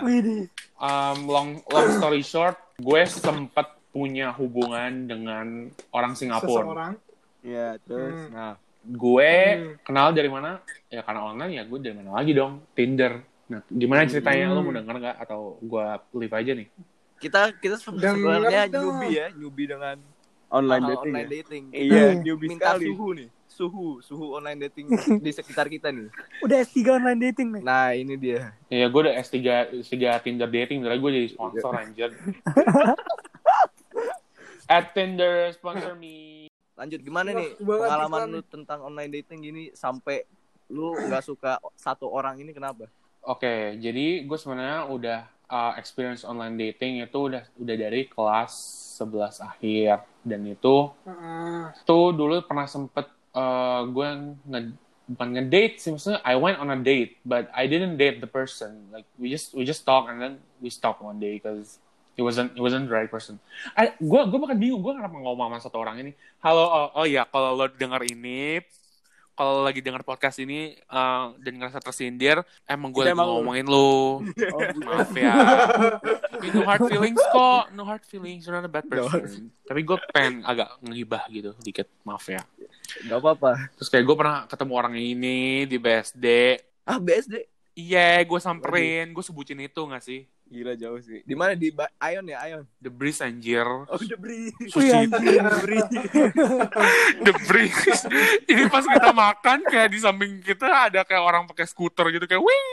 Um, 0.78 1.18
long 1.24 1.48
long 1.64 1.88
story 1.92 2.20
short, 2.20 2.56
gue 2.76 3.02
sempet 3.04 3.64
punya 3.88 4.28
hubungan 4.30 5.06
dengan 5.06 5.46
orang 5.90 6.12
Singapura. 6.12 6.62
seseorang. 6.62 6.92
Ya, 7.40 7.80
terus. 7.80 8.12
Hmm. 8.12 8.30
Nah, 8.30 8.52
gue 8.82 9.32
Hmm. 9.32 9.72
kenal 9.82 10.08
dari 10.10 10.28
mana? 10.28 10.60
Ya 10.86 11.00
karena 11.00 11.24
online 11.24 11.52
ya 11.54 11.62
gue 11.62 11.78
dari 11.78 11.94
mana 11.94 12.10
lagi 12.14 12.30
dong? 12.30 12.60
Tinder. 12.72 13.18
Nah, 13.46 13.62
gimana 13.68 14.04
ceritanya? 14.04 14.50
Lo 14.50 14.60
mau 14.60 14.68
Hmm. 14.68 14.78
denger 14.80 14.94
nggak? 14.98 15.16
Atau 15.18 15.40
gue 15.58 15.84
leave 16.14 16.34
aja 16.34 16.52
nih? 16.54 16.68
kita 17.16 17.48
kita 17.56 17.80
sebenarnya 17.80 18.68
newbie 18.68 19.08
ya, 19.10 19.26
newbie 19.32 19.64
dengan 19.64 19.96
Online 20.46 20.84
hal 20.84 20.90
dating. 20.92 21.00
online 21.08 21.24
ya? 21.24 21.32
dating. 21.32 21.64
Iya, 21.72 22.04
Hmm. 22.06 22.20
newbie 22.20 22.48
Minta 22.52 22.64
sekali. 22.70 22.84
suhu 22.84 23.08
nih, 23.16 23.28
suhu, 23.56 24.04
suhu 24.04 24.36
online 24.36 24.68
dating 24.68 24.92
di 25.24 25.30
sekitar 25.32 25.72
kita 25.72 25.88
nih. 25.88 26.12
Udah 26.44 26.60
S3 26.60 26.76
online 27.00 27.20
dating 27.32 27.48
nih. 27.56 27.62
Nah, 27.64 27.96
ini 27.96 28.14
dia. 28.20 28.52
Ya 28.68 28.92
gue 28.92 29.00
udah 29.00 29.16
S3, 29.16 29.36
S3 29.80 29.96
Tinder 30.20 30.48
dating, 30.52 30.84
dari 30.84 31.00
gue 31.00 31.10
jadi 31.10 31.28
sponsor 31.32 31.72
anjir. 31.72 32.12
At 34.68 34.92
Tinder, 34.92 35.56
sponsor 35.56 35.96
me. 35.96 36.52
Lanjut 36.76 37.00
gimana 37.00 37.32
nih 37.32 37.56
pengalaman 37.56 38.28
lu 38.28 38.40
tentang 38.44 38.84
online 38.84 39.08
dating 39.08 39.40
gini 39.40 39.64
sampai 39.72 40.28
lu 40.68 40.92
nggak 40.92 41.24
suka 41.24 41.56
satu 41.72 42.12
orang 42.12 42.36
ini 42.36 42.52
kenapa? 42.52 42.84
Oke, 43.24 43.80
jadi 43.80 44.28
gue 44.28 44.38
sebenarnya 44.38 44.84
udah 44.92 45.20
uh, 45.48 45.72
experience 45.80 46.26
online 46.26 46.58
dating 46.60 47.00
itu 47.00 47.16
udah 47.32 47.48
udah 47.56 47.76
dari 47.80 48.04
kelas 48.06 48.52
11 49.00 49.40
akhir 49.40 50.04
dan 50.20 50.40
itu 50.44 50.90
Ah, 51.06 51.70
tuh 51.88 52.12
dulu 52.12 52.44
pernah 52.44 52.68
sempet 52.68 53.15
uh, 53.36 53.84
gue 53.86 54.08
nge 54.48 54.60
bukan 55.06 55.28
ngedate 55.38 55.78
sih 55.78 55.94
maksudnya 55.94 56.18
I 56.26 56.34
went 56.34 56.58
on 56.58 56.72
a 56.74 56.78
date 56.82 57.22
but 57.22 57.46
I 57.54 57.70
didn't 57.70 57.94
date 57.94 58.18
the 58.18 58.26
person 58.26 58.90
like 58.90 59.06
we 59.20 59.30
just 59.30 59.54
we 59.54 59.62
just 59.62 59.86
talk 59.86 60.10
and 60.10 60.18
then 60.18 60.42
we 60.58 60.66
stop 60.72 60.98
one 60.98 61.22
day 61.22 61.38
because 61.38 61.78
it 62.16 62.24
wasn't 62.24 62.56
it 62.56 62.62
wasn't 62.64 62.88
the 62.88 62.94
right 62.96 63.06
person. 63.12 63.36
I, 63.76 63.92
gue 64.00 64.20
gue 64.26 64.38
bahkan 64.40 64.56
bingung 64.56 64.80
gue 64.80 64.92
kenapa 64.96 65.14
ngomong 65.20 65.52
sama 65.52 65.58
satu 65.60 65.76
orang 65.78 66.00
ini. 66.00 66.12
Halo 66.40 66.64
oh, 66.64 66.88
oh 66.96 67.06
ya 67.06 67.28
kalau 67.28 67.54
lo 67.54 67.68
denger 67.68 68.02
ini 68.08 68.64
kalau 69.36 69.60
lagi 69.60 69.78
denger 69.78 70.00
podcast 70.00 70.40
ini 70.40 70.72
uh, 70.88 71.36
dan 71.38 71.52
ngerasa 71.54 71.78
tersindir 71.78 72.40
emang 72.64 72.88
gue 72.88 73.04
lagi 73.04 73.14
ngomongin 73.14 73.64
lo 73.64 74.24
Oh, 74.24 74.60
maaf 74.82 75.12
ya. 75.12 75.32
Tapi 76.32 76.46
no 76.50 76.64
hard 76.64 76.82
feelings 76.90 77.20
kok. 77.22 77.64
No 77.70 77.84
hard 77.84 78.02
feelings. 78.02 78.42
You're 78.42 78.56
not 78.56 78.64
a 78.64 78.72
bad 78.72 78.86
person. 78.86 79.52
Tapi 79.62 79.80
gue 79.80 79.96
pengen 80.10 80.40
agak 80.42 80.80
ngibah 80.80 81.28
gitu 81.28 81.52
dikit. 81.60 81.84
Maaf 82.02 82.24
ya. 82.26 82.40
Gak 83.04 83.18
apa-apa. 83.18 83.68
terus 83.74 83.86
kayak 83.86 84.04
gue 84.04 84.16
pernah 84.16 84.38
ketemu 84.46 84.72
orang 84.72 84.94
ini 84.96 85.38
di 85.64 85.76
BSD 85.76 86.26
Ah, 86.82 86.96
BSD. 86.96 87.44
iya 87.74 88.18
gue 88.20 88.40
samperin. 88.40 89.12
Gue 89.12 89.20
sebutin 89.20 89.60
itu 89.60 89.80
gak 89.84 90.00
sih 90.00 90.24
Gila 90.46 90.72
jauh 90.72 90.98
sih. 90.98 91.20
Di 91.20 91.34
mana 91.34 91.52
di 91.52 91.68
Ba- 91.68 91.90
Ion 92.06 92.22
ya, 92.24 92.38
Ion. 92.46 92.62
The 92.76 92.86
Breeze 92.88 93.18
anjir 93.18 93.66
Oh, 93.66 93.98
The 93.98 94.14
Breeze. 94.14 94.54
Sushi 94.68 94.78
Wih, 94.84 94.94
anjir. 95.04 95.42
The 97.18 97.32
Breeze 97.42 98.06
jadi 98.48 98.62
pas 98.66 98.84
kita 98.84 99.10
makan 99.12 99.58
kayak 99.64 99.88
di 99.88 99.98
samping 99.98 100.38
kita 100.40 100.66
ada 100.86 101.02
kayak 101.02 101.18
orang 101.20 101.42
pakai 101.44 101.64
skuter 101.64 102.06
gitu 102.10 102.24
kayak 102.24 102.38
wing 102.38 102.66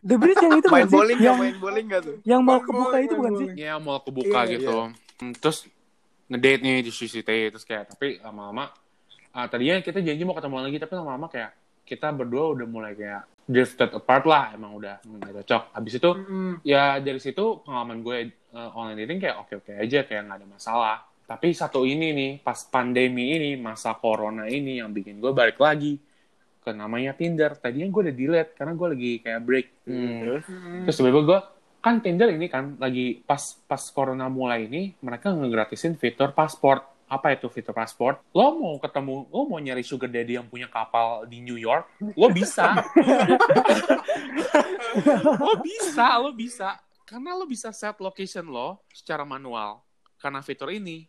The 0.00 0.16
Bridge 0.16 0.36
yang 0.38 0.52
itu 0.54 0.66
Main 0.66 0.84
bukan 0.84 0.86
sih? 0.86 0.94
bowling 0.94 1.18
gak? 1.18 1.26
yang, 1.26 1.38
Main 1.38 1.56
bowling 1.56 1.86
gak 1.86 2.02
tuh? 2.02 2.16
yang 2.24 2.40
mau 2.40 2.58
kebuka 2.58 2.96
itu 2.98 3.14
bukan 3.14 3.32
sih? 3.34 3.46
bowling. 3.46 3.56
ya 3.58 3.74
mau 3.76 3.98
kebuka 3.98 4.40
Iya, 4.42 4.52
gitu 4.54 4.76
Hmm, 5.16 5.32
terus 5.34 5.68
ngedate 6.26 6.60
nih 6.60 6.80
di 6.80 6.88
Sushi 6.90 7.20
Tei 7.20 7.48
terus 7.48 7.60
kayak 7.62 7.88
tapi 7.90 8.16
lama-lama 8.18 8.72
ah, 9.30 9.44
tadinya 9.44 9.76
kita 9.78 10.00
janji 10.00 10.22
mau 10.22 10.32
ketemu 10.32 10.56
lagi 10.58 10.76
tapi 10.78 10.92
lama-lama 10.94 11.26
kayak 11.26 11.52
kita 11.90 12.14
berdua 12.14 12.54
udah 12.54 12.66
mulai 12.70 12.94
kayak 12.94 13.26
drifted 13.50 13.90
apart 13.90 14.22
lah 14.30 14.54
emang 14.54 14.78
udah 14.78 15.02
nggak 15.02 15.42
cocok 15.42 15.62
habis 15.74 15.98
itu 15.98 16.10
mm, 16.14 16.54
ya 16.62 17.02
dari 17.02 17.18
situ 17.18 17.66
pengalaman 17.66 17.98
gue 18.06 18.16
uh, 18.54 18.78
online 18.78 19.02
dating 19.02 19.18
kayak 19.18 19.42
oke 19.42 19.58
oke 19.58 19.74
aja 19.74 20.06
kayak 20.06 20.30
nggak 20.30 20.38
ada 20.38 20.46
masalah 20.46 20.96
tapi 21.26 21.50
satu 21.50 21.82
ini 21.82 22.14
nih 22.14 22.32
pas 22.46 22.62
pandemi 22.70 23.34
ini 23.34 23.58
masa 23.58 23.98
corona 23.98 24.46
ini 24.46 24.78
yang 24.78 24.94
bikin 24.94 25.18
gue 25.18 25.34
balik 25.34 25.58
lagi 25.58 25.98
ke 26.60 26.70
namanya 26.76 27.16
Tinder 27.16 27.56
tadinya 27.56 27.88
gue 27.88 28.02
udah 28.10 28.16
delete 28.16 28.52
karena 28.54 28.72
gue 28.76 28.88
lagi 28.92 29.12
kayak 29.24 29.40
break. 29.42 29.66
Terus? 29.88 30.44
mm. 30.46 30.82
Terus 30.86 30.96
tiba-tiba 31.00 31.22
gue 31.24 31.40
kan 31.80 31.94
Tinder 32.04 32.28
ini 32.28 32.46
kan 32.52 32.76
lagi 32.76 33.24
pas 33.24 33.56
pas 33.64 33.80
corona 33.90 34.28
mulai 34.28 34.68
ini 34.68 34.92
mereka 35.00 35.32
ngegratisin 35.32 35.96
fitur 35.96 36.36
pasport. 36.36 36.84
Apa 37.10 37.34
itu 37.34 37.50
fitur 37.50 37.74
pasport? 37.74 38.22
Lo 38.30 38.54
mau 38.54 38.78
ketemu, 38.78 39.26
lo 39.34 39.42
mau 39.50 39.58
nyari 39.58 39.82
sugar 39.82 40.06
daddy 40.06 40.38
yang 40.38 40.46
punya 40.46 40.70
kapal 40.70 41.26
di 41.26 41.42
New 41.42 41.58
York, 41.58 41.90
lo 42.14 42.30
bisa. 42.30 42.70
lo 45.42 45.52
bisa, 45.58 46.06
lo 46.22 46.30
bisa. 46.30 46.78
Karena 47.02 47.34
lo 47.34 47.50
bisa 47.50 47.74
set 47.74 47.98
location 47.98 48.46
lo 48.46 48.86
secara 48.94 49.26
manual. 49.26 49.82
Karena 50.22 50.38
fitur 50.38 50.70
ini, 50.70 51.02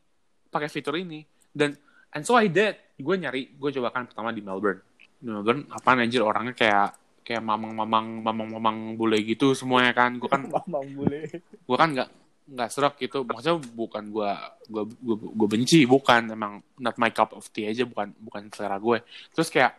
pakai 0.50 0.74
fitur 0.74 0.98
ini. 0.98 1.22
Dan 1.54 1.78
and 2.10 2.26
so 2.26 2.34
I 2.34 2.50
did. 2.50 2.82
Gue 2.98 3.22
nyari, 3.22 3.54
gue 3.54 3.70
coba 3.78 3.94
kan 3.94 4.10
pertama 4.10 4.34
di 4.34 4.42
Melbourne. 4.42 4.82
Di 5.22 5.30
Melbourne, 5.30 5.70
apaan 5.70 6.02
anjir 6.02 6.26
orangnya 6.26 6.58
kayak 6.58 6.98
kayak 7.22 7.46
mamang-mamang 7.46 8.26
mamang-mamang 8.26 8.98
bule 8.98 9.22
gitu 9.22 9.54
semuanya 9.54 9.94
kan 9.94 10.18
gue 10.18 10.26
kan 10.26 10.50
Mamang 10.50 10.90
bule. 10.98 11.30
gue 11.38 11.78
kan 11.78 11.94
nggak 11.94 12.10
nggak 12.52 12.70
serak 12.70 12.94
gitu. 13.00 13.24
Maksudnya 13.24 13.58
bukan 13.72 14.04
gue 14.12 14.32
gue 14.68 14.84
gue 15.16 15.48
benci 15.48 15.88
bukan. 15.88 16.28
Emang 16.36 16.60
not 16.78 17.00
my 17.00 17.10
cup 17.16 17.32
of 17.32 17.48
tea 17.50 17.72
aja 17.72 17.88
bukan 17.88 18.12
bukan 18.20 18.52
selera 18.52 18.76
gue. 18.78 19.00
Terus 19.32 19.48
kayak 19.48 19.72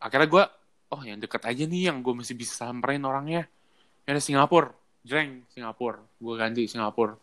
akhirnya 0.00 0.28
gue 0.28 0.44
oh 0.94 1.02
yang 1.04 1.20
deket 1.20 1.42
aja 1.44 1.62
nih 1.68 1.92
yang 1.92 2.00
gue 2.00 2.14
masih 2.16 2.34
bisa 2.34 2.56
samperin 2.56 3.04
orangnya. 3.04 3.44
Yang 4.08 4.12
ada 4.12 4.22
Singapura. 4.24 4.70
Jreng 5.04 5.44
Singapura. 5.52 6.00
Gue 6.16 6.34
ganti 6.40 6.64
Singapura. 6.64 7.14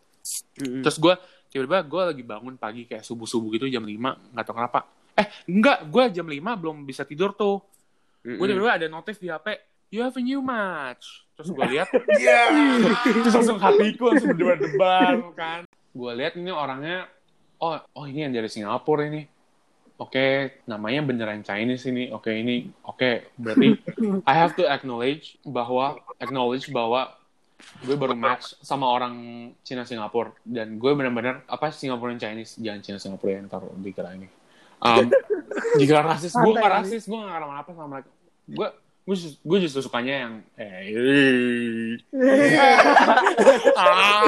Terus 0.56 0.96
gue 1.02 1.14
tiba-tiba 1.50 1.82
gue 1.84 2.02
lagi 2.14 2.22
bangun 2.24 2.54
pagi 2.56 2.86
kayak 2.86 3.02
subuh 3.02 3.26
subuh 3.26 3.52
gitu 3.58 3.68
jam 3.68 3.82
5 3.82 4.32
nggak 4.32 4.44
tahu 4.46 4.54
kenapa. 4.54 4.86
Eh 5.18 5.26
enggak 5.50 5.90
gue 5.90 6.04
jam 6.14 6.26
5 6.30 6.38
belum 6.62 6.76
bisa 6.86 7.02
tidur 7.02 7.34
tuh. 7.34 7.58
Gue 8.22 8.38
Mm-mm. 8.38 8.46
tiba-tiba 8.46 8.72
ada 8.78 8.86
notif 8.86 9.18
di 9.18 9.28
HP 9.28 9.72
you 9.92 10.00
have 10.00 10.16
a 10.16 10.24
new 10.24 10.40
match 10.40 11.28
terus 11.42 11.52
gue 11.52 11.66
lihat 11.74 11.88
Iya. 12.14 12.40
terus 13.26 13.34
langsung 13.34 13.58
hatiku 13.58 14.14
langsung 14.14 14.30
berdebar 14.38 15.18
kan. 15.34 15.60
Gue 15.92 16.12
lihat 16.14 16.38
ini 16.38 16.54
orangnya 16.54 17.10
oh 17.58 17.76
oh 17.98 18.04
ini 18.06 18.24
yang 18.24 18.32
dari 18.32 18.46
Singapura 18.46 19.10
ini. 19.10 19.26
Oke 20.00 20.58
namanya 20.70 21.02
beneran 21.02 21.42
Chinese 21.42 21.90
ini. 21.90 22.08
Oke 22.14 22.32
ini 22.38 22.70
oke 22.86 23.34
berarti 23.36 23.76
I 24.30 24.34
have 24.38 24.54
to 24.54 24.64
acknowledge 24.70 25.36
bahwa 25.42 25.98
acknowledge 26.22 26.70
bahwa 26.70 27.18
gue 27.86 27.94
baru 27.94 28.18
match 28.18 28.58
sama 28.62 28.86
orang 28.90 29.14
Cina 29.66 29.82
Singapura. 29.82 30.34
Dan 30.42 30.78
gue 30.78 30.90
benar-benar 30.94 31.42
apa 31.46 31.70
Singaporean 31.70 32.18
Chinese? 32.18 32.58
Jangan 32.58 32.80
Cina 32.82 32.98
Singapura 32.98 33.38
yang 33.38 33.46
taruh 33.50 33.70
dikira 33.78 34.14
ini. 34.14 34.26
Um, 34.82 35.06
jika 35.78 36.02
rasis. 36.02 36.34
Gue 36.34 36.58
nggak 36.58 36.66
Santai. 36.66 36.82
rasis 36.82 37.02
gue 37.06 37.18
nggak 37.18 37.38
apa 37.38 37.54
apa 37.62 37.70
sama 37.74 37.88
mereka. 37.98 38.10
Gue 38.50 38.68
gue 39.02 39.16
justru, 39.18 39.38
gue 39.42 39.58
justru 39.66 39.80
sukanya 39.82 40.14
yang 40.26 40.32
eh 40.54 41.98
ah. 43.82 44.22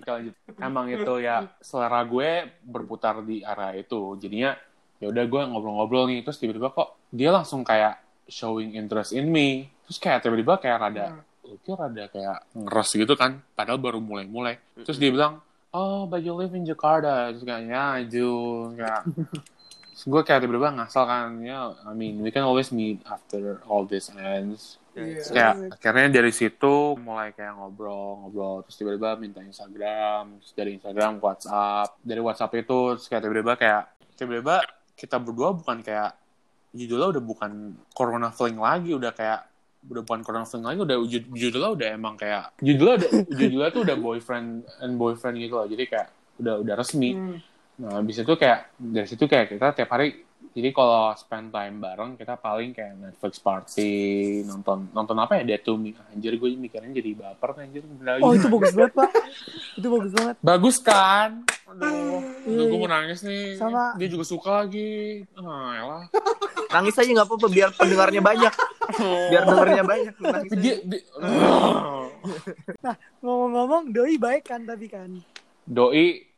Oke 0.00 0.10
lanjut. 0.10 0.34
Emang 0.58 0.86
itu 0.90 1.14
ya 1.22 1.46
selera 1.62 2.02
gue 2.02 2.50
berputar 2.66 3.22
di 3.22 3.46
arah 3.46 3.76
itu. 3.78 4.18
Jadinya 4.18 4.58
ya 4.98 5.08
udah 5.08 5.24
gue 5.30 5.42
ngobrol-ngobrol 5.46 6.10
nih 6.10 6.26
terus 6.26 6.42
tiba-tiba 6.42 6.74
kok 6.74 6.98
dia 7.14 7.30
langsung 7.30 7.62
kayak 7.62 8.02
showing 8.26 8.74
interest 8.74 9.14
in 9.14 9.30
me. 9.30 9.70
Terus 9.86 9.98
kayak 10.02 10.26
tiba-tiba 10.26 10.58
kayak 10.58 10.78
rada 10.82 11.06
itu 11.50 11.70
rada 11.74 12.04
kayak 12.10 12.38
ngeres 12.54 12.90
gitu 12.94 13.14
kan. 13.18 13.42
Padahal 13.54 13.78
baru 13.78 13.98
mulai-mulai. 13.98 14.58
Terus 14.86 14.98
dia 15.02 15.10
bilang, 15.10 15.42
"Oh, 15.74 16.06
but 16.06 16.22
you 16.22 16.34
live 16.34 16.54
in 16.54 16.62
Jakarta." 16.62 17.34
Terus 17.34 17.42
kayak, 17.42 17.62
"Ya, 17.66 17.84
I 17.98 18.04
do." 18.06 18.30
Kayak 18.78 19.02
Gue 20.02 20.22
kayak 20.22 20.40
tiba-tiba 20.40 20.70
ngasal 20.72 21.04
kan, 21.04 21.40
ya, 21.40 21.74
I 21.82 21.92
mean, 21.92 22.20
we 22.20 22.28
can 22.28 22.42
always 22.42 22.70
meet 22.70 23.00
after 23.04 23.58
all 23.64 23.82
this 23.82 24.08
ends. 24.12 24.80
Iya. 24.90 25.16
Terus 25.16 25.28
kayak 25.30 25.54
akhirnya 25.70 26.08
dari 26.10 26.32
situ 26.32 26.74
mulai 26.98 27.30
kayak 27.30 27.54
ngobrol-ngobrol 27.54 28.66
terus 28.66 28.74
tiba-tiba 28.74 29.14
minta 29.14 29.38
Instagram 29.38 30.42
terus 30.42 30.50
dari 30.50 30.70
Instagram 30.74 31.12
WhatsApp 31.18 31.94
dari 32.02 32.18
WhatsApp 32.18 32.52
itu 32.58 32.78
terus 32.98 33.06
kayak 33.06 33.22
tiba-tiba 33.22 33.52
kayak 33.54 33.82
tiba-tiba 34.18 34.56
kita 34.92 35.16
berdua 35.16 35.54
bukan 35.54 35.78
kayak 35.80 36.18
judulnya 36.70 37.06
udah 37.14 37.22
bukan 37.22 37.50
Corona 37.90 38.34
Fling 38.34 38.58
lagi 38.58 38.90
udah 38.90 39.14
kayak 39.14 39.46
udah 39.86 40.02
bukan 40.02 40.20
Corona 40.20 40.42
Fling 40.44 40.66
lagi 40.66 40.82
udah 40.82 40.96
jud- 41.06 41.30
judulnya 41.30 41.70
udah 41.70 41.88
emang 41.94 42.14
kayak 42.14 42.50
judulnya 42.58 42.94
udah 42.98 43.10
judulnya 43.30 43.68
tuh 43.70 43.82
udah 43.86 43.96
boyfriend 43.96 44.48
and 44.78 44.92
boyfriend 44.94 45.38
gitu 45.38 45.54
loh 45.54 45.66
jadi 45.66 45.84
kayak 45.86 46.08
udah 46.36 46.54
udah 46.60 46.74
resmi 46.74 47.10
Hmm. 47.14 47.38
Nah, 47.80 47.96
habis 47.96 48.16
itu 48.18 48.32
kayak 48.34 48.76
dari 48.76 49.08
situ 49.08 49.24
kayak 49.24 49.46
kita 49.50 49.72
tiap 49.72 49.88
hari 49.88 50.12
jadi 50.50 50.74
kalau 50.74 51.14
spend 51.14 51.48
time 51.48 51.78
bareng 51.78 52.18
kita 52.18 52.34
paling 52.34 52.74
kayak 52.74 52.98
Netflix 52.98 53.38
party 53.38 53.92
nonton 54.42 54.90
nonton 54.90 55.14
apa 55.14 55.38
ya 55.38 55.46
Dead 55.46 55.62
to 55.62 55.78
Me 55.78 55.94
anjir 56.10 56.34
gue 56.34 56.50
mikirnya 56.52 56.90
jadi 56.90 57.10
baper 57.14 57.54
anjir. 57.56 57.86
Oh 58.18 58.34
itu 58.34 58.50
bagus 58.50 58.74
banget 58.74 58.92
pak. 58.92 59.10
Itu 59.78 59.86
bagus 59.88 60.12
banget. 60.12 60.36
bagus 60.42 60.76
kan 60.78 61.30
aduh 61.70 62.18
aduh 62.44 62.64
gue 62.66 62.78
mau 62.78 62.90
nangis 62.90 63.22
nih 63.22 63.54
Sama- 63.54 63.94
dia 63.94 64.10
juga 64.10 64.26
suka 64.26 64.50
lagi 64.60 65.22
ah 65.38 65.70
elah 65.72 66.04
Nangis 66.68 66.98
aja 66.98 67.06
nggak 67.08 67.26
apa-apa 67.26 67.46
biar 67.48 67.68
pendengarnya 67.72 68.20
banyak. 68.20 68.54
Biar 69.30 69.42
dengarnya 69.42 69.84
banyak. 69.84 70.14
Nangis 70.18 70.50
dia, 70.56 70.74
dia- 70.84 71.06
Ngomong-ngomong 73.20 73.90
doi 73.90 74.14
baik 74.16 74.44
kan 74.44 74.62
tapi 74.62 74.86
kan. 74.86 75.10
doi 75.62 76.29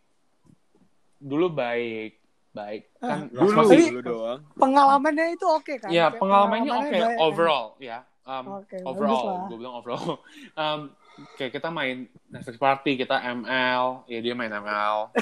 dulu 1.22 1.46
baik 1.48 2.18
baik 2.52 2.82
kan 2.98 3.30
Dulu, 3.30 3.48
maksudnya- 3.54 3.88
dulu 3.88 4.02
doang. 4.04 4.40
Pengalamannya 4.54 5.26
itu 5.32 5.46
oke 5.46 5.74
kan? 5.78 5.88
Ya, 5.88 6.06
Kayak 6.06 6.20
pengalamannya 6.20 6.72
oke 6.74 6.92
kan? 6.92 7.10
overall 7.18 7.66
ya. 7.78 7.98
Um, 8.22 8.62
bagus 8.62 8.82
overall, 8.82 9.26
gue 9.46 9.56
bilang 9.56 9.74
overall. 9.74 10.20
Um, 10.54 10.80
kayak 11.34 11.52
kita 11.52 11.68
main 11.68 12.06
Netflix 12.26 12.54
party, 12.56 12.94
kita 12.96 13.18
ML, 13.18 14.06
ya 14.06 14.18
dia 14.20 14.32
main 14.32 14.50
ML. 14.50 15.08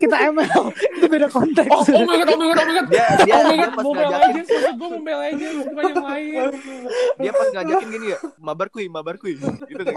Kita 0.00 0.16
ML 0.16 0.64
itu 0.96 1.06
beda 1.06 1.28
konteks. 1.28 1.68
Oh, 1.68 1.84
oh 1.84 2.04
my 2.08 2.16
god, 2.16 2.32
oh 2.32 2.38
my 2.38 2.46
god, 2.48 2.56
oh 2.56 2.64
my 2.64 2.74
god. 2.74 2.86
Dia 2.88 3.04
dia, 3.20 3.34
Oh 3.36 3.44
my 3.44 3.52
dia 3.52 3.58
god, 3.58 3.70
pas 3.70 3.84
Mobile 3.84 4.00
ngajakin 4.00 4.16
Legends, 4.30 4.48
maksud 4.48 4.72
gue 4.72 4.88
Mobile 4.88 5.20
Legends, 5.20 5.56
bukan 5.60 5.82
yang 5.84 6.04
lain. 6.06 6.42
dia 7.18 7.30
pas 7.34 7.48
ngajakin 7.50 7.88
gini 7.90 8.06
ya, 8.08 8.18
mabar 8.38 8.66
kuy, 8.70 8.86
mabar 8.88 9.14
kuy. 9.16 9.32
Gitu 9.36 9.82
kan. 9.82 9.94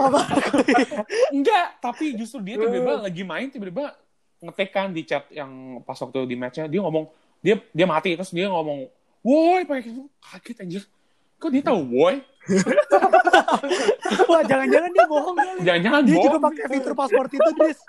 Enggak, 1.30 1.66
tapi 1.80 2.04
justru 2.14 2.38
dia 2.42 2.54
tiba-tiba 2.56 2.92
lagi 3.00 3.22
main, 3.22 3.48
tiba-tiba 3.48 3.96
ngetik 4.44 4.70
kan 4.70 4.92
di 4.92 5.02
chat 5.02 5.24
yang 5.32 5.80
pas 5.82 5.96
waktu 5.96 6.28
di 6.28 6.36
matchnya, 6.36 6.68
dia 6.68 6.80
ngomong, 6.84 7.08
dia 7.40 7.56
dia 7.72 7.86
mati, 7.88 8.14
terus 8.14 8.30
dia 8.30 8.46
ngomong, 8.48 8.86
woi, 9.24 9.64
pakai 9.64 9.88
gitu, 9.88 10.04
kaget 10.20 10.56
anjir. 10.60 10.82
Kok 11.40 11.50
dia 11.50 11.62
tahu 11.64 11.80
woi? 11.88 12.20
Wah 14.30 14.42
jangan-jangan 14.44 14.90
dia 14.92 15.06
bohong 15.08 15.36
kali. 15.36 15.60
Jangan-jangan 15.64 16.02
Dia 16.04 16.12
bohong. 16.12 16.24
juga 16.28 16.38
pakai 16.40 16.64
fitur 16.68 16.92
paspor 16.92 17.24
itu, 17.28 17.50
Dris. 17.56 17.80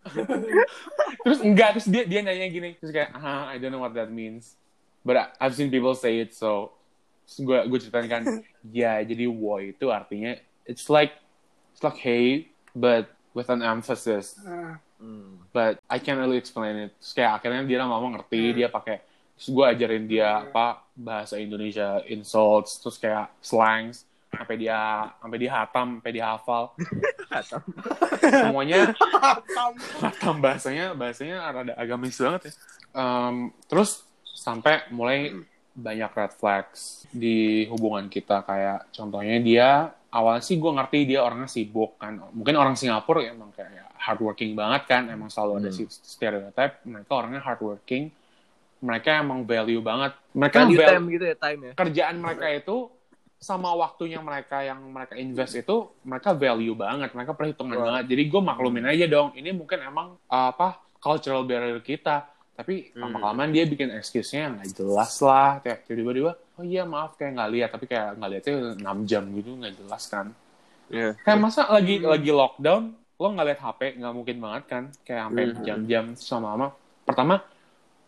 terus 1.24 1.40
enggak 1.44 1.76
terus 1.76 1.86
dia 1.92 2.08
dia 2.08 2.20
nanya 2.24 2.48
gini 2.48 2.72
terus 2.80 2.88
kayak 2.88 3.12
ah 3.12 3.52
I 3.52 3.60
don't 3.60 3.68
know 3.68 3.84
what 3.84 3.92
that 3.92 4.08
means 4.08 4.56
but 5.04 5.36
I've 5.36 5.52
seen 5.52 5.68
people 5.68 5.92
say 5.92 6.24
it 6.24 6.32
so 6.32 6.72
gue 7.36 7.68
gue 7.68 7.78
ceritain 7.78 8.08
kan 8.08 8.22
ya 8.72 9.04
jadi 9.04 9.28
woi 9.28 9.76
itu 9.76 9.92
artinya 9.92 10.40
it's 10.64 10.88
like 10.88 11.20
it's 11.76 11.84
like 11.84 12.00
hey 12.00 12.48
but 12.72 13.12
with 13.36 13.52
an 13.52 13.60
emphasis 13.60 14.40
Ah, 14.40 14.80
Hmm. 15.00 15.40
but 15.48 15.80
I 15.88 15.96
can't 15.96 16.20
really 16.20 16.36
explain 16.36 16.76
it. 16.76 16.92
Terus 17.00 17.16
kayak 17.16 17.40
akhirnya 17.40 17.64
dia 17.64 17.80
lama-lama 17.80 18.20
ngerti 18.20 18.52
dia 18.52 18.68
pakai 18.68 19.00
terus 19.40 19.48
gue 19.48 19.64
ajarin 19.64 20.04
dia 20.04 20.44
apa 20.44 20.84
bahasa 20.92 21.40
Indonesia 21.40 22.04
insults 22.04 22.76
terus 22.76 23.00
kayak 23.00 23.32
slangs 23.40 24.04
sampai 24.28 24.60
dia 24.60 25.08
sampai 25.16 25.38
dia 25.40 25.50
hatam 25.56 25.98
sampai 25.98 26.12
dia 26.12 26.24
hafal. 26.36 26.76
Semuanya 28.44 28.92
hatam. 30.04 30.34
bahasanya 30.38 30.92
bahasanya 30.92 31.36
rada 31.50 31.72
agamis 31.80 32.20
banget 32.20 32.52
ya. 32.52 32.52
Em, 32.94 33.50
terus 33.66 34.04
sampai 34.36 34.84
mulai 34.92 35.32
banyak 35.74 36.10
red 36.12 36.32
flags 36.36 37.08
di 37.10 37.66
hubungan 37.72 38.06
kita. 38.12 38.44
Kayak 38.44 38.92
contohnya 38.92 39.36
dia 39.40 39.68
awalnya 40.12 40.44
sih 40.44 40.60
gue 40.60 40.72
ngerti 40.76 40.98
dia 41.08 41.24
orangnya 41.24 41.50
sibuk 41.50 41.98
kan. 41.98 42.20
Mungkin 42.36 42.54
orang 42.54 42.76
Singapura 42.76 43.24
ya 43.24 43.34
emang 43.34 43.50
kayak 43.56 43.89
hardworking 44.00 44.52
banget 44.52 44.82
kan 44.86 45.02
emang 45.06 45.28
selalu 45.28 45.52
ada 45.58 45.68
Hmm. 45.68 45.76
si 45.76 45.84
stereotype 45.86 46.80
mereka 46.82 47.10
orangnya 47.14 47.42
hardworking 47.42 48.08
mereka 48.80 49.20
emang 49.20 49.44
value 49.44 49.78
banget 49.80 50.16
mereka 50.32 50.64
Value 50.64 50.78
val- 50.78 50.90
time 50.90 51.04
gitu 51.10 51.24
ya, 51.26 51.36
time 51.36 51.60
ya. 51.62 51.72
kerjaan 51.76 52.16
mereka 52.16 52.46
itu 52.50 52.76
sama 53.36 53.72
waktunya 53.74 54.20
mereka 54.20 54.60
yang 54.60 54.80
mereka 54.86 55.16
invest 55.16 55.54
itu 55.54 55.76
mereka 56.02 56.32
value 56.34 56.72
banget 56.74 57.08
mereka 57.10 57.32
perhitungan 57.32 57.76
Wah. 57.76 57.84
banget 57.86 58.04
jadi 58.08 58.22
gue 58.26 58.42
maklumin 58.42 58.84
aja 58.86 59.06
dong 59.06 59.32
ini 59.34 59.50
mungkin 59.50 59.80
emang 59.80 60.16
uh, 60.22 60.48
apa 60.50 60.80
cultural 60.96 61.44
barrier 61.44 61.80
kita 61.80 62.24
tapi 62.52 62.92
lama 62.92 63.16
kelamaan 63.18 63.48
dia 63.50 63.64
bikin 63.64 63.88
excuse-nya 63.90 64.40
yang 64.42 64.52
nggak 64.54 64.72
jelas 64.74 65.12
lah 65.18 65.56
kayak 65.58 65.84
tiba-tiba 65.86 66.36
oh 66.36 66.60
iya 66.62 66.84
maaf 66.84 67.16
kayak 67.16 67.32
nggak 67.34 67.50
lihat 67.50 67.68
tapi 67.70 67.84
kayak 67.86 68.16
nggak 68.16 68.30
lihatnya 68.30 68.52
6 68.76 69.08
jam 69.08 69.24
gitu 69.30 69.50
nggak 69.54 69.74
jelas 69.76 70.04
kan 70.06 70.26
Iya. 70.90 71.14
kayak 71.16 71.38
masa 71.38 71.70
lagi 71.70 72.02
lagi 72.02 72.28
lockdown 72.28 72.92
lo 73.20 73.26
nggak 73.30 73.46
lihat 73.52 73.60
HP 73.60 73.80
nggak 74.00 74.14
mungkin 74.16 74.36
banget 74.40 74.64
kan? 74.64 74.82
Kayak 75.04 75.22
sampai 75.28 75.44
Mhm. 75.44 75.62
jam-jam 75.62 76.04
sama 76.16 76.56
lama 76.56 76.68
pertama 77.04 77.34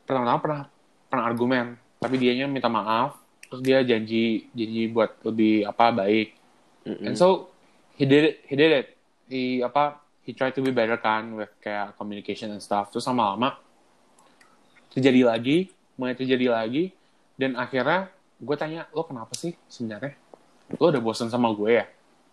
pertama 0.09 0.41
pernah 0.41 0.61
pernah 1.07 1.25
argumen. 1.29 1.67
Tapi 2.01 2.17
dianya 2.17 2.49
minta 2.49 2.67
maaf. 2.67 3.21
Terus 3.47 3.61
dia 3.61 3.85
janji 3.85 4.49
janji 4.57 4.89
buat 4.89 5.21
lebih 5.23 5.69
apa 5.69 5.93
baik. 5.93 6.29
Mm-mm. 6.83 7.07
and 7.07 7.15
so 7.15 7.47
he 7.95 8.03
did 8.03 8.25
it 8.25 8.37
he 8.49 8.57
did 8.57 8.73
it. 8.73 8.87
He 9.29 9.61
apa 9.61 10.01
he 10.25 10.33
tried 10.33 10.57
to 10.57 10.65
be 10.65 10.73
better 10.73 10.97
kan 10.97 11.37
with 11.37 11.53
kayak 11.61 11.93
communication 11.95 12.51
and 12.51 12.59
stuff. 12.59 12.89
Terus 12.89 13.05
sama 13.05 13.37
lama 13.37 13.55
terjadi 14.91 15.29
lagi 15.29 15.69
mulai 15.95 16.17
terjadi 16.17 16.49
lagi. 16.49 16.91
Dan 17.37 17.55
akhirnya 17.55 18.09
gue 18.41 18.57
tanya 18.57 18.89
lo 18.93 19.05
kenapa 19.05 19.37
sih 19.37 19.53
sebenarnya? 19.69 20.17
Lo 20.81 20.89
udah 20.89 21.03
bosan 21.05 21.29
sama 21.29 21.53
gue 21.53 21.71
ya? 21.77 21.85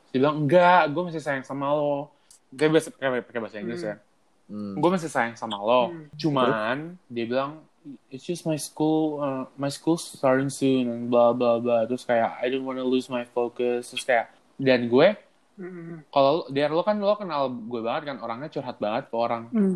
Dia 0.09 0.17
bilang 0.23 0.47
enggak 0.47 0.89
gue 0.89 1.01
masih 1.05 1.21
sayang 1.21 1.45
sama 1.45 1.69
lo 1.69 2.09
dia 2.49 2.67
biasa 2.67 2.93
pakai 2.93 3.21
pakai 3.23 3.39
bahasa 3.41 3.57
Inggris 3.61 3.83
ya. 3.85 3.95
Hmm. 4.49 4.81
gue 4.81 4.89
masih 4.89 5.09
sayang 5.13 5.37
sama 5.37 5.61
lo. 5.61 5.93
Hmm. 5.93 6.09
cuman 6.17 6.97
dia 7.05 7.25
bilang 7.29 7.61
it's 8.09 8.25
just 8.25 8.49
my 8.49 8.57
school 8.57 9.21
uh, 9.21 9.45
my 9.55 9.69
school 9.69 9.95
starting 9.95 10.49
soon 10.49 10.89
and 10.89 11.03
blah 11.07 11.31
blah 11.31 11.61
blah. 11.61 11.85
Terus 11.85 12.03
kayak 12.03 12.41
I 12.41 12.49
don't 12.49 12.65
wanna 12.65 12.85
lose 12.85 13.07
my 13.07 13.23
focus. 13.29 13.93
Terus 13.93 14.03
kayak 14.05 14.33
dan 14.59 14.91
gue 14.91 15.15
mm, 15.61 16.11
kalau 16.11 16.49
dia 16.51 16.67
lo 16.67 16.83
kan 16.83 16.99
lo 16.99 17.15
kenal 17.15 17.47
gue 17.47 17.81
banget 17.81 18.11
kan 18.13 18.17
orangnya 18.25 18.49
curhat 18.49 18.77
banget 18.81 19.03
ke 19.07 19.15
orang. 19.15 19.43
Hmm. 19.53 19.75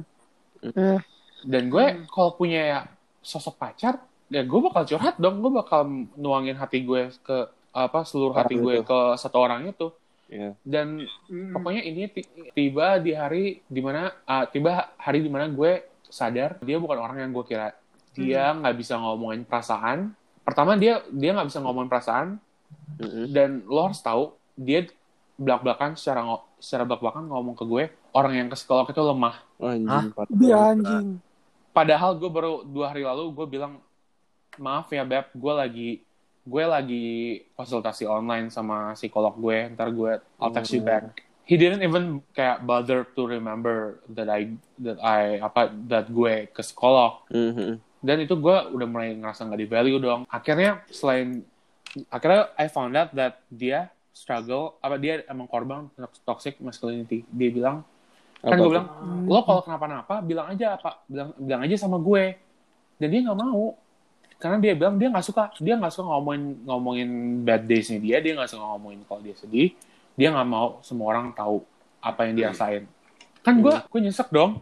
Eh, 0.63 0.99
dan 1.45 1.63
gue 1.69 1.85
kalau 2.09 2.35
punya 2.35 2.61
ya 2.65 2.79
sosok 3.23 3.55
pacar 3.61 4.01
ya 4.27 4.41
gue 4.41 4.59
bakal 4.59 4.83
curhat 4.89 5.15
dong. 5.21 5.39
Gue 5.39 5.51
bakal 5.53 5.85
nuangin 6.17 6.57
hati 6.57 6.81
gue 6.81 7.13
ke 7.21 7.37
apa 7.73 8.05
seluruh 8.05 8.37
hati 8.37 8.57
gue 8.57 8.85
ke 8.85 8.99
satu 9.17 9.37
orang 9.41 9.65
itu 9.69 9.89
Iya. 10.33 10.51
dan 10.65 11.05
mm, 11.29 11.53
pokoknya 11.53 11.81
ini 11.85 12.09
ti- 12.09 12.25
tiba 12.51 12.97
di 12.97 13.13
hari 13.13 13.61
di 13.69 13.81
mana 13.85 14.09
ah, 14.25 14.49
tiba 14.49 14.89
hari 14.97 15.21
di 15.21 15.29
mana 15.29 15.45
gue 15.45 15.85
sadar 16.09 16.57
dia 16.65 16.81
bukan 16.81 16.97
orang 16.97 17.21
yang 17.21 17.29
gue 17.29 17.45
kira 17.45 17.77
dia 18.13 18.49
nggak 18.49 18.73
bisa 18.73 18.97
ngomongin 18.97 19.45
perasaan 19.45 20.09
pertama 20.41 20.73
dia 20.73 21.05
dia 21.13 21.37
nggak 21.37 21.53
bisa 21.53 21.61
ngomongin 21.61 21.89
perasaan 21.89 22.27
Mm-mm. 22.97 23.29
dan 23.29 23.61
lo 23.65 23.85
harus 23.85 24.01
tahu 24.01 24.33
dia 24.57 24.89
belak 25.37 25.61
belakan 25.61 25.93
secara 25.93 26.21
secara 26.57 26.85
belak 26.85 27.01
belakan 27.01 27.25
ngomong 27.29 27.53
ke 27.53 27.65
gue 27.65 27.83
orang 28.13 28.33
yang 28.33 28.47
ke 28.49 28.57
psikolog 28.57 28.85
itu 28.85 29.01
lemah 29.01 29.35
anjing, 29.57 29.89
Hah? 29.89 30.03
parah. 30.13 30.29
dia 30.33 30.57
anjing. 30.73 31.07
padahal 31.73 32.11
gue 32.17 32.29
baru 32.29 32.65
dua 32.65 32.89
hari 32.93 33.01
lalu 33.05 33.29
gue 33.33 33.45
bilang 33.49 33.81
maaf 34.57 34.89
ya 34.89 35.01
beb 35.01 35.29
gue 35.33 35.53
lagi 35.53 35.89
gue 36.43 36.63
lagi 36.63 37.05
konsultasi 37.53 38.03
online 38.03 38.47
sama 38.47 38.91
psikolog 38.93 39.31
gue 39.33 39.71
ntar 39.73 39.89
gue 39.89 40.19
I'll 40.37 40.51
text 40.51 40.71
you 40.71 40.83
Hmm. 40.83 40.89
back. 40.89 41.03
He 41.43 41.55
didn't 41.55 41.83
even 41.83 42.23
kayak 42.31 42.63
bother 42.63 43.03
to 43.03 43.21
remember 43.23 43.99
that 44.09 44.27
I 44.27 44.55
that 44.79 44.99
I 44.99 45.39
apa 45.39 45.71
that 45.87 46.07
gue 46.07 46.47
ke 46.47 46.61
psikolog 46.61 47.23
Mhm. 47.27 47.79
dan 47.99 48.17
itu 48.19 48.35
gue 48.35 48.57
udah 48.69 48.87
mulai 48.87 49.11
ngerasa 49.13 49.43
nggak 49.43 49.59
di 49.59 49.67
value 49.67 49.99
dong. 49.99 50.23
Akhirnya 50.27 50.83
selain 50.87 51.43
akhirnya 52.09 52.51
I 52.55 52.67
found 52.67 52.91
out 52.93 53.11
that 53.11 53.43
dia 53.47 53.91
struggle 54.11 54.79
apa 54.79 54.95
dia 54.95 55.23
emang 55.25 55.47
korban 55.47 55.87
toxic 56.23 56.59
masculinity. 56.59 57.23
Dia 57.27 57.49
bilang 57.49 57.87
kan 58.39 58.55
gue 58.55 58.67
bilang 58.69 58.87
lo 59.23 59.39
kalau 59.41 59.63
kenapa-napa 59.63 60.19
bilang 60.19 60.51
aja 60.51 60.75
apa 60.75 61.03
bilang 61.07 61.31
bilang 61.37 61.61
aja 61.63 61.75
sama 61.77 61.95
gue. 61.95 62.35
Dan 62.93 63.07
dia 63.09 63.19
nggak 63.21 63.35
mau 63.35 63.75
karena 64.43 64.59
dia 64.59 64.73
bilang 64.75 64.99
dia 64.99 65.07
nggak 65.07 65.23
suka 65.23 65.43
dia 65.63 65.79
nggak 65.79 65.93
suka 65.95 66.11
ngomongin 66.11 66.43
ngomongin 66.67 67.09
bad 67.47 67.63
daysnya 67.63 68.03
dia 68.03 68.19
dia 68.19 68.35
nggak 68.35 68.51
suka 68.51 68.63
ngomongin 68.75 68.99
kalau 69.07 69.23
dia 69.23 69.35
sedih 69.39 69.71
dia 70.19 70.27
nggak 70.35 70.47
mau 70.51 70.83
semua 70.83 71.15
orang 71.15 71.31
tahu 71.31 71.63
apa 72.03 72.27
yang 72.27 72.33
dia 72.35 72.45
rasain 72.51 72.83
kan 73.39 73.55
gue 73.63 73.71
gue 73.71 73.99
nyesek 74.03 74.27
dong 74.27 74.59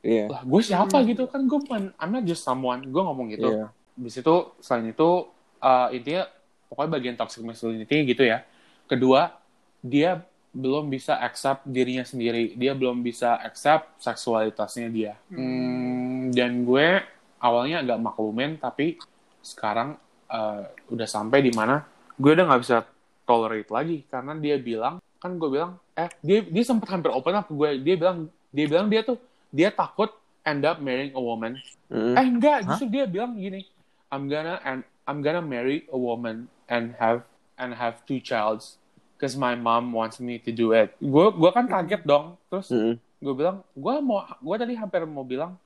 Iya. 0.00 0.32
lah 0.32 0.42
gue 0.48 0.62
siapa 0.64 0.96
gitu 1.04 1.28
kan 1.28 1.44
gue 1.44 1.58
bukan 1.60 1.92
I'm 2.00 2.10
not 2.10 2.24
just 2.26 2.42
someone 2.42 2.82
gue 2.88 3.02
ngomong 3.04 3.30
gitu 3.30 3.48
Iya. 3.52 3.66
Habis 4.00 4.16
itu 4.16 4.34
selain 4.64 4.96
itu 4.96 5.28
uh, 5.60 5.88
intinya 5.92 6.24
pokoknya 6.72 6.90
bagian 6.96 7.16
toxic 7.20 7.44
masculinity 7.44 8.08
gitu 8.08 8.24
ya. 8.24 8.48
Kedua, 8.88 9.36
dia 9.84 10.24
belum 10.56 10.88
bisa 10.88 11.20
accept 11.20 11.68
dirinya 11.68 12.02
sendiri. 12.02 12.56
Dia 12.56 12.72
belum 12.72 13.04
bisa 13.04 13.36
accept 13.38 14.00
seksualitasnya 14.00 14.88
dia. 14.88 15.14
Hmm, 15.28 16.32
dan 16.32 16.64
gue 16.64 17.04
awalnya 17.44 17.84
agak 17.84 17.98
maklumin 18.00 18.56
tapi 18.56 18.96
sekarang 19.40 19.96
uh, 20.28 20.62
udah 20.88 21.08
sampai 21.08 21.40
di 21.40 21.52
mana 21.52 21.84
gue 22.16 22.30
udah 22.30 22.44
nggak 22.46 22.62
bisa 22.62 22.84
tolerate 23.24 23.70
lagi 23.70 24.04
karena 24.06 24.32
dia 24.36 24.56
bilang 24.56 24.98
kan 25.16 25.36
gue 25.36 25.48
bilang 25.48 25.76
eh 25.94 26.08
dia 26.20 26.40
dia 26.42 26.64
sempat 26.64 26.88
hampir 26.90 27.12
open 27.12 27.34
up 27.34 27.44
ke 27.48 27.52
gue 27.52 27.70
dia 27.80 27.94
bilang 27.96 28.28
dia 28.50 28.66
bilang 28.66 28.86
dia 28.88 29.00
tuh 29.00 29.16
dia 29.50 29.68
takut 29.68 30.10
end 30.42 30.64
up 30.64 30.80
marrying 30.80 31.12
a 31.12 31.20
woman 31.20 31.56
Mhm. 31.90 32.14
Eh 32.14 32.22
enggak, 32.22 32.58
justru 32.70 32.86
dia 32.86 33.02
bilang 33.02 33.34
gini, 33.34 33.66
I'm 34.14 34.30
gonna 34.30 34.62
and 34.62 34.86
I'm 35.10 35.26
gonna 35.26 35.42
marry 35.42 35.90
a 35.90 35.98
woman 35.98 36.46
and 36.70 36.94
have 37.02 37.26
and 37.58 37.74
have 37.74 38.06
two 38.06 38.22
childs 38.22 38.78
because 39.18 39.34
my 39.34 39.58
mom 39.58 39.90
wants 39.90 40.22
me 40.22 40.38
to 40.38 40.54
do 40.54 40.70
it. 40.70 40.94
Gue 41.02 41.34
gua 41.34 41.50
kan 41.50 41.66
kaget 41.66 42.06
dong. 42.06 42.38
Terus 42.46 42.70
Mhm. 42.70 42.94
gue 43.18 43.34
bilang, 43.34 43.66
gue 43.74 43.94
mau 43.98 44.22
gue 44.22 44.54
tadi 44.54 44.78
hampir 44.78 45.02
mau 45.02 45.26
bilang, 45.26 45.58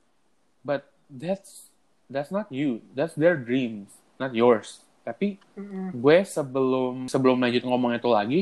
but 0.65 0.89
that's 1.13 1.69
that's 2.09 2.31
not 2.33 2.49
you, 2.53 2.81
that's 2.93 3.15
their 3.17 3.37
dreams, 3.37 3.91
not 4.21 4.33
yours. 4.37 4.85
Tapi 5.05 5.37
Mm-mm. 5.57 5.93
gue 5.93 6.19
sebelum 6.25 7.09
sebelum 7.09 7.37
lanjut 7.37 7.65
ngomong 7.65 7.93
itu 7.93 8.09
lagi, 8.09 8.41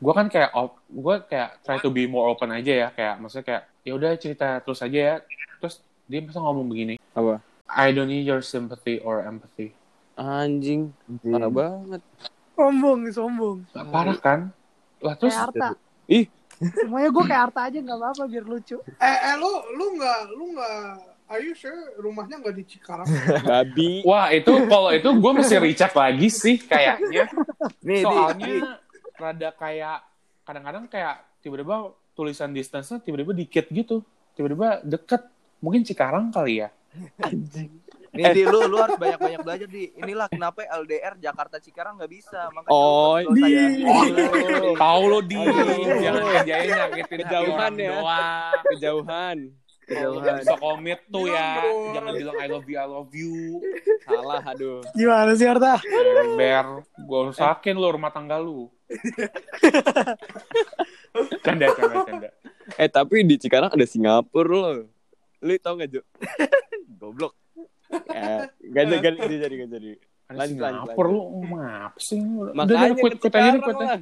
gue 0.00 0.12
kan 0.12 0.28
kayak 0.28 0.52
op- 0.52 0.80
gue 0.88 1.14
kayak 1.24 1.60
try 1.64 1.80
to 1.80 1.88
be 1.88 2.04
more 2.04 2.28
open 2.28 2.52
aja 2.52 2.72
ya, 2.86 2.88
kayak 2.92 3.16
maksudnya 3.16 3.46
kayak 3.46 3.62
ya 3.80 3.92
udah 3.96 4.10
cerita 4.20 4.60
terus 4.60 4.80
aja 4.84 4.98
ya. 4.98 5.16
Terus 5.60 5.80
dia 6.04 6.20
masa 6.20 6.40
ngomong 6.40 6.66
begini, 6.68 6.94
Apa? 7.16 7.40
I 7.70 7.94
don't 7.94 8.10
need 8.10 8.26
your 8.26 8.42
sympathy 8.42 8.98
or 9.00 9.22
empathy. 9.22 9.72
Anjing. 10.18 10.92
Parah 11.22 11.48
banget. 11.48 12.02
Sombong, 12.58 13.00
sombong. 13.14 13.58
Parah 13.72 14.18
kan? 14.20 14.40
Lah 15.00 15.16
terus 15.16 15.32
Kayak 15.32 15.48
Arta. 15.48 15.68
Ih. 16.10 16.26
Semuanya 16.60 17.08
gue 17.08 17.24
kayak 17.24 17.42
Arta 17.48 17.60
aja 17.72 17.78
nggak 17.80 17.98
apa-apa 18.04 18.22
biar 18.28 18.44
lucu. 18.44 18.76
Eh, 19.00 19.16
eh 19.32 19.34
lu 19.40 19.48
lu 19.80 19.96
nggak 19.96 20.20
lu 20.36 20.44
nggak 20.52 21.09
Are 21.30 21.38
you 21.38 21.54
sure 21.54 21.94
rumahnya 21.96 22.42
nggak 22.42 22.52
di 22.52 22.64
Cikarang? 22.66 23.06
Babi. 23.46 24.02
wah 24.02 24.34
itu 24.34 24.50
kalau 24.66 24.90
itu 24.90 25.06
gue 25.06 25.32
mesti 25.32 25.56
recheck 25.56 25.94
lagi 25.94 26.26
sih 26.26 26.58
kayaknya. 26.58 27.30
Nih, 27.80 28.02
Di, 28.02 28.02
Di. 28.02 28.04
Soalnya 28.04 28.54
rada 29.14 29.50
kayak 29.54 29.98
kadang-kadang 30.42 30.84
kayak 30.90 31.22
tiba-tiba 31.38 31.94
tulisan 32.12 32.50
distance-nya 32.50 32.98
tiba-tiba 32.98 33.30
dikit 33.30 33.70
gitu. 33.70 34.02
Tiba-tiba 34.34 34.82
deket. 34.82 35.22
Mungkin 35.60 35.86
Cikarang 35.86 36.34
kali 36.34 36.66
ya. 36.66 36.74
Nih, 38.10 38.26
Di, 38.34 38.42
lu, 38.42 38.66
lu 38.66 38.74
harus 38.74 38.98
banyak-banyak 38.98 39.46
belajar, 39.46 39.68
Di. 39.70 39.94
Inilah 39.94 40.26
kenapa 40.26 40.66
LDR 40.66 41.14
Jakarta 41.14 41.62
Cikarang 41.62 41.94
nggak 41.94 42.10
bisa. 42.10 42.50
Makanya 42.50 42.74
Oh, 42.74 43.22
Di. 43.22 43.86
Tahu 44.74 45.02
lo 45.06 45.22
di 45.22 45.38
jangan 46.00 46.22
kerjain 46.34 46.68
nyakitin 46.74 47.18
Kejauhan 47.22 47.72
ya. 47.78 47.90
doang. 47.94 48.60
Kejauhan. 48.66 49.38
Kalau 49.90 50.22
nggak 50.22 50.46
bisa 50.46 50.54
komit 50.54 51.02
tuh 51.10 51.26
ya. 51.26 51.58
Jangan 51.98 52.12
bilang 52.14 52.38
I 52.38 52.46
love 52.46 52.66
you, 52.70 52.78
I 52.78 52.86
love 52.86 53.10
you. 53.10 53.58
Salah, 54.06 54.38
aduh. 54.46 54.86
Gimana 54.94 55.34
sih 55.34 55.50
Arta? 55.50 55.82
Ber, 56.38 56.86
gue 56.86 57.20
rusakin 57.26 57.74
lo 57.74 57.90
rumah 57.90 58.14
tangga 58.14 58.38
lu. 58.38 58.70
canda, 61.46 61.66
canda, 61.74 61.96
canda. 62.06 62.28
Eh, 62.78 62.86
tapi 62.86 63.26
di 63.26 63.34
Cikarang 63.34 63.74
ada 63.74 63.86
Singapura 63.86 64.78
loh. 64.78 64.86
Lu 65.42 65.50
tau 65.58 65.74
gak, 65.74 65.90
Jo? 65.90 66.06
Goblok. 67.00 67.34
Ya, 68.06 68.46
gak 68.70 68.84
jadi, 68.86 68.96
gak 69.02 69.12
jadi, 69.18 69.26
gak 69.26 69.40
jadi, 69.42 69.56
jadi. 69.66 69.92
Ada 70.30 70.38
Lanjut, 70.38 70.62
lanjut, 70.62 70.86
Singapura 70.86 71.08
lu, 71.10 71.20
ngapa 71.50 71.98
sih? 71.98 72.22
Makanya 72.54 72.94
aja 72.94 73.18
Cikarang 73.18 73.58
quit 73.58 73.82
aja. 73.82 73.98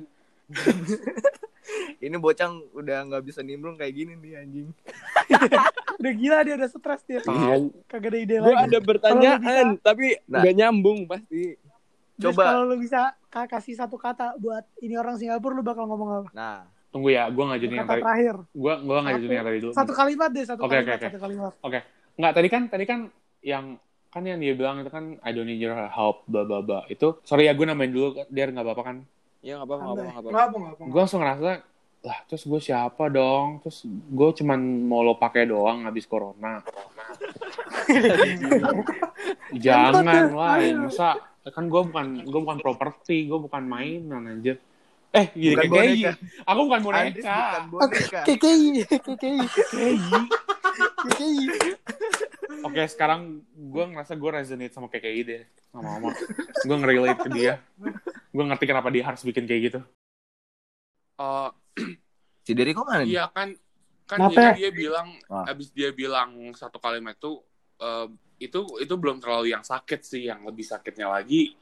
Ini 1.99 2.17
bocang 2.17 2.65
udah 2.73 3.05
nggak 3.05 3.23
bisa 3.23 3.41
nimbrung 3.41 3.77
kayak 3.77 3.93
gini 3.93 4.13
nih 4.17 4.33
anjing. 4.39 4.69
Udah 5.99 6.13
gila 6.15 6.39
dia 6.41 6.55
udah 6.55 6.71
stres 6.71 7.03
dia. 7.05 7.19
Tahu. 7.21 7.75
Kagak 7.85 8.09
ada 8.09 8.19
ide 8.19 8.37
Gue 8.39 8.55
lagi. 8.55 8.71
ada 8.71 8.79
pertanyaan, 8.81 9.67
tapi 9.81 10.15
Nah. 10.25 10.41
gak 10.41 10.55
nyambung 10.55 11.05
pasti. 11.05 11.59
Coba. 12.17 12.51
kalau 12.51 12.67
lu 12.67 12.77
bisa 12.77 13.15
ka- 13.27 13.47
kasih 13.47 13.75
satu 13.75 13.95
kata 13.95 14.35
buat 14.37 14.63
ini 14.79 14.95
orang 14.95 15.15
Singapura 15.17 15.53
lu 15.53 15.63
bakal 15.63 15.87
ngomong 15.87 16.09
apa? 16.17 16.29
Nah, 16.33 16.57
Tunggu 16.89 17.11
ya, 17.11 17.27
gue 17.27 17.39
nggak 17.41 17.61
jadi 17.61 17.75
yang 17.75 17.85
Kata 17.85 17.93
tadi. 17.93 18.03
terakhir. 18.03 18.35
Gue 18.49 18.73
gue 18.75 18.97
nggak 18.97 19.15
jadi 19.21 19.35
yang 19.35 19.47
tadi 19.47 19.59
dulu. 19.61 19.73
Satu 19.73 19.93
kalimat 19.93 20.31
deh, 20.31 20.45
satu 20.45 20.61
Oke, 20.61 20.71
kalimat, 20.73 20.87
oke, 20.89 20.95
oke. 20.97 21.07
satu 21.07 21.19
kalimat. 21.21 21.53
Nggak, 22.15 22.33
tadi 22.33 22.49
kan, 22.49 22.63
tadi 22.69 22.85
kan 22.85 22.99
yang 23.41 23.65
kan 24.09 24.23
yang 24.25 24.39
dia 24.39 24.55
bilang 24.55 24.81
itu 24.81 24.89
kan 24.89 25.05
I 25.21 25.31
don't 25.31 25.45
need 25.45 25.59
your 25.59 25.75
help, 25.89 26.25
bla 26.25 26.43
bla 26.43 26.59
bla. 26.59 26.81
Itu 26.87 27.19
sorry 27.23 27.45
ya 27.45 27.53
gue 27.53 27.63
namain 27.63 27.91
dulu, 27.91 28.23
dia 28.25 28.47
nggak 28.47 28.63
apa-apa 28.65 28.83
kan. 28.85 28.97
Ya, 29.39 29.55
gak 29.57 29.67
apa-apa, 29.71 29.83
gak 29.83 29.89
apa-apa. 29.89 30.03
apa-apa. 30.11 30.29
Nggak 30.29 30.45
apa 30.45 30.57
nggak 30.59 30.73
apa. 30.75 30.83
Gue 30.87 31.01
langsung 31.01 31.21
ngerasa 31.23 31.51
lah 31.99 32.19
terus 32.31 32.43
gue 32.47 32.61
siapa 32.63 33.05
dong? 33.11 33.47
Terus 33.61 33.79
gue 33.87 34.29
cuman 34.39 34.61
mau 34.87 35.03
lo 35.03 35.15
pakai 35.15 35.47
doang 35.47 35.83
habis 35.83 36.07
corona. 36.07 36.63
Jangan 39.55 40.05
lah 40.31 40.59
masa? 40.79 41.19
Kan 41.49 41.67
gue 41.67 41.81
bukan 41.81 42.07
gue 42.23 42.41
bukan 42.41 42.59
properti 42.61 43.27
gue 43.27 43.39
bukan 43.39 43.63
mainan 43.65 44.27
anjir. 44.29 44.59
Eh 45.09 45.33
gini 45.33 45.57
Bukan 45.57 45.67
gini 45.73 46.05
aku 46.45 46.61
bukan 46.69 46.81
boneka. 46.85 47.65
bukan 47.73 47.89
boneka. 47.89 48.21
KKI, 48.29 48.85
KKI, 48.85 49.41
Oke 52.65 52.83
sekarang 52.87 53.21
gue 53.51 53.85
ngerasa 53.87 54.15
gue 54.15 54.31
resonate 54.31 54.75
sama 54.75 54.91
KKI 54.91 55.21
deh 55.23 55.43
sama 55.71 55.99
mama. 55.99 56.11
Gue 56.65 56.77
ngerelate 56.77 57.21
ke 57.23 57.31
dia. 57.31 57.63
Gue 58.29 58.45
ngerti 58.45 58.65
kenapa 58.67 58.89
dia 58.91 59.05
harus 59.07 59.23
bikin 59.23 59.47
kayak 59.47 59.63
gitu. 59.71 59.81
Eh, 61.19 61.51
Si 62.43 62.57
Derry 62.57 62.73
kok 62.73 62.89
mana? 62.89 63.05
Iya 63.05 63.29
kan 63.29 63.53
kan 64.09 64.33
jadi 64.33 64.57
dia 64.57 64.71
bilang 64.73 65.13
Ah. 65.29 65.53
abis 65.53 65.69
dia 65.69 65.93
bilang 65.93 66.33
satu 66.57 66.81
kalimat 66.81 67.13
itu 67.13 67.45
eh, 67.79 68.09
itu 68.41 68.65
itu 68.81 68.95
belum 68.97 69.21
terlalu 69.21 69.53
yang 69.53 69.61
sakit 69.61 70.01
sih 70.01 70.33
yang 70.33 70.43
lebih 70.49 70.65
sakitnya 70.65 71.13
lagi. 71.13 71.53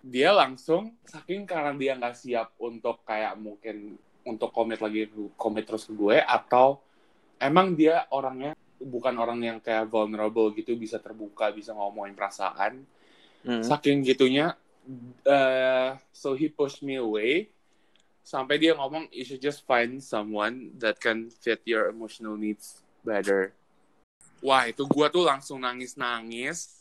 Dia 0.00 0.32
langsung 0.32 0.96
saking 1.04 1.44
karena 1.44 1.74
dia 1.76 1.92
nggak 1.98 2.16
siap 2.16 2.54
untuk 2.56 3.02
kayak 3.04 3.36
mungkin 3.36 3.98
untuk 4.24 4.54
komit 4.54 4.78
lagi 4.80 5.10
komit 5.34 5.66
terus 5.66 5.84
ke 5.88 5.92
gue 5.92 6.16
atau 6.22 6.80
emang 7.36 7.74
dia 7.74 8.06
orangnya 8.12 8.54
bukan 8.80 9.14
orang 9.20 9.40
yang 9.44 9.58
kayak 9.60 9.86
vulnerable 9.92 10.50
gitu 10.56 10.74
bisa 10.74 10.96
terbuka 10.96 11.52
bisa 11.52 11.76
ngomongin 11.76 12.16
perasaan. 12.16 12.84
Hmm. 13.40 13.64
saking 13.64 14.04
gitunya 14.04 14.52
eh, 15.24 15.96
so 16.12 16.36
he 16.36 16.52
pushed 16.52 16.84
me 16.84 17.00
away. 17.00 17.48
Sampai 18.20 18.60
dia 18.60 18.76
ngomong 18.76 19.08
you 19.08 19.24
should 19.24 19.40
just 19.40 19.64
find 19.64 19.96
someone 20.04 20.76
that 20.76 21.00
can 21.00 21.32
fit 21.32 21.64
your 21.64 21.88
emotional 21.88 22.36
needs 22.36 22.84
better. 23.00 23.56
Wah 24.44 24.68
itu 24.68 24.84
gua 24.84 25.08
tuh 25.08 25.24
langsung 25.24 25.64
nangis 25.64 25.96
nangis 25.96 26.80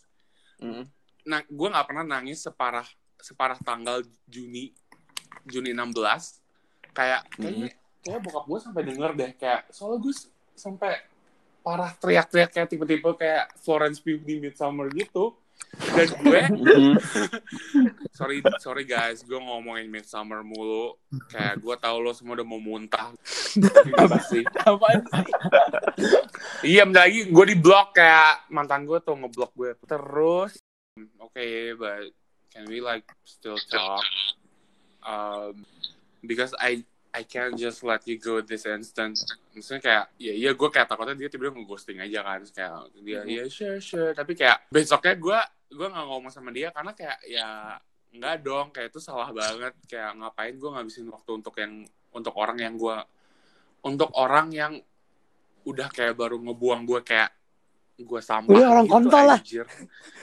Hmm. 0.59 0.83
nah 1.23 1.39
gua 1.47 1.71
nggak 1.71 1.87
pernah 1.87 2.03
nangis 2.03 2.43
separah 2.43 2.83
separah 3.15 3.55
tanggal 3.63 4.03
Juni 4.27 4.75
Juni 5.47 5.71
16 5.71 5.95
kayak 6.91 7.21
kayaknya 7.39 7.71
kayak 8.03 8.19
bokap 8.23 8.45
gue 8.47 8.59
sampai 8.59 8.81
denger 8.87 9.11
deh 9.15 9.31
kayak 9.35 9.61
soalnya 9.71 9.99
gue 10.03 10.13
sampai 10.55 10.93
parah 11.61 11.91
teriak-teriak 11.97 12.49
kayak 12.55 12.67
tipe-tipe 12.71 13.09
kayak 13.19 13.51
Florence 13.61 13.99
Pugh 13.99 14.21
di 14.23 14.39
Midsummer 14.39 14.87
gitu. 14.91 15.35
Dan 15.69 16.09
gue 16.25 16.41
sorry 18.17 18.41
sorry 18.57 18.83
guys 18.89 19.21
gue 19.21 19.37
ngomongin 19.37 19.91
Midsummer 19.91 20.41
mulu. 20.41 20.97
Kayak 21.29 21.61
gue 21.61 21.75
tahu 21.77 21.97
lo 22.01 22.11
semua 22.15 22.39
udah 22.39 22.47
mau 22.47 22.61
muntah. 22.61 23.13
Apa? 23.95 24.17
sih. 24.25 24.43
Apaan 24.65 25.03
sih? 25.05 25.33
iya 26.73 26.87
bentar 26.87 27.05
lagi 27.07 27.29
gue 27.29 27.45
di 27.45 27.57
blok 27.59 27.95
kayak 27.95 28.49
mantan 28.49 28.87
gue 28.87 28.99
tuh 29.03 29.15
ngeblok 29.19 29.51
gue 29.53 29.71
terus. 29.85 30.57
Oke 31.21 31.75
but 31.77 32.11
can 32.49 32.65
we 32.65 32.81
like 32.81 33.05
still 33.27 33.59
talk? 33.69 34.03
Um 35.05 35.63
because 36.25 36.51
I 36.57 36.83
I 37.19 37.27
can't 37.27 37.59
just 37.59 37.83
let 37.83 37.99
you 38.07 38.15
go 38.15 38.39
this 38.39 38.63
instant 38.63 39.19
maksudnya 39.51 39.81
kayak 39.83 40.05
ya 40.15 40.31
iya 40.31 40.51
gue 40.55 40.69
kayak 40.71 40.87
takutnya 40.87 41.19
dia 41.19 41.27
tiba-tiba 41.27 41.59
ngeghosting 41.59 41.99
aja 41.99 42.19
kan 42.23 42.39
Terus 42.39 42.53
kayak 42.55 42.73
dia 43.03 43.19
ya 43.27 43.43
sure 43.51 43.79
sure 43.83 44.11
tapi 44.15 44.39
kayak 44.39 44.71
besoknya 44.71 45.19
gue 45.19 45.39
gue 45.75 45.87
nggak 45.91 46.05
ngomong 46.07 46.31
sama 46.31 46.49
dia 46.55 46.71
karena 46.71 46.95
kayak 46.95 47.19
ya 47.27 47.75
nggak 48.09 48.35
dong 48.41 48.67
kayak 48.71 48.89
itu 48.89 49.03
salah 49.03 49.29
banget 49.29 49.75
kayak 49.85 50.15
ngapain 50.17 50.55
gue 50.55 50.69
ngabisin 50.71 51.11
waktu 51.11 51.31
untuk 51.35 51.55
yang 51.59 51.83
untuk 52.15 52.33
orang 52.39 52.57
yang 52.57 52.73
gue 52.79 52.97
untuk 53.85 54.09
orang 54.15 54.47
yang 54.49 54.73
udah 55.67 55.91
kayak 55.91 56.15
baru 56.17 56.39
ngebuang 56.41 56.87
gue 56.87 57.01
kayak 57.05 57.29
gue 57.99 58.21
sampah 58.23 58.55
Udah 58.55 58.67
orang 58.71 58.85
gitu, 58.87 58.95
kontol 58.95 59.23
lah. 59.27 59.39
anjir. 59.43 59.65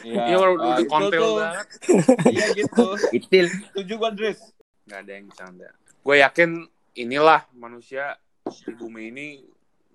Iya, 0.00 0.22
Iya, 0.32 0.36
udah 0.40 0.48
ah, 0.48 0.56
udah 0.56 0.86
kontel 0.88 1.20
tuh. 1.20 1.36
banget. 1.36 1.66
Iya 2.32 2.46
gitu. 2.56 2.86
Itil. 3.12 3.46
Setuju 3.52 3.92
gua, 4.00 4.10
Dres. 4.16 4.40
Gak 4.88 4.98
ada 5.04 5.12
yang 5.12 5.28
canda. 5.36 5.68
Gue 6.00 6.16
yakin 6.24 6.50
inilah 6.96 7.44
manusia 7.52 8.16
di 8.64 8.72
bumi 8.72 9.12
ini 9.12 9.26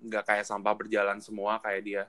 nggak 0.02 0.24
kayak 0.26 0.44
sampah 0.46 0.74
berjalan 0.74 1.18
semua 1.18 1.58
kayak 1.58 1.82
dia. 1.82 2.04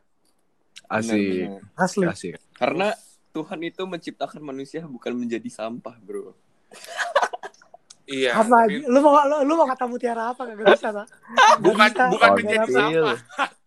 Asik. 0.89 1.49
Asli. 1.77 2.05
Asik. 2.05 2.33
Karena 2.53 2.93
Tuhan 3.33 3.59
itu 3.65 3.81
menciptakan 3.85 4.41
manusia 4.41 4.85
bukan 4.85 5.13
menjadi 5.17 5.49
sampah, 5.49 5.97
bro. 6.01 6.33
Iya. 8.03 8.35
Apa? 8.35 8.67
tapi 8.67 8.83
Lu 8.83 8.99
mau 8.99 9.15
lu, 9.25 9.35
lu 9.47 9.53
mau 9.55 9.65
kata 9.65 9.85
mutiara 9.87 10.35
apa 10.35 10.43
kagak 10.43 10.75
bisa, 10.75 10.87
Pak? 10.91 11.07
bukan 11.63 11.89
bisa. 11.89 12.03
bukan 12.11 12.29
Oh, 12.29 12.35
menjadi 12.37 12.67
sampah. 12.69 13.17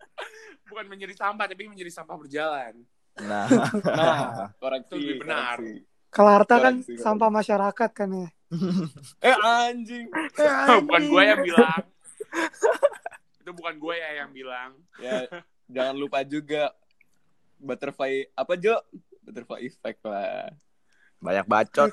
bukan 0.70 0.84
menjadi 0.86 1.14
sampah 1.16 1.44
tapi 1.48 1.62
menjadi 1.66 1.90
sampah 1.90 2.16
berjalan. 2.20 2.74
Nah, 3.16 3.48
Nah, 3.80 4.52
koreksi. 4.60 4.92
Itu 4.92 4.96
lebih 5.00 5.16
benar. 5.24 5.56
koreksi. 5.56 5.74
Kalau 6.12 6.30
harta 6.32 6.56
kan 6.60 6.74
Koreksi, 6.80 7.00
sampah 7.00 7.30
masyarakat 7.32 7.90
kan 7.92 8.08
ya. 8.12 8.28
Eh 9.22 9.36
anjing. 9.42 10.06
bukan 10.86 11.02
gue 11.10 11.22
yang 11.22 11.40
bilang. 11.42 11.82
Itu 13.42 13.50
bukan 13.54 13.74
gue 13.78 13.94
ya 13.98 14.10
yang 14.22 14.30
bilang. 14.30 14.70
Ya, 15.02 15.26
jangan 15.66 15.96
lupa 15.98 16.22
juga 16.22 16.70
butterfly 17.58 18.30
apa 18.34 18.54
Jo? 18.54 18.78
Butterfly 19.26 19.60
effect 19.66 20.00
lah. 20.06 20.50
banyak 21.16 21.48
bacot. 21.48 21.90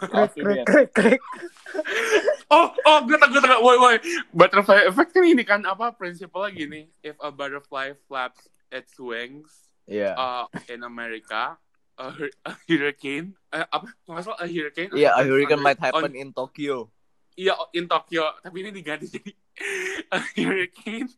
Oh, 2.53 2.69
oh, 2.69 2.99
gue 3.07 3.17
tak, 3.17 3.33
gue 3.33 3.41
tak, 3.41 3.61
woi, 3.65 3.77
woi. 3.81 3.95
Butterfly 4.29 4.85
effect 4.85 5.09
kan 5.15 5.25
ini 5.25 5.41
kan 5.41 5.65
apa 5.65 5.89
prinsipnya 5.95 6.53
gini. 6.53 6.81
If 7.01 7.17
a 7.17 7.33
butterfly 7.33 7.97
flaps 8.05 8.45
its 8.69 8.93
wings 9.01 9.49
Iya. 9.89 10.13
uh, 10.15 10.45
in 10.69 10.85
America, 10.85 11.57
a, 11.93 12.05
hur- 12.09 12.35
a 12.41 12.51
hurricane, 12.65 13.37
eh, 13.49 13.65
apa? 13.65 13.87
Nggak 14.05 14.23
salah, 14.23 14.39
a 14.41 14.47
hurricane. 14.49 14.89
Iya, 14.93 15.09
a 15.13 15.21
on- 15.21 15.27
hurricane 15.29 15.61
might 15.61 15.79
happen 15.81 16.09
on- 16.09 16.17
in 16.17 16.29
Tokyo. 16.33 16.89
Iya, 17.33 17.53
in 17.73 17.85
Tokyo. 17.85 18.29
Tapi 18.41 18.57
ini 18.61 18.69
diganti 18.69 19.09
jadi 19.09 19.31
a 20.15 20.19
hurricane 20.33 21.09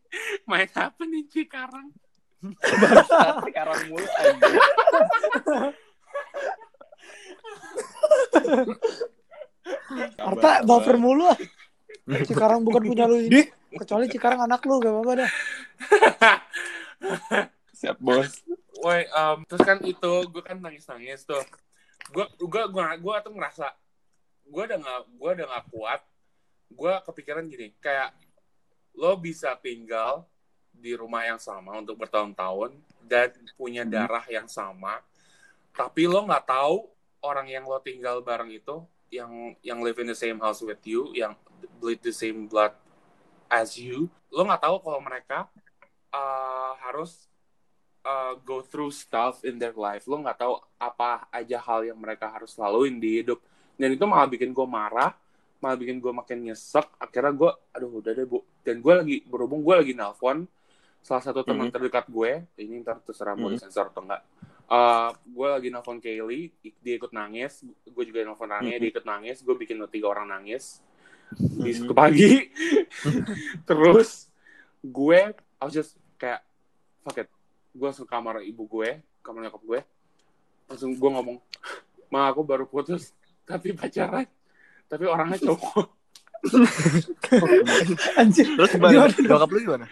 might 0.44 0.72
happen 0.72 1.12
in 1.12 1.24
Cikarang. 1.28 1.92
Sekarang 3.42 3.80
mulu 3.88 4.06
anjing. 4.06 4.54
Harta 10.16 10.50
baper 10.62 10.96
mulu 11.00 11.24
ah. 11.32 11.38
Cikarang 12.28 12.62
bukan 12.62 12.82
punya 12.86 13.04
lu 13.10 13.18
ini. 13.18 13.50
Kecuali 13.74 14.06
Cikarang 14.06 14.46
anak 14.46 14.62
lu 14.64 14.78
gak 14.78 14.92
apa-apa 14.94 15.12
dah. 15.24 15.30
Siap, 17.76 18.00
Bos. 18.00 18.40
Woi, 18.80 19.04
um, 19.12 19.44
terus 19.44 19.60
kan 19.60 19.76
itu 19.84 20.12
gue 20.32 20.40
kan 20.40 20.56
nangis-nangis 20.56 21.28
tuh. 21.28 21.44
Gue 22.08 22.24
gue 22.40 22.64
gue 22.72 22.82
gue 23.04 23.14
tuh 23.20 23.32
ngerasa 23.36 23.68
gue 24.48 24.62
udah 24.64 24.78
nggak 24.80 25.00
gue 25.12 25.30
udah 25.36 25.46
nggak 25.52 25.66
kuat. 25.68 26.00
Gue 26.72 26.92
kepikiran 27.04 27.44
gini, 27.44 27.76
kayak 27.76 28.16
lo 28.96 29.12
bisa 29.20 29.52
tinggal 29.60 30.24
di 30.72 30.96
rumah 30.96 31.28
yang 31.28 31.36
sama 31.36 31.76
untuk 31.76 32.00
bertahun-tahun 32.00 32.80
dan 33.04 33.28
punya 33.60 33.84
darah 33.84 34.24
yang 34.24 34.48
sama, 34.48 35.04
tapi 35.76 36.08
lo 36.08 36.24
nggak 36.24 36.48
tahu 36.48 36.88
orang 37.20 37.48
yang 37.52 37.68
lo 37.68 37.76
tinggal 37.84 38.24
bareng 38.24 38.56
itu 38.56 38.84
yang 39.12 39.52
yang 39.60 39.84
live 39.84 40.00
in 40.00 40.08
the 40.08 40.16
same 40.16 40.40
house 40.40 40.64
with 40.64 40.80
you, 40.88 41.12
yang 41.12 41.36
bleed 41.76 42.00
the 42.00 42.12
same 42.12 42.48
blood 42.48 42.72
as 43.52 43.76
you, 43.76 44.08
lo 44.32 44.48
nggak 44.48 44.64
tahu 44.64 44.80
kalau 44.80 45.00
mereka 45.04 45.48
uh, 46.12 46.72
harus 46.82 47.28
uh, 48.06 48.38
go 48.46 48.62
through 48.62 48.94
stuff 48.94 49.42
in 49.42 49.58
their 49.58 49.74
life. 49.74 50.06
Lo 50.06 50.22
nggak 50.22 50.38
tahu 50.38 50.54
apa 50.78 51.26
aja 51.34 51.58
hal 51.58 51.82
yang 51.90 51.98
mereka 51.98 52.30
harus 52.30 52.54
laluin 52.54 53.02
di 53.02 53.20
hidup. 53.20 53.42
Dan 53.74 53.92
itu 53.92 54.06
malah 54.06 54.30
bikin 54.30 54.54
gue 54.54 54.66
marah, 54.66 55.12
malah 55.58 55.76
bikin 55.76 55.98
gue 55.98 56.12
makin 56.14 56.46
nyesek. 56.46 56.86
Akhirnya 57.02 57.34
gue, 57.34 57.50
aduh 57.74 57.98
udah 57.98 58.12
deh 58.14 58.24
bu. 58.24 58.40
Dan 58.62 58.78
gue 58.78 58.94
lagi, 58.94 59.16
berhubung 59.26 59.60
gue 59.66 59.74
lagi 59.74 59.92
nelpon 59.92 60.46
salah 61.02 61.22
satu 61.22 61.46
teman 61.46 61.70
Mhm. 61.70 61.74
terdekat 61.74 62.06
gue, 62.10 62.46
ini 62.58 62.82
ntar 62.82 62.98
terserah 63.02 63.38
mau 63.38 63.46
Mhm. 63.50 63.54
disensor 63.58 63.90
atau 63.90 64.02
enggak. 64.02 64.22
Uh, 64.66 65.14
gue 65.22 65.46
lagi 65.46 65.68
nelpon 65.70 66.02
Kaylee, 66.02 66.50
dia 66.82 66.94
ikut 66.98 67.14
nangis, 67.14 67.62
gue 67.86 68.04
juga 68.06 68.26
nelpon 68.26 68.50
Rania, 68.50 68.74
Mhm. 68.74 68.82
dia 68.82 68.90
ikut 68.90 69.06
nangis, 69.06 69.38
gue 69.38 69.54
bikin 69.54 69.78
tiga 69.86 70.10
orang 70.10 70.26
nangis 70.26 70.82
di 71.30 71.70
Mhm. 71.78 71.94
pagi. 71.94 72.50
Terus 73.70 74.26
gue, 74.82 75.20
I 75.30 75.62
was 75.62 75.74
just 75.74 75.94
kayak, 76.18 76.42
fuck 77.06 77.22
it. 77.22 77.30
Gue 77.76 77.86
langsung 77.92 78.08
ke 78.08 78.12
kamar 78.16 78.40
ibu 78.40 78.64
gue, 78.64 79.04
kamar 79.20 79.46
nyokap 79.46 79.62
gue. 79.62 79.80
Langsung 80.66 80.96
gue 80.96 81.10
ngomong, 81.12 81.36
ma 82.08 82.32
aku 82.32 82.40
baru 82.40 82.64
putus, 82.64 83.12
tapi 83.44 83.76
pacaran. 83.76 84.24
Tapi 84.88 85.04
orangnya 85.04 85.36
cowok. 85.36 85.92
Anjir. 88.20 88.46
Terus 88.56 88.72
gimana? 88.72 89.12
Nyokap 89.12 89.48
lu 89.52 89.58
gimana? 89.60 89.86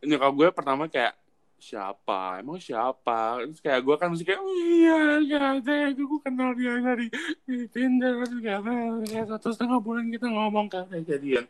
Nyokap 0.00 0.32
gue 0.32 0.48
pertama 0.54 0.88
kayak, 0.88 1.14
siapa? 1.60 2.40
Emang 2.40 2.56
siapa? 2.56 3.44
Terus 3.44 3.60
kayak 3.60 3.80
gue 3.84 3.94
kan 4.00 4.08
mesti 4.08 4.24
kayak, 4.24 4.40
oh 4.40 4.54
iya, 4.56 5.20
ya, 5.20 5.92
gue 5.92 6.20
kenal 6.24 6.56
dia 6.56 6.72
dari 6.80 7.06
di 7.44 7.68
Tinder. 7.68 8.24
Terus 8.24 8.40
kayak, 8.40 8.60
kayak 9.06 9.26
satu 9.28 9.52
setengah 9.52 9.78
bulan 9.82 10.08
kita 10.08 10.26
ngomong 10.26 10.66
kayak 10.72 11.04
jadian. 11.04 11.44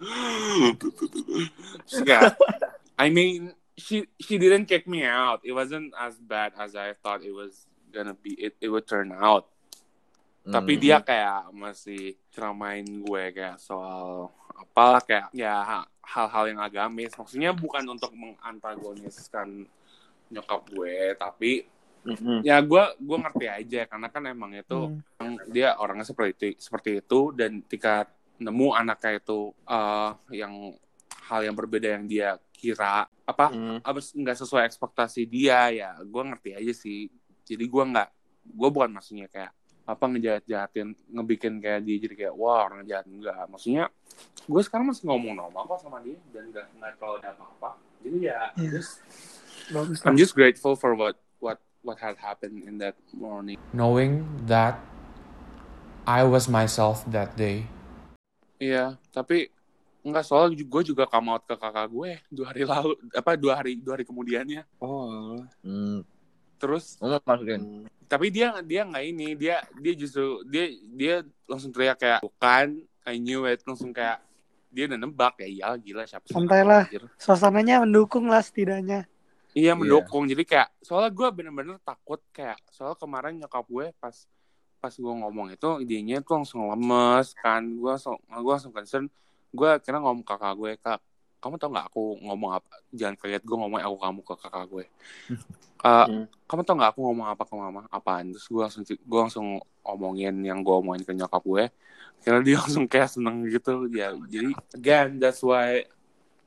Terus 1.86 2.03
kayak, 2.03 2.34
I 2.99 3.09
mean, 3.09 3.55
she 3.81 4.05
she 4.20 4.37
didn't 4.37 4.68
kick 4.68 4.85
me 4.85 5.03
out. 5.03 5.41
It 5.41 5.57
wasn't 5.57 5.97
as 5.97 6.20
bad 6.20 6.53
as 6.61 6.76
I 6.76 6.93
thought 6.93 7.24
it 7.24 7.33
was 7.33 7.64
gonna 7.89 8.12
be. 8.14 8.37
It 8.37 8.61
it 8.61 8.68
would 8.68 8.85
turn 8.85 9.11
out. 9.11 9.49
Tapi 10.41 10.76
Hmm. 10.76 10.83
dia 10.83 10.99
kayak 11.01 11.53
masih 11.53 12.16
ceramain 12.33 12.85
gue 12.85 13.22
kayak 13.33 13.61
soal 13.61 14.33
apalah 14.57 15.01
kayak 15.01 15.28
ya 15.33 15.85
hal-hal 16.01 16.45
yang 16.49 16.61
agamis. 16.61 17.12
Maksudnya 17.12 17.53
bukan 17.53 17.85
untuk 17.89 18.12
mengantagoniskan 18.12 19.68
nyokap 20.31 20.62
gue, 20.70 21.16
tapi 21.18 21.66
Mhm. 22.01 22.41
ya 22.41 22.57
gue 22.64 22.85
gue 22.97 23.18
ngerti 23.20 23.47
aja 23.47 23.81
karena 23.85 24.09
kan 24.09 24.24
emang 24.24 24.57
itu 24.57 24.89
Hmm. 24.89 25.05
emang 25.20 25.37
dia 25.53 25.76
orangnya 25.76 26.09
seperti 26.09 26.57
itu, 26.57 26.64
seperti 26.64 26.91
itu 27.05 27.20
dan 27.37 27.61
ketika 27.68 28.09
nemu 28.41 28.72
anaknya 28.72 29.20
itu 29.20 29.53
eh, 29.68 30.11
yang 30.41 30.72
hal 31.31 31.47
yang 31.47 31.55
berbeda 31.55 31.95
yang 31.95 32.05
dia 32.05 32.35
kira. 32.51 33.07
Apa 33.22 33.55
Mhm. 33.55 33.87
apa 33.87 33.99
nggak 34.03 34.37
sesuai 34.43 34.66
ekspektasi 34.66 35.22
dia 35.24 35.70
ya 35.70 35.91
gue 36.03 36.22
ngerti 36.26 36.51
aja 36.59 36.72
sih. 36.74 37.07
Jadi 37.47 37.64
gue 37.64 37.85
nggak 37.87 38.09
gue 38.51 38.68
bukan 38.68 38.91
maksudnya 38.91 39.31
kayak 39.31 39.55
apa 39.87 40.05
ngejahat 40.07 40.45
jahatin 40.47 40.95
ngebikin 41.09 41.59
kayak 41.59 41.83
dia 41.83 41.97
jadi 42.03 42.14
kayak 42.26 42.35
wah 42.35 42.66
orang 42.66 42.83
jahat. 42.85 43.07
Enggak 43.07 43.47
maksudnya 43.47 43.87
gue 44.45 44.62
sekarang 44.66 44.91
masih 44.91 45.07
ngomong 45.07 45.39
normal 45.39 45.62
kok 45.66 45.81
sama 45.81 46.03
dia 46.03 46.18
dan 46.35 46.51
nggak 46.51 46.66
nggak 46.74 46.93
terlalu 46.99 47.16
ada 47.22 47.31
apa-apa. 47.33 47.70
Jadi 48.03 48.18
ya 48.26 48.41
just 48.59 48.99
Bagus. 49.70 50.03
I'm 50.03 50.18
just 50.18 50.35
grateful 50.35 50.74
for 50.74 50.99
what 50.99 51.14
what 51.39 51.62
what 51.87 52.03
had 52.03 52.18
happened 52.18 52.66
in 52.66 52.83
that 52.83 52.99
morning. 53.14 53.55
Knowing 53.70 54.26
that 54.51 54.83
I 56.03 56.26
was 56.26 56.51
myself 56.51 57.07
that 57.09 57.39
day. 57.39 57.70
iya 58.61 59.01
tapi 59.09 59.49
Enggak, 60.01 60.25
soalnya 60.25 60.57
gue 60.57 60.83
juga 60.85 61.05
come 61.05 61.29
out 61.33 61.45
ke 61.45 61.55
kakak 61.57 61.87
gue 61.93 62.11
dua 62.33 62.47
hari 62.53 62.63
lalu, 62.65 62.95
apa 63.13 63.31
dua 63.37 63.53
hari 63.61 63.73
dua 63.77 63.93
hari 64.01 64.05
kemudiannya. 64.09 64.65
Oh. 64.81 65.37
Hmm. 65.61 66.01
Terus 66.61 66.97
mau 67.01 67.21
masukin? 67.25 67.89
tapi 68.11 68.27
dia 68.35 68.59
dia 68.67 68.83
nggak 68.83 69.05
ini 69.07 69.39
dia 69.39 69.63
dia 69.79 69.95
justru 69.95 70.43
dia 70.51 70.67
dia 70.99 71.15
langsung 71.47 71.71
teriak 71.71 71.95
kayak 71.95 72.21
bukan 72.27 72.83
I 73.07 73.23
knew 73.23 73.47
it 73.47 73.63
langsung 73.63 73.95
kayak 73.95 74.19
dia 74.75 74.91
udah 74.91 74.99
nebak 74.99 75.39
ya 75.39 75.47
iya 75.47 75.69
gila 75.79 76.03
siapa 76.11 76.27
sih 76.27 76.35
Santai 76.35 76.67
lah. 76.67 76.91
Suasananya 77.15 77.87
mendukung 77.87 78.27
lah 78.27 78.43
setidaknya. 78.43 79.07
iya 79.55 79.79
mendukung 79.79 80.27
jadi 80.27 80.43
kayak 80.43 80.69
soalnya 80.83 81.15
gue 81.15 81.29
bener-bener 81.31 81.79
takut 81.87 82.19
kayak 82.35 82.59
soalnya 82.75 82.99
kemarin 82.99 83.39
nyokap 83.39 83.67
gue 83.71 83.87
pas 84.03 84.27
pas 84.83 84.95
gue 84.95 85.15
ngomong 85.23 85.55
itu 85.55 85.71
idenya 85.79 86.19
tuh 86.19 86.43
langsung 86.43 86.67
lemes 86.67 87.31
kan 87.39 87.63
gue 87.63 87.91
langsung 87.95 88.19
gue 88.27 88.53
langsung 88.59 88.75
concern 88.75 89.07
gue 89.51 89.69
akhirnya 89.69 90.01
ngomong 90.03 90.23
ke 90.23 90.31
kakak 90.35 90.55
gue 90.57 90.71
kak 90.79 91.01
kamu 91.41 91.57
tau 91.57 91.71
nggak 91.73 91.87
aku 91.89 92.03
ngomong 92.21 92.51
apa 92.61 92.75
jangan 92.93 93.17
kaget 93.17 93.43
gue 93.43 93.57
ngomong 93.57 93.81
aku 93.81 93.97
kamu 93.97 94.21
ke 94.23 94.35
kakak 94.39 94.65
gue. 94.69 94.85
Eh, 95.81 95.89
Hmm. 95.89 96.29
kamu 96.45 96.61
tau 96.61 96.77
gak 96.77 96.93
aku 96.93 97.01
ngomong 97.09 97.33
apa 97.33 97.41
ke 97.49 97.57
mama? 97.57 97.89
Apaan? 97.89 98.37
Terus 98.37 98.53
gue 98.53 98.61
langsung 98.61 98.85
gue 98.85 99.21
langsung 99.25 99.47
omongin 99.81 100.37
yang 100.45 100.61
gue 100.61 100.77
omongin 100.77 101.09
ke 101.09 101.17
nyokap 101.17 101.41
gue. 101.41 101.73
Karena 102.21 102.45
dia 102.45 102.57
langsung 102.61 102.85
kayak 102.85 103.09
seneng 103.09 103.49
gitu 103.49 103.89
ya. 103.89 104.13
Jadi 104.29 104.53
again 104.77 105.17
that's 105.17 105.41
why 105.41 105.81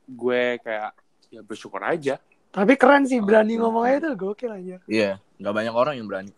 gue 0.06 0.44
kayak 0.62 0.94
ya 1.34 1.42
bersyukur 1.42 1.82
aja. 1.82 2.22
Tapi 2.54 2.78
keren 2.78 3.10
sih 3.10 3.18
berani 3.18 3.58
ngomongnya 3.58 4.06
itu 4.06 4.10
gokil 4.14 4.54
aja. 4.54 4.78
Iya, 4.86 5.18
nggak 5.42 5.54
banyak 5.58 5.74
orang 5.74 5.94
yang 5.98 6.06
berani. 6.06 6.34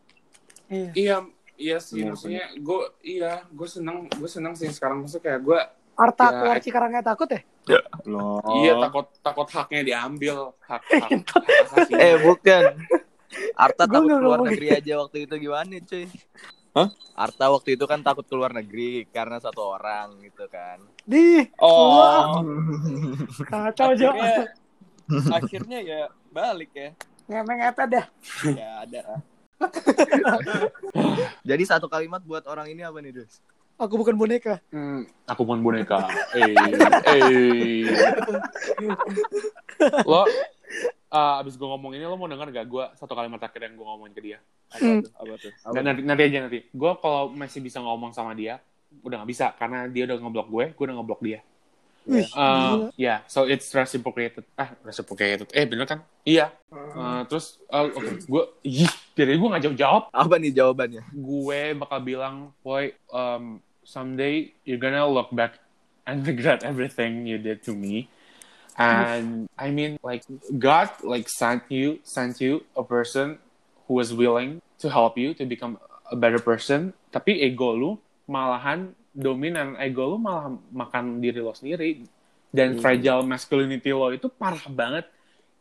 Iya. 0.71 0.91
iya 0.95 1.17
iya 1.59 1.77
sih 1.83 1.99
Iya, 1.99 2.15
maksudnya 2.15 2.45
gue 2.55 2.79
iya 3.03 3.43
gue 3.51 3.67
seneng 3.67 4.07
gue 4.07 4.29
seneng 4.31 4.55
sih 4.55 4.71
sekarang. 4.71 5.03
Maksudnya 5.03 5.35
kayak 5.35 5.41
gue 5.43 5.59
Arta 5.95 6.25
Ya, 6.25 6.31
keluar 6.37 6.57
I- 6.57 6.61
Cikarang 6.61 6.89
nggak 6.91 7.07
takut 7.07 7.27
ya? 7.27 7.41
Loh. 8.05 8.43
iya 8.59 8.73
takut 8.77 9.07
takut 9.19 9.47
haknya 9.49 9.81
diambil 9.81 10.53
hak 10.61 10.83
hak, 10.85 11.09
hak 11.23 11.43
asasi. 11.65 11.91
Eh, 12.03 12.15
bukan. 12.19 12.63
Arta 13.55 13.83
takut 13.83 14.05
nggak 14.05 14.19
keluar 14.19 14.37
ngomong 14.37 14.51
negeri 14.51 14.67
aja 14.71 14.93
waktu 14.99 15.17
itu 15.23 15.35
gimana, 15.39 15.75
cuy? 15.81 16.05
Hah? 16.71 16.89
Arta 17.15 17.45
waktu 17.47 17.69
itu 17.73 17.85
kan 17.85 17.99
takut 17.99 18.23
keluar 18.23 18.51
negeri 18.51 19.07
karena 19.09 19.39
satu 19.39 19.63
orang 19.71 20.19
gitu 20.21 20.45
kan. 20.45 20.83
Di 21.01 21.47
Oh. 21.57 22.43
kacau 23.49 23.95
Jo. 23.95 24.11
Akhirnya, 24.11 24.45
akhirnya 25.39 25.79
ya 25.79 25.99
balik 26.29 26.71
ya. 26.71 26.91
Ngemeng 27.25 27.57
ngepet 27.57 27.87
dah. 27.89 28.05
Ya 28.51 28.69
ada. 28.83 29.01
Jadi 31.41 31.63
satu 31.63 31.87
kalimat 31.87 32.19
buat 32.21 32.43
orang 32.45 32.67
ini 32.67 32.83
apa 32.83 32.99
nih, 32.99 33.15
Dus? 33.15 33.39
Aku 33.75 33.99
bukan 33.99 34.15
boneka. 34.15 34.63
Hmm, 34.71 35.03
aku 35.27 35.43
bukan 35.43 35.59
boneka. 35.59 36.07
Eh, 36.35 36.55
eh. 37.07 37.83
lo 40.07 40.23
uh, 41.11 41.39
abis 41.39 41.55
gue 41.55 41.67
ngomong 41.67 41.91
ini 41.95 42.03
lo 42.03 42.15
mau 42.15 42.27
denger 42.27 42.51
gak 42.51 42.67
gue 42.67 42.85
satu 42.95 43.11
kalimat 43.11 43.39
terakhir 43.39 43.67
yang 43.67 43.75
gue 43.75 43.85
ngomongin 43.85 44.13
ke 44.15 44.21
dia? 44.23 44.37
Apa 44.71 44.79
Hmm. 44.79 44.99
tuh? 45.03 45.11
Apa 45.15 45.33
tuh? 45.39 45.51
Nggak, 45.71 45.83
nanti, 45.83 46.01
nanti 46.03 46.21
aja 46.23 46.37
nanti. 46.47 46.59
Gue 46.71 46.91
kalau 46.97 47.31
masih 47.31 47.59
bisa 47.59 47.79
ngomong 47.79 48.11
sama 48.11 48.31
dia, 48.31 48.59
udah 49.03 49.21
nggak 49.21 49.29
bisa 49.29 49.51
karena 49.55 49.87
dia 49.87 50.03
udah 50.07 50.17
ngeblok 50.19 50.47
gue, 50.47 50.65
gue 50.71 50.83
udah 50.87 50.95
ngeblok 50.95 51.21
dia. 51.21 51.39
Wih, 52.05 52.21
Uh, 52.37 52.93
ya, 52.93 53.25
so 53.25 53.49
it's 53.49 53.65
reciprocated. 53.73 54.45
Ah, 54.53 54.77
reciprocated. 54.85 55.49
Eh, 55.49 55.65
bener 55.65 55.89
kan? 55.89 55.99
Iya. 56.21 56.53
Uh, 56.69 57.25
terus, 57.25 57.57
uh, 57.65 57.89
oke, 57.89 58.21
gue, 58.21 58.43
ih, 58.61 58.85
jadi 59.17 59.33
gue 59.33 59.49
nggak 59.49 59.63
jawab 59.65 59.77
jawab. 59.77 60.03
Apa 60.13 60.37
nih 60.37 60.53
jawabannya? 60.53 61.01
Gue 61.09 61.73
bakal 61.73 61.99
bilang, 62.05 62.53
boy, 62.61 62.93
um, 63.09 63.57
someday 63.85 64.51
you're 64.65 64.81
gonna 64.81 65.07
look 65.07 65.31
back 65.31 65.61
and 66.05 66.25
regret 66.29 66.65
everything 66.65 67.25
you 67.25 67.37
did 67.37 67.63
to 67.63 67.73
me. 67.73 68.09
And 68.75 69.47
I 69.55 69.71
mean, 69.71 69.95
like 70.03 70.27
God, 70.59 70.91
like 70.99 71.31
sent 71.31 71.63
you, 71.71 72.03
sent 72.03 72.43
you 72.43 72.67
a 72.75 72.83
person 72.83 73.39
who 73.87 73.95
was 73.95 74.11
willing 74.11 74.59
to 74.83 74.91
help 74.91 75.15
you 75.15 75.31
to 75.39 75.45
become 75.47 75.79
a 76.11 76.17
better 76.19 76.43
person. 76.43 76.91
Tapi 77.07 77.39
ego 77.39 77.71
lu 77.71 77.91
malahan 78.27 78.91
dominan, 79.15 79.79
ego 79.79 80.11
lu 80.11 80.17
malah 80.19 80.51
makan 80.75 81.23
diri 81.23 81.39
lo 81.39 81.55
sendiri. 81.55 82.03
Dan 82.51 82.75
Hmm. 82.75 82.83
fragile 82.83 83.23
masculinity 83.23 83.95
lo 83.95 84.11
itu 84.11 84.27
parah 84.27 84.67
banget. 84.67 85.07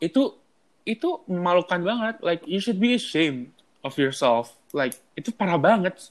Itu 0.03 0.35
itu 0.83 1.23
memalukan 1.31 1.81
banget. 1.87 2.19
Like 2.19 2.43
you 2.51 2.59
should 2.59 2.83
be 2.83 2.99
ashamed 2.99 3.55
of 3.87 3.95
yourself. 3.95 4.59
Like 4.75 4.99
itu 5.15 5.31
parah 5.31 5.59
banget 5.61 6.03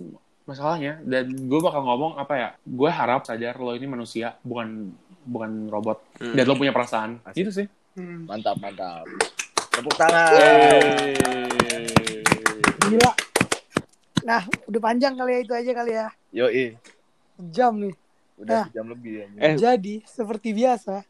masalahnya. 0.44 1.00
Dan 1.02 1.48
gue 1.48 1.60
bakal 1.60 1.82
ngomong 1.82 2.16
apa 2.16 2.34
ya? 2.34 2.50
Gue 2.62 2.88
harap 2.88 3.24
sadar 3.24 3.56
lo 3.56 3.72
ini 3.72 3.86
manusia, 3.86 4.36
bukan 4.41 4.91
bukan 5.24 5.68
robot. 5.68 6.04
Hmm. 6.18 6.34
Dan 6.34 6.44
lo 6.46 6.56
punya 6.56 6.72
perasaan. 6.72 7.20
Asik. 7.24 7.36
Gitu 7.39 7.52
sih. 7.54 7.68
Hmm. 7.94 8.26
Mantap, 8.26 8.58
mantap. 8.58 9.06
Tepuk 9.70 9.96
tangan. 9.96 10.32
Gila. 12.84 13.12
Nah, 14.24 14.41
udah 14.66 14.82
panjang 14.82 15.14
kali 15.14 15.32
ya 15.32 15.39
itu 15.41 15.54
aja 15.54 15.72
kali 15.74 15.91
ya. 15.94 16.08
Yoi, 16.32 16.66
Jam 17.50 17.76
nih. 17.78 17.94
udah 18.34 18.56
Nah. 18.56 18.66
sejam 18.66 18.88
lebih 18.89 19.12
ya. 19.14 19.26
Eh. 19.38 19.56
Jadi, 19.56 20.02
seperti 20.04 20.52
biasa, 20.52 21.06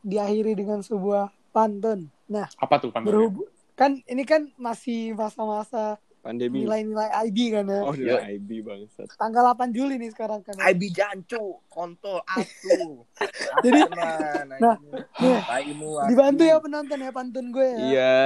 diakhiri 0.00 0.54
dengan 0.54 0.80
sebuah 0.80 1.28
pantun. 1.50 2.06
Nah, 2.26 2.46
Apa 2.56 2.78
tuh 2.78 2.94
pantunnya? 2.94 3.10
berhubung 3.26 3.48
kan 3.74 3.96
ini 4.04 4.22
kan 4.22 4.52
masih 4.54 5.16
masa-masa 5.16 5.96
Pandemi. 6.20 6.68
nilai-nilai 6.68 7.08
IB 7.26 7.38
kan 7.50 7.64
ya. 7.64 7.80
Oh, 7.80 7.96
nilai 7.96 8.36
IB 8.36 8.60
bangsat. 8.60 9.08
Tanggal 9.16 9.40
8 9.50 9.72
Juli 9.72 9.96
nih 9.96 10.12
sekarang 10.12 10.44
kan. 10.44 10.52
ya. 10.52 10.68
IB 10.68 10.92
jancu, 10.92 11.64
kontol, 11.66 12.20
asu. 12.28 13.08
Jadi, 13.64 13.80
nah, 13.88 14.76
anjing? 14.76 14.76
nih, 15.16 16.04
dibantu 16.04 16.42
ya 16.44 16.56
penonton 16.60 16.98
ya 17.00 17.10
pantun 17.10 17.46
gue 17.48 17.64
ya. 17.64 17.78
Iya. 17.80 18.18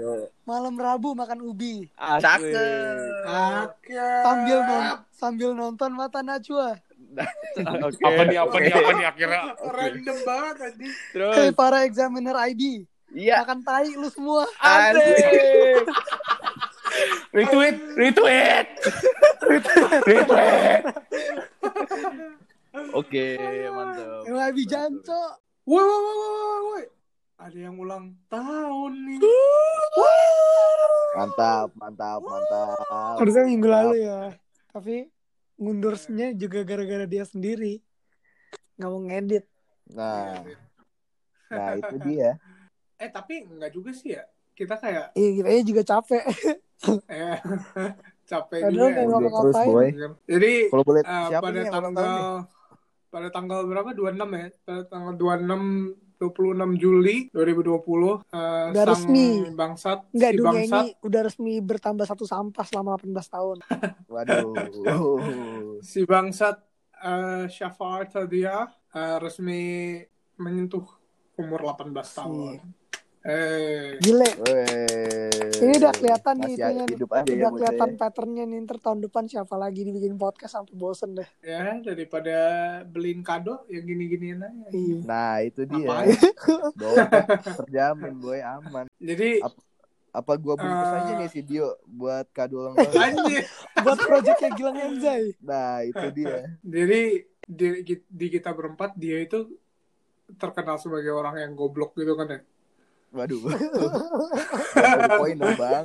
Yo. 0.00 0.12
Malam 0.42 0.74
Rabu 0.74 1.12
makan 1.12 1.44
ubi. 1.44 1.92
Oke. 3.60 4.00
Sambil 4.24 4.58
non- 4.64 5.00
sambil 5.12 5.50
nonton 5.52 5.92
mata 5.92 6.24
Najwa. 6.24 6.80
Oke. 7.84 8.00
Apa 8.00 8.22
nih, 8.24 8.38
apa 8.40 8.56
nih, 8.56 8.72
apa 8.72 8.90
nih 8.96 9.04
akhirnya? 9.04 9.42
Random 9.60 10.18
banget 10.24 10.54
tadi. 10.56 10.86
Terus. 11.12 11.34
Hei 11.36 11.50
para 11.52 11.84
examiner 11.84 12.32
IB, 12.48 12.88
Iya. 13.12 13.44
makan 13.44 13.60
tai 13.60 13.92
lu 13.92 14.08
semua. 14.08 14.48
Asik. 14.56 15.84
Retweet, 17.32 17.76
retweet, 17.96 18.68
retweet. 19.40 20.28
Oke, 22.92 23.26
mantap. 23.72 24.28
Yang 24.28 24.36
IB 24.52 24.58
janco. 24.68 25.22
Woi, 25.64 25.80
woi, 25.80 26.00
woi, 26.04 26.18
woi, 26.20 26.60
woi. 26.68 26.84
Ada 27.40 27.58
yang 27.58 27.80
ulang 27.80 28.12
tahun 28.28 28.92
nih. 29.08 29.18
Mantap, 31.16 31.72
mantap, 31.72 32.20
mantap. 32.20 33.16
Harusnya 33.16 33.48
minggu 33.48 33.68
lalu 33.68 33.96
ya. 34.04 34.36
Tapi 34.68 35.08
ngundurnya 35.56 36.36
juga 36.36 36.68
gara-gara 36.68 37.08
dia 37.08 37.24
sendiri. 37.24 37.80
Nggak 38.76 38.90
mau 38.92 39.02
ngedit. 39.08 39.44
Nah, 39.88 40.44
nah 41.48 41.80
itu 41.80 41.96
dia. 42.04 42.36
Eh, 43.00 43.08
tapi 43.08 43.48
enggak 43.48 43.72
juga 43.72 43.96
sih 43.96 44.20
ya. 44.20 44.28
Kita 44.52 44.74
kayak 44.76 45.16
Iya, 45.16 45.30
kita 45.40 45.48
juga 45.64 45.82
capek. 45.82 46.22
eh 47.08 47.38
capek 48.30 48.60
Padahal 48.62 48.90
juga. 48.90 49.00
ya. 49.00 49.06
Terus, 49.06 49.56
ngapain. 49.56 49.68
boy. 49.72 49.88
Jadi 50.28 50.52
Kalau 50.70 50.84
boleh 50.84 51.02
eh, 51.02 51.26
siapa 51.28 51.44
pada 51.44 51.60
nih 51.60 51.70
tanggal 51.72 52.22
pada 53.12 53.28
tanggal 53.28 53.60
berapa? 53.68 53.88
26 53.92 54.28
ya. 54.32 54.46
Pada 54.64 54.82
tanggal 54.88 55.12
26 55.16 55.96
26 56.22 56.78
Juli 56.78 57.16
2020 57.34 58.22
eh, 58.30 58.70
Udah 58.70 58.84
sang 58.86 58.88
resmi. 58.94 59.28
bangsat 59.52 59.98
Enggak, 60.14 60.30
si 60.30 60.36
dunia 60.38 60.52
bangsat 60.62 60.84
ini 60.86 60.88
udah 61.02 61.20
resmi 61.26 61.52
bertambah 61.58 62.06
satu 62.06 62.24
sampah 62.28 62.64
selama 62.68 62.94
18 62.94 63.26
tahun. 63.26 63.56
Waduh. 64.12 65.80
si 65.82 66.06
bangsat 66.06 66.56
eh 67.02 67.44
Syafaat 67.50 68.14
dia 68.30 68.70
eh, 68.94 69.16
resmi 69.18 69.98
menyentuh 70.38 70.86
umur 71.34 71.74
18 71.74 71.90
tahun. 72.14 72.54
Eh, 73.22 73.98
Gile. 73.98 74.26
Weh. 74.42 75.30
Ini 75.56 75.78
udah 75.78 75.92
kelihatan 75.92 76.34
nih 76.36 76.44
Masih 76.44 76.58
itunya 76.58 76.82
nih. 76.82 76.92
hidup 76.92 77.10
aja 77.12 77.22
ya 77.22 77.22
Udah 77.22 77.38
bocah 77.38 77.50
kelihatan 77.54 77.88
ya. 77.88 77.96
patternnya 77.96 78.44
nih. 78.44 78.58
Ntar 78.60 78.78
tahun 78.78 78.98
depan 79.00 79.24
siapa 79.24 79.54
lagi 79.54 79.80
dibikin 79.80 80.14
podcast 80.16 80.52
sampai 80.56 80.74
bosen 80.74 81.10
deh. 81.14 81.28
ya 81.40 81.78
daripada 81.78 82.34
beliin 82.84 83.22
kado 83.22 83.62
yang 83.68 83.84
gini-ginian 83.84 84.38
aja. 84.40 84.66
Iya. 84.68 84.96
Nah, 85.02 85.34
itu 85.40 85.62
dia. 85.64 85.86
Dompet 86.74 87.26
terjamin 87.62 88.14
boy 88.16 88.40
aman. 88.40 88.86
Jadi 88.96 89.38
Ap- 89.40 89.70
Apa 90.12 90.36
gua 90.36 90.54
bungkus 90.54 90.68
Eh. 90.84 90.98
aja 90.98 91.12
nih 91.16 91.30
video 91.32 91.64
buat 91.86 92.28
kado 92.28 92.60
ulang 92.60 92.74
tahun? 92.76 93.00
anjir. 93.00 93.48
Buat 93.78 93.98
projectnya 93.98 94.50
Gilang 94.52 94.76
Enzai. 94.76 95.32
Nah, 95.40 95.80
itu 95.80 96.06
dia. 96.12 96.52
Jadi 96.60 97.02
di, 97.40 97.66
di 98.04 98.26
kita 98.28 98.50
berempat 98.50 98.92
dia 98.92 99.20
itu 99.20 99.46
terkenal 100.34 100.76
sebagai 100.76 101.08
orang 101.08 101.38
yang 101.38 101.52
goblok 101.52 101.94
gitu 101.94 102.12
kan 102.12 102.28
ya. 102.28 102.40
Waduh. 103.12 103.40
Poin 105.20 105.36
dong, 105.36 105.56
Bang. 105.56 105.84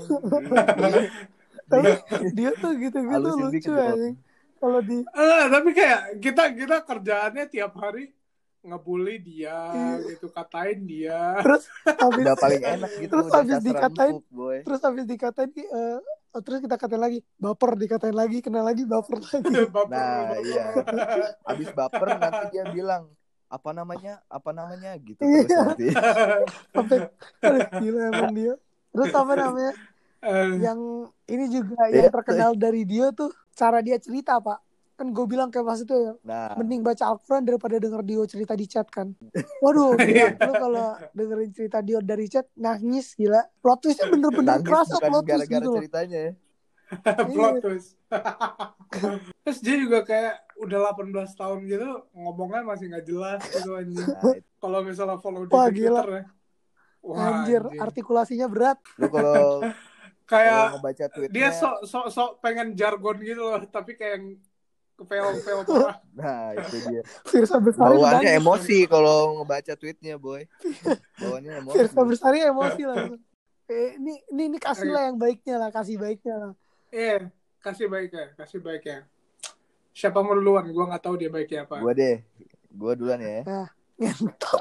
Tapi 1.68 1.92
dia 2.32 2.52
tuh 2.56 2.72
gitu-gitu 2.74 3.30
lucu 3.36 3.72
anjing. 3.72 4.16
Kalau 4.58 4.80
di 4.82 4.98
Eh, 5.04 5.44
tapi 5.52 5.70
kayak 5.70 6.02
kita 6.18 6.44
kita 6.56 6.78
kerjaannya 6.82 7.46
tiap 7.46 7.76
hari 7.78 8.10
ngebully 8.64 9.22
dia 9.22 9.54
Iya. 9.70 10.18
gitu 10.18 10.28
katain 10.28 10.84
dia 10.84 11.40
terus 11.40 11.70
habis 11.86 12.24
Udah 12.26 12.36
paling 12.36 12.60
enak 12.60 12.92
gitu 13.00 13.12
Terus 13.16 13.28
habis 13.32 13.58
dikatain, 13.64 14.16
boy. 14.28 14.58
terus 14.60 14.82
habis 14.84 15.06
dikatain 15.06 15.50
eh, 15.56 15.98
terus 16.42 16.60
kita 16.60 16.76
katain 16.76 17.00
lagi 17.00 17.20
baper 17.38 17.80
dikatain 17.80 18.12
lagi 18.12 18.44
kena 18.44 18.60
lagi 18.60 18.84
baper 18.84 19.24
lagi 19.24 19.54
baper 19.72 19.88
Nah, 19.88 20.36
baper. 20.36 20.44
iya. 20.44 20.66
Habis 21.48 21.70
baper 21.72 22.08
nanti 22.18 22.44
dia 22.52 22.64
bilang 22.68 23.08
apa 23.48 23.70
namanya? 23.72 24.20
Apa 24.28 24.52
namanya 24.52 24.92
gitu 24.98 25.20
Iya. 25.20 25.44
terus 25.46 25.52
nanti. 25.58 25.88
sampai 26.70 26.98
gila 27.78 28.02
emang 28.10 28.34
dia 28.34 28.54
terus 28.90 29.12
apa 29.12 29.34
namanya 29.34 29.74
Eh, 30.18 30.58
yang 30.60 30.80
ini 31.26 31.46
juga 31.48 31.78
Iya, 31.86 31.98
yang 32.02 32.12
terkenal 32.12 32.52
dari 32.54 32.84
dia 32.84 33.10
tuh 33.12 33.30
cara 33.54 33.80
dia 33.80 33.96
cerita 33.96 34.38
pak 34.38 34.58
kan 34.92 35.08
gue 35.08 35.26
bilang 35.26 35.48
kayak 35.48 35.62
pas 35.64 35.78
itu 35.78 35.94
ya 35.94 36.14
Nah, 36.24 36.58
mending 36.58 36.82
baca 36.82 37.06
Al-Quran 37.08 37.46
daripada 37.46 37.78
denger 37.78 38.02
Dio 38.02 38.26
cerita 38.26 38.52
di 38.52 38.66
chat 38.66 38.90
kan 38.90 39.14
waduh 39.60 39.94
gila 39.94 40.26
lu 40.42 40.54
kalau 40.56 40.88
dengerin 41.12 41.52
cerita 41.52 41.80
Dio 41.80 42.02
dari 42.02 42.26
chat 42.26 42.50
nangis 42.56 43.14
gila 43.14 43.46
plot 43.56 43.78
twistnya 43.80 44.10
bener-bener 44.10 44.58
kerasa 44.60 44.98
bukan 44.98 45.06
plot 45.08 45.22
twist 45.22 45.30
gara-gara 45.30 45.62
gitu 45.62 45.72
ceritanya 45.78 46.20
ya. 46.20 46.32
plot 47.30 47.54
Iya. 47.54 47.62
twist. 47.62 47.90
Terus 49.44 49.60
dia 49.62 49.76
juga 49.78 50.00
kayak 50.02 50.36
udah 50.58 50.78
18 50.94 51.14
tahun 51.38 51.60
gitu 51.70 51.90
ngomongnya 52.18 52.62
masih 52.66 52.90
nggak 52.90 53.06
jelas 53.06 53.40
gitu 53.46 53.78
anjing. 53.78 54.08
Nah. 54.10 54.34
Kalau 54.58 54.80
misalnya 54.82 55.18
follow 55.22 55.46
di 55.46 55.54
Wah, 55.54 55.70
Twitter 55.70 55.86
gila. 55.86 56.02
ya. 56.10 56.24
Wah, 57.06 57.18
anjir 57.30 57.62
anjing. 57.62 57.80
artikulasinya 57.80 58.48
berat 58.50 58.80
lu 58.98 59.08
kalau 59.08 59.62
Kayak 60.28 60.76
ngebaca 60.76 61.06
tweetnya, 61.08 61.32
dia 61.32 61.50
sok 61.56 61.88
sok 61.88 62.08
sok 62.12 62.30
pengen 62.44 62.76
jargon 62.76 63.16
gitu 63.24 63.48
loh, 63.48 63.64
tapi 63.72 63.96
kayak 63.96 64.20
yang 64.20 64.26
kepeong-peong 65.00 65.64
parah. 65.64 66.04
nah 66.20 66.52
itu 66.52 66.84
dia. 66.84 67.00
Firsa 67.24 67.64
Bersari 67.64 67.96
Bawaannya 67.96 68.28
nangis. 68.28 68.40
emosi 68.44 68.78
kalau 68.92 69.40
ngebaca 69.40 69.74
tweetnya, 69.80 70.20
boy. 70.20 70.44
Bawaannya 71.16 71.64
emosi. 71.64 71.76
Firsa 71.80 72.02
Bersari 72.04 72.44
emosi 72.44 72.82
langsung 72.84 73.24
eh, 73.72 73.96
ini 73.96 74.20
ini 74.36 74.44
ini 74.52 74.58
kasih 74.60 74.92
lah 74.92 75.08
yang 75.08 75.16
baiknya 75.16 75.56
lah 75.60 75.70
kasih 75.72 75.96
baiknya 75.96 76.36
lah 76.36 76.54
Iya, 76.92 77.32
kasih 77.60 77.88
baiknya, 77.88 78.26
kasih 78.36 78.60
baiknya. 78.60 79.08
Siapa 79.98 80.22
mau 80.22 80.38
duluan? 80.38 80.70
Gua 80.70 80.86
nggak 80.94 81.10
tahu 81.10 81.18
dia 81.18 81.26
baiknya 81.34 81.66
apa. 81.66 81.82
Gua 81.82 81.90
deh. 81.98 82.22
Gua 82.70 82.94
duluan 82.94 83.18
ya. 83.18 83.66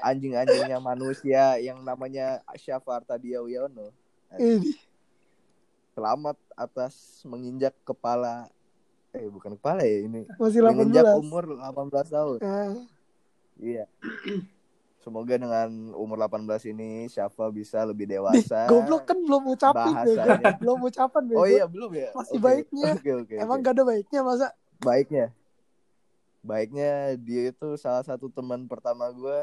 Anjing-anjingnya 0.01 0.81
manusia 0.81 1.61
yang 1.61 1.85
namanya 1.85 2.41
Syafar 2.57 3.05
Tadia 3.05 3.45
Wiono. 3.45 3.93
ini 4.41 4.73
Selamat 5.93 6.41
atas 6.57 7.21
menginjak 7.29 7.77
kepala 7.85 8.49
eh 9.13 9.29
bukan 9.29 9.61
kepala 9.61 9.85
ya 9.85 10.09
ini. 10.09 10.25
masih 10.41 10.65
Menginjak 10.65 11.05
18 11.05 11.21
umur 11.21 11.45
18 11.53 12.17
tahun. 12.17 12.39
Nah, 12.41 12.73
Iya. 13.61 13.85
Semoga 15.05 15.37
dengan 15.37 15.93
umur 15.93 16.17
18 16.17 16.73
ini 16.73 17.13
Syafa 17.13 17.53
bisa 17.53 17.85
lebih 17.85 18.09
dewasa. 18.09 18.67
goblok 18.73 19.05
kan 19.05 19.21
belum 19.21 19.53
ucapin 19.53 19.93
bego 20.01 20.17
Bahasanya. 20.17 20.53
belum 20.59 20.79
ucapan 20.81 21.23
bego 21.29 21.39
Oh 21.39 21.47
iya, 21.47 21.65
belum 21.69 21.93
ya? 21.93 22.09
Masih 22.17 22.41
Oke. 22.41 22.45
baiknya. 22.45 22.91
Oke, 22.97 23.13
oke. 23.21 23.35
emang 23.37 23.61
oke. 23.61 23.65
gak 23.69 23.75
ada 23.77 23.85
baiknya 23.85 24.21
masa 24.25 24.47
baiknya. 24.81 25.33
Baiknya 26.47 27.19
dia 27.19 27.51
itu 27.51 27.75
salah 27.75 28.07
satu 28.07 28.31
teman 28.31 28.71
pertama 28.71 29.11
gue 29.11 29.41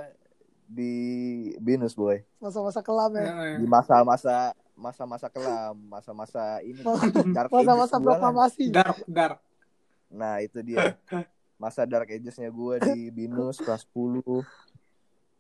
di 0.68 0.94
binus 1.60 1.94
boy. 1.94 2.24
Masa-masa 2.40 2.80
kelam 2.80 3.12
ya? 3.16 3.28
Heeh. 3.28 3.56
di 3.62 3.68
masa-masa 3.68 4.56
masa-masa 4.74 5.30
kelam 5.30 5.78
masa-masa 5.86 6.58
ini 6.66 6.82
dark 7.36 7.54
masa-masa 7.54 7.96
lah. 8.00 8.04
proklamasi. 8.04 8.74
Dark, 8.74 9.00
dark. 9.06 9.40
nah 10.10 10.40
itu 10.42 10.64
dia. 10.64 10.98
Masa 11.62 11.86
dark 11.86 12.10
agesnya 12.10 12.50
gue 12.50 12.76
di 12.92 13.14
binus 13.14 13.62
kelas 13.62 13.86
10 13.94 14.44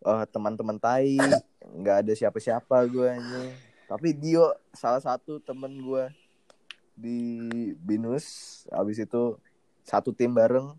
Eh, 0.03 0.25
teman-teman 0.35 0.75
tai. 0.75 1.15
Nggak 1.63 1.97
ada 2.03 2.13
siapa-siapa 2.13 2.83
gue 2.91 3.07
ini 3.15 3.71
tapi 3.93 4.09
Dio 4.15 4.49
salah 4.73 4.97
satu 4.97 5.37
temen 5.43 5.83
gue 5.83 6.09
di 6.97 7.19
binus. 7.77 8.25
Abis 8.73 9.03
itu 9.03 9.37
satu 9.83 10.15
tim 10.15 10.31
bareng. 10.31 10.73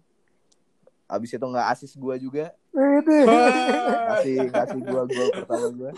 Abis 1.05 1.37
itu 1.37 1.45
nggak 1.45 1.69
asis 1.77 1.93
gue 1.95 2.15
juga. 2.19 2.51
Ini. 2.75 3.19
Ngasih 4.11 4.37
ngasih 4.51 4.81
gua 4.83 5.03
gol 5.07 5.29
pertama 5.31 5.67
gua. 5.71 5.93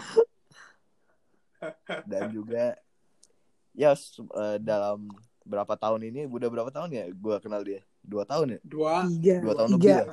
Dan 2.04 2.22
juga 2.34 2.64
ya 3.76 3.92
eh, 3.92 4.56
dalam 4.60 5.08
berapa 5.46 5.74
tahun 5.78 6.10
ini 6.10 6.26
udah 6.26 6.48
berapa 6.48 6.70
tahun 6.72 6.90
ya 6.92 7.04
gua 7.16 7.40
kenal 7.40 7.64
dia? 7.64 7.80
Dua 8.04 8.28
tahun 8.28 8.56
ya? 8.56 8.60
Dua. 8.66 9.06
tiga. 9.08 9.36
Dua 9.40 9.54
tahun 9.56 9.68
tiga. 9.78 9.78
lebih 9.78 9.92
ya? 9.94 10.04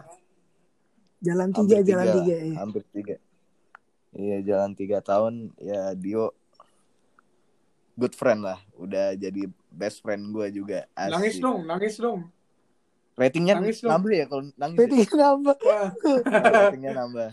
Jalan 1.24 1.50
tiga 1.56 1.76
Hampir 1.80 1.88
jalan 1.88 2.06
tiga. 2.06 2.16
tiga 2.20 2.36
ya 2.36 2.56
hampir 2.60 2.84
tiga. 2.92 3.16
Iya 4.14 4.38
jalan 4.46 4.72
tiga 4.76 4.98
tahun. 5.04 5.34
Ya 5.60 5.82
Dio 5.96 6.32
good 8.00 8.16
friend 8.16 8.46
lah. 8.46 8.60
Udah 8.80 9.16
jadi 9.20 9.52
best 9.68 10.00
friend 10.00 10.32
gua 10.32 10.48
juga. 10.48 10.88
Asik. 10.96 11.12
Nangis 11.12 11.36
dong, 11.40 11.60
nangis 11.68 11.96
dong. 12.00 12.20
Ratingnya 13.14 13.54
Nangis 13.56 13.80
dong. 13.80 13.92
nambah 13.92 14.12
ya 14.12 14.26
kalau 14.26 14.44
nangis 14.54 14.78
ya? 14.78 14.84
ratingnya 14.84 15.18
nambah 15.20 15.56
ratingnya 16.34 16.92
nambah 16.96 17.30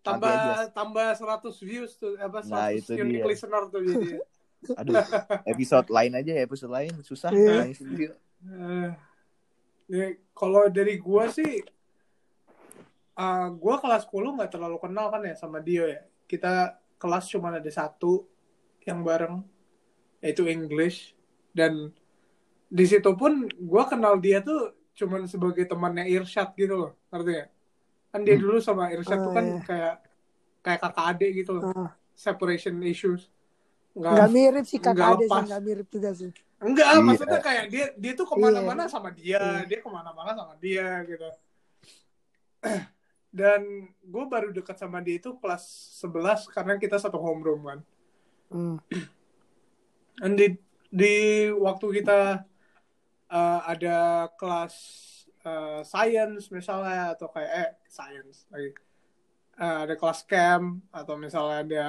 tambah 0.00 0.32
tambah 0.72 1.06
100 1.12 1.60
views 1.62 1.92
tuh 1.94 2.16
apa 2.16 2.40
100 2.40 2.48
Nah, 2.48 2.68
itu 2.70 2.90
unique 2.94 3.20
dia. 3.20 3.28
listener 3.28 3.62
tuh 3.66 3.80
jadi. 3.80 4.10
aduh 4.80 4.92
episode 5.46 5.88
lain 5.88 6.12
aja 6.14 6.32
ya 6.34 6.42
episode 6.42 6.68
lain 6.68 6.92
susah 7.00 7.30
Iya. 7.30 7.64
nangis 7.64 7.80
Dio 7.80 8.12
Eh, 8.40 8.90
ya, 9.90 10.04
kalau 10.32 10.64
dari 10.66 10.96
gua 10.96 11.28
sih 11.28 11.60
eh, 13.14 13.48
gua 13.54 13.76
kelas 13.76 14.04
10 14.04 14.36
nggak 14.36 14.50
terlalu 14.50 14.76
kenal 14.78 15.08
kan 15.08 15.22
ya 15.22 15.34
sama 15.34 15.58
Dio 15.58 15.84
ya. 15.84 16.00
Kita 16.24 16.72
kelas 16.96 17.28
cuma 17.28 17.50
ada 17.50 17.66
satu 17.66 18.24
yang 18.82 19.00
bareng 19.00 19.44
yaitu 20.20 20.44
English 20.44 21.12
dan 21.50 21.92
di 22.66 22.84
situ 22.84 23.12
pun 23.12 23.44
gua 23.58 23.84
kenal 23.84 24.16
dia 24.16 24.40
tuh 24.40 24.72
cuman 25.00 25.24
sebagai 25.24 25.64
temannya 25.64 26.04
Irsyad 26.06 26.52
gitu 26.52 26.74
loh, 26.76 26.92
ngerti 27.08 27.32
ya? 27.32 27.44
Kan 28.12 28.20
dia 28.22 28.36
Hmm. 28.36 28.44
dulu 28.44 28.58
sama 28.60 28.92
Irsyad 28.92 29.16
Oh, 29.16 29.24
tuh 29.24 29.32
kan 29.32 29.44
iya. 29.46 29.60
kayak 29.64 29.94
kayak 30.60 30.78
kakak 30.78 31.04
adik 31.08 31.30
gitu 31.34 31.50
loh. 31.56 31.64
Ah. 31.72 31.90
Separation 32.12 32.76
issues. 32.84 33.32
nggak 33.90 34.06
Nggak, 34.12 34.30
mirip 34.30 34.64
sih 34.64 34.78
kakak 34.78 35.02
ada 35.08 35.24
sih 35.24 35.42
nggak 35.50 35.62
mirip 35.66 35.86
juga 35.90 36.10
sih 36.14 36.30
Enggak, 36.60 36.86
Iya. 36.86 37.00
maksudnya 37.00 37.40
kayak 37.40 37.64
dia 37.66 37.86
dia 37.96 38.12
tuh 38.12 38.22
ke 38.22 38.36
mana-mana 38.36 38.84
Iya. 38.84 38.92
sama 38.92 39.08
dia, 39.10 39.40
Iya. 39.40 39.64
dia 39.66 39.78
ke 39.80 39.88
mana-mana 39.88 40.30
sama 40.30 40.54
dia 40.54 40.86
gitu. 41.02 41.26
Dan 43.30 43.60
gue 44.00 44.24
baru 44.26 44.50
dekat 44.50 44.76
sama 44.76 44.98
dia 44.98 45.16
itu 45.16 45.34
kelas 45.34 45.64
11 45.98 46.46
karena 46.46 46.76
kita 46.76 46.98
satu 46.98 47.16
homeroom 47.16 47.62
kan. 47.64 47.78
hmm. 48.50 48.76
Dan 50.20 50.36
di 50.36 50.46
di 50.86 51.14
waktu 51.50 51.86
kita 51.98 52.44
uh, 53.30 53.60
ada 53.64 54.26
kelas 54.34 54.74
uh, 55.46 55.80
science 55.86 56.50
misalnya 56.50 57.14
atau 57.14 57.30
kayak 57.30 57.50
eh 57.54 57.70
science 57.88 58.44
lagi. 58.50 58.74
Uh, 59.60 59.78
ada 59.88 59.94
kelas 59.94 60.20
camp 60.24 60.80
atau 60.90 61.14
misalnya 61.16 61.58
ada 61.64 61.86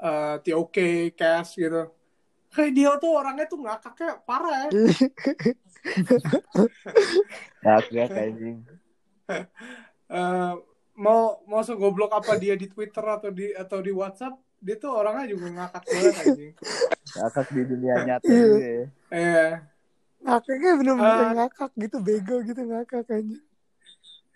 uh, 0.00 0.34
TOK, 0.40 0.76
CAS 1.14 1.54
gitu. 1.54 1.92
Kayak 2.50 2.72
dia 2.72 2.90
tuh 2.96 3.12
orangnya 3.12 3.44
tuh 3.44 3.60
ngakaknya 3.60 4.22
parah 4.24 4.66
ya. 4.66 4.68
ya 7.66 7.76
kayak 7.82 8.10
anjing 8.16 8.58
Eh, 10.06 10.52
mau 10.94 11.42
mau 11.50 11.60
segoblok 11.66 12.14
apa 12.14 12.38
dia 12.38 12.54
di 12.54 12.70
Twitter 12.70 13.02
atau 13.02 13.30
di 13.34 13.50
atau 13.50 13.82
di 13.82 13.90
WhatsApp 13.90 14.38
dia 14.62 14.78
tuh 14.78 14.94
orangnya 14.94 15.34
juga 15.34 15.46
ngakak 15.50 15.82
banget 15.82 16.14
anjing. 16.22 16.52
ngakak 17.18 17.46
di 17.50 17.62
dunia 17.66 17.94
nyata 18.06 18.24
Iya. 18.24 18.38
juga 18.46 18.62
ya 18.62 18.84
Eh, 19.10 19.52
ngakaknya 20.22 20.70
bener-bener 20.80 21.16
Ah. 21.22 21.32
ngakak 21.44 21.70
gitu 21.76 21.96
bego 22.00 22.36
gitu 22.42 22.62
ngakak 22.64 23.06
aja 23.08 23.38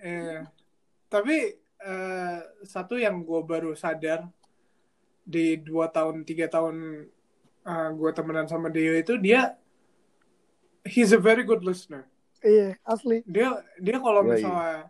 eh. 0.01 0.41
Tapi 1.11 1.37
eh, 1.81 2.39
satu 2.63 2.95
yang 2.95 3.25
gue 3.25 3.41
baru 3.43 3.75
sadar 3.75 4.29
di 5.25 5.59
dua 5.59 5.91
tahun 5.91 6.23
tiga 6.23 6.47
tahun 6.47 7.07
gue 7.71 8.11
temenan 8.17 8.47
sama 8.47 8.67
Dio 8.67 8.95
itu 8.95 9.15
dia 9.15 9.55
he's 10.83 11.13
a 11.13 11.21
very 11.21 11.45
good 11.45 11.61
listener. 11.63 12.09
iya 12.41 12.73
asli 12.83 13.21
Dia 13.29 13.53
dia 13.77 14.01
kalau 14.01 14.25
Yoi. 14.25 14.41
misalnya 14.41 14.89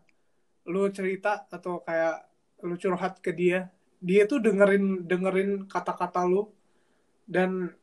lu 0.65 0.87
cerita 0.89 1.45
atau 1.51 1.83
kayak 1.83 2.25
lu 2.63 2.77
curhat 2.77 3.19
ke 3.19 3.35
dia, 3.35 3.69
dia 3.99 4.23
tuh 4.25 4.39
dengerin 4.39 5.03
dengerin 5.03 5.67
kata-kata 5.67 6.23
lu 6.25 6.47
dan 7.27 7.75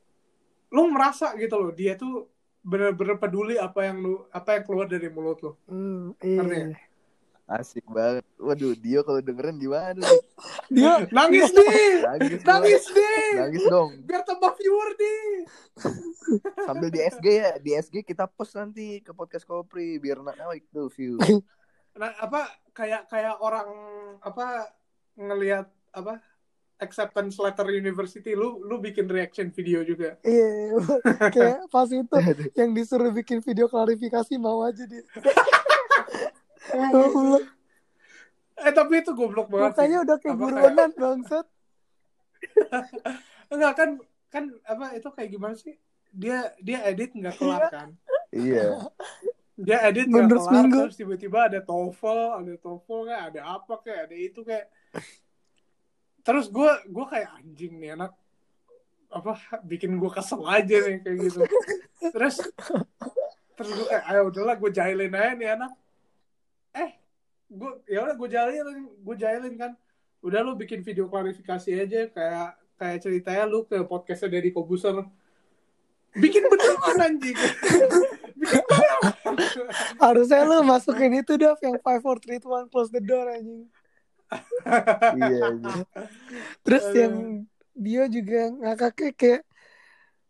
lu 0.70 0.82
merasa 0.88 1.36
gitu 1.36 1.58
loh, 1.60 1.72
dia 1.76 1.98
tuh 2.00 2.30
bener-bener 2.68 3.16
peduli 3.16 3.56
apa 3.56 3.88
yang 3.88 4.04
lu 4.04 4.28
apa 4.28 4.60
yang 4.60 4.64
keluar 4.68 4.86
dari 4.92 5.08
mulut 5.08 5.40
lu. 5.40 5.52
hmm, 5.72 6.20
iya 6.20 6.44
ya? 6.44 6.68
asik 7.48 7.88
banget 7.88 8.28
waduh 8.36 8.76
Dio 8.76 9.08
kalau 9.08 9.24
dengerin 9.24 9.56
gimana 9.56 9.96
nih 9.96 10.20
dia 10.76 11.08
Nangis 11.16 11.48
deh, 11.56 12.04
nangis 12.04 12.44
dong. 12.44 12.60
nangis 12.60 12.84
deh, 12.92 13.28
nangis 13.40 13.64
dong 13.72 13.90
biar 14.04 14.22
tambah 14.28 14.52
viewer 14.60 14.90
deh. 15.00 15.24
sambil 16.68 16.92
di 16.92 17.00
SG 17.00 17.24
ya 17.24 17.52
di 17.56 17.72
SG 17.72 18.04
kita 18.04 18.28
post 18.28 18.60
nanti 18.60 19.00
ke 19.00 19.16
podcast 19.16 19.48
Kopri 19.48 19.96
biar 19.96 20.20
naik 20.20 20.68
tuh 20.76 20.92
view 20.92 21.16
Nah 21.98 22.14
apa 22.22 22.46
kayak 22.78 23.10
kayak 23.10 23.42
orang 23.42 23.74
apa 24.22 24.70
ngelihat 25.18 25.66
apa 25.98 26.22
acceptance 26.78 27.42
letter 27.42 27.66
university 27.74 28.38
lu 28.38 28.62
lu 28.62 28.78
bikin 28.78 29.10
reaction 29.10 29.50
video 29.50 29.82
juga. 29.82 30.18
iya 30.22 30.78
kayak 31.36 31.66
pas 31.74 31.90
itu 31.90 32.18
yang 32.54 32.72
disuruh 32.78 33.10
bikin 33.10 33.42
video 33.42 33.66
klarifikasi 33.66 34.38
mau 34.38 34.62
aja 34.62 34.86
dia 34.86 35.02
Goblok. 36.68 37.48
Eh 38.60 38.74
tapi 38.76 39.00
itu 39.00 39.12
goblok 39.16 39.48
banget. 39.48 39.64
sih. 39.64 39.72
mukanya 39.72 39.98
udah 40.04 40.18
buronan 40.36 40.92
bangsat 41.02 41.48
Enggak 43.48 43.74
kan 43.80 43.90
kan 44.28 44.44
apa 44.68 45.00
itu 45.00 45.08
kayak 45.16 45.30
gimana 45.32 45.56
sih? 45.56 45.80
Dia 46.12 46.52
dia 46.60 46.84
edit 46.86 47.16
nggak 47.16 47.40
kelar 47.40 47.72
kan. 47.72 47.90
iya 48.36 48.84
dia 49.58 49.78
edit 49.90 50.06
nggak 50.12 50.30
kelar 50.30 50.66
terus 50.70 51.00
tiba-tiba 51.00 51.50
ada 51.50 51.60
TOEFL 51.64 52.44
ada 52.44 52.54
TOEFL 52.62 53.00
kayak 53.10 53.24
ada 53.34 53.42
apa 53.58 53.74
kayak 53.82 54.02
ada 54.12 54.16
itu 54.20 54.40
kayak 54.46 54.70
terus 56.28 56.52
gue 56.52 56.72
gue 56.92 57.06
kayak 57.08 57.40
anjing 57.40 57.80
nih 57.80 57.96
anak 57.96 58.12
apa 59.08 59.40
bikin 59.64 59.96
gue 59.96 60.12
kesel 60.12 60.44
aja 60.44 60.76
nih 60.84 61.00
kayak 61.00 61.18
gitu. 61.24 61.40
Terus 62.12 62.44
terus 63.56 63.72
gue 63.72 63.88
kayak 63.88 64.04
ayo 64.12 64.28
udahlah 64.28 64.60
gue 64.60 64.72
jahilin 64.76 65.16
aja 65.16 65.32
nih 65.40 65.50
anak. 65.56 65.72
Eh 66.76 66.92
gue 67.48 67.72
ya 67.88 68.04
udah 68.04 68.16
gue 68.20 68.28
jahilin 68.28 68.80
gue 68.92 69.16
jahilin 69.16 69.56
kan. 69.56 69.72
Udah 70.20 70.44
lu 70.44 70.60
bikin 70.60 70.84
video 70.84 71.08
klarifikasi 71.08 71.70
aja 71.72 72.12
kayak 72.12 72.60
kayak 72.76 72.98
ceritanya 73.00 73.48
lu 73.48 73.64
ke 73.64 73.80
podcastnya 73.88 74.36
dari 74.36 74.52
Kobuser. 74.52 75.08
Bikin 76.12 76.44
beneran 76.52 77.00
anjing. 77.08 77.38
Harusnya 80.04 80.44
lu 80.44 80.60
masukin 80.68 81.24
itu 81.24 81.40
Dav 81.40 81.56
yang 81.64 81.80
5, 81.80 82.04
4, 82.04 82.44
3, 82.44 82.44
2, 82.44 82.68
1, 82.68 82.74
close 82.74 82.92
the 82.92 83.00
door 83.00 83.32
anjing. 83.32 83.72
Iya, 85.16 85.48
iya. 85.56 85.84
Terus 86.66 86.84
Aduh. 86.92 87.00
yang 87.00 87.16
dia 87.78 88.04
juga 88.10 88.42
ngakaknya 88.52 89.12
kayak 89.14 89.42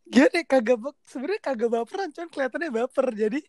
gini 0.08 0.40
kagak 0.48 0.78
bak 0.80 0.96
sebenarnya 1.04 1.42
kagak 1.44 1.70
baperan 1.72 2.08
cuman 2.16 2.30
kelihatannya 2.32 2.72
baper 2.72 3.08
jadi 3.12 3.40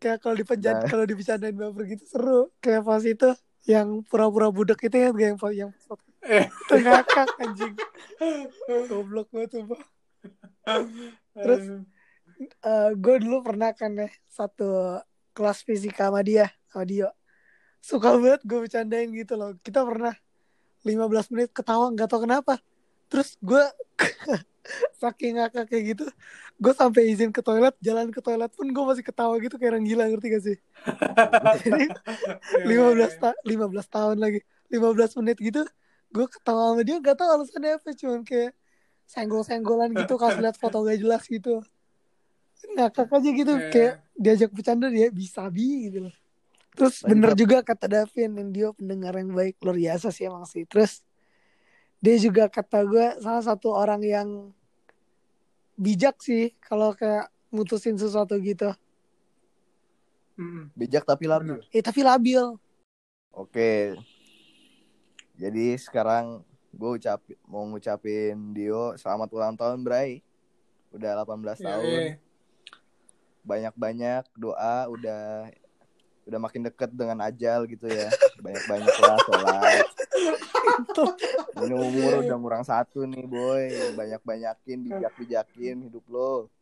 kayak 0.00 0.18
kalau 0.20 0.36
dipenjat 0.36 0.74
Nah. 0.84 0.88
kalau 0.88 1.04
dibicarain 1.08 1.56
baper 1.56 1.82
gitu 1.88 2.04
seru 2.04 2.40
kayak 2.60 2.84
pas 2.84 3.00
itu 3.04 3.30
yang 3.64 4.00
pura-pura 4.04 4.48
budek 4.52 4.88
itu 4.88 4.96
ya 4.96 5.10
yang 5.16 5.36
yang 5.52 5.70
Eh. 6.28 6.44
itu 6.68 6.74
ngakak 6.82 7.28
anjing 7.40 7.74
goblok 8.88 9.28
banget 9.32 9.64
tuh 9.64 9.80
Terus 11.32 11.64
gue 12.94 13.16
dulu 13.24 13.36
pernah 13.44 13.72
kan 13.72 13.92
ya 13.96 14.08
satu 14.28 15.00
kelas 15.32 15.64
fisika 15.64 16.08
sama 16.12 16.20
dia 16.20 16.52
sama 16.68 16.84
Dio 16.84 17.08
suka 17.80 18.14
banget 18.18 18.42
gue 18.44 18.58
bercandain 18.66 19.08
gitu 19.10 19.34
loh. 19.34 19.54
Kita 19.62 19.82
pernah 19.86 20.14
15 20.82 21.32
menit 21.34 21.50
ketawa 21.52 21.90
nggak 21.92 22.08
tahu 22.10 22.26
kenapa. 22.26 22.58
Terus 23.08 23.34
gue 23.40 23.62
saking 25.00 25.40
ngakak 25.40 25.64
kayak 25.64 25.84
gitu 25.96 26.04
gue 26.60 26.72
sampai 26.76 27.08
izin 27.08 27.32
ke 27.32 27.40
toilet 27.40 27.72
jalan 27.80 28.12
ke 28.12 28.20
toilet 28.20 28.52
pun 28.52 28.68
gue 28.68 28.84
masih 28.84 29.00
ketawa 29.00 29.32
gitu 29.40 29.56
kayak 29.56 29.72
orang 29.78 29.84
gila 29.88 30.04
ngerti 30.10 30.26
gak 30.28 30.44
sih? 30.44 30.56
Jadi 31.64 31.84
15 32.68 33.22
ta 33.22 33.32
15 33.48 33.64
tahun 33.88 34.16
lagi 34.20 34.44
15 34.68 35.18
menit 35.24 35.38
gitu 35.40 35.62
gue 36.08 36.26
ketawa 36.28 36.76
sama 36.76 36.82
dia 36.84 37.00
nggak 37.00 37.16
tahu 37.16 37.28
alasannya 37.32 37.80
apa 37.80 37.88
cuman 37.96 38.20
kayak 38.24 38.52
senggol-senggolan 39.08 39.96
gitu 39.96 40.20
pas 40.20 40.36
lihat 40.36 40.56
foto 40.60 40.84
gak 40.84 41.00
jelas 41.00 41.24
gitu. 41.24 41.64
Ngakak 42.76 43.08
aja 43.08 43.30
gitu 43.30 43.52
Iya. 43.56 43.70
kayak 43.72 43.94
diajak 44.18 44.50
bercanda 44.52 44.90
dia 44.90 45.08
bisa 45.08 45.46
bi 45.48 45.88
gitu 45.88 46.10
loh 46.10 46.14
terus 46.78 47.02
Lagi 47.02 47.10
bener 47.10 47.32
juga 47.34 47.58
kata 47.60 47.90
Davin 47.90 48.30
yang 48.32 48.50
dia 48.54 48.68
pendengar 48.70 49.18
yang 49.18 49.34
baik 49.34 49.58
luar 49.58 49.74
biasa 49.74 50.08
sih 50.08 50.24
emang 50.24 50.46
sih 50.46 50.62
terus 50.62 51.02
dia 51.98 52.14
juga 52.16 52.46
kata 52.46 52.86
gue 52.86 53.06
salah 53.18 53.42
satu 53.42 53.74
orang 53.74 53.98
yang 54.00 54.54
bijak 55.74 56.22
sih 56.22 56.54
kalau 56.62 56.94
kayak 56.94 57.26
mutusin 57.50 57.98
sesuatu 57.98 58.38
gitu 58.38 58.70
Mm-mm. 60.38 60.70
Bijak 60.72 61.02
tapi 61.02 61.26
labil. 61.26 61.58
eh 61.68 61.82
tapi 61.82 62.00
labil 62.00 62.54
Oke. 63.28 63.94
Jadi 65.34 65.74
sekarang 65.74 66.42
gue 66.70 66.90
ucap 66.94 67.18
mau 67.44 67.62
ngucapin 67.64 68.34
Dio 68.50 68.94
selamat 68.94 69.28
ulang 69.30 69.54
tahun 69.54 69.82
Bray. 69.82 70.22
Udah 70.90 71.22
18 71.22 71.42
Iya, 71.54 71.54
tahun. 71.60 72.00
Banyak-banyak 73.40 74.24
doa 74.34 74.86
udah 74.88 75.50
udah 76.28 76.40
makin 76.44 76.62
deket 76.68 76.92
dengan 76.92 77.24
ajal 77.24 77.64
gitu 77.64 77.88
ya. 77.88 78.12
Banyak-banyak 78.44 78.94
lah 79.00 79.16
sholat. 79.24 79.86
Ini 81.64 81.74
umur 81.74 82.12
udah 82.20 82.36
ngurang 82.36 82.64
satu 82.68 83.08
nih 83.08 83.24
boy. 83.24 83.96
Banyak-banyakin 83.96 84.78
bijak-bijakin 84.84 85.88
hidup 85.88 86.04
lo. 86.12 86.52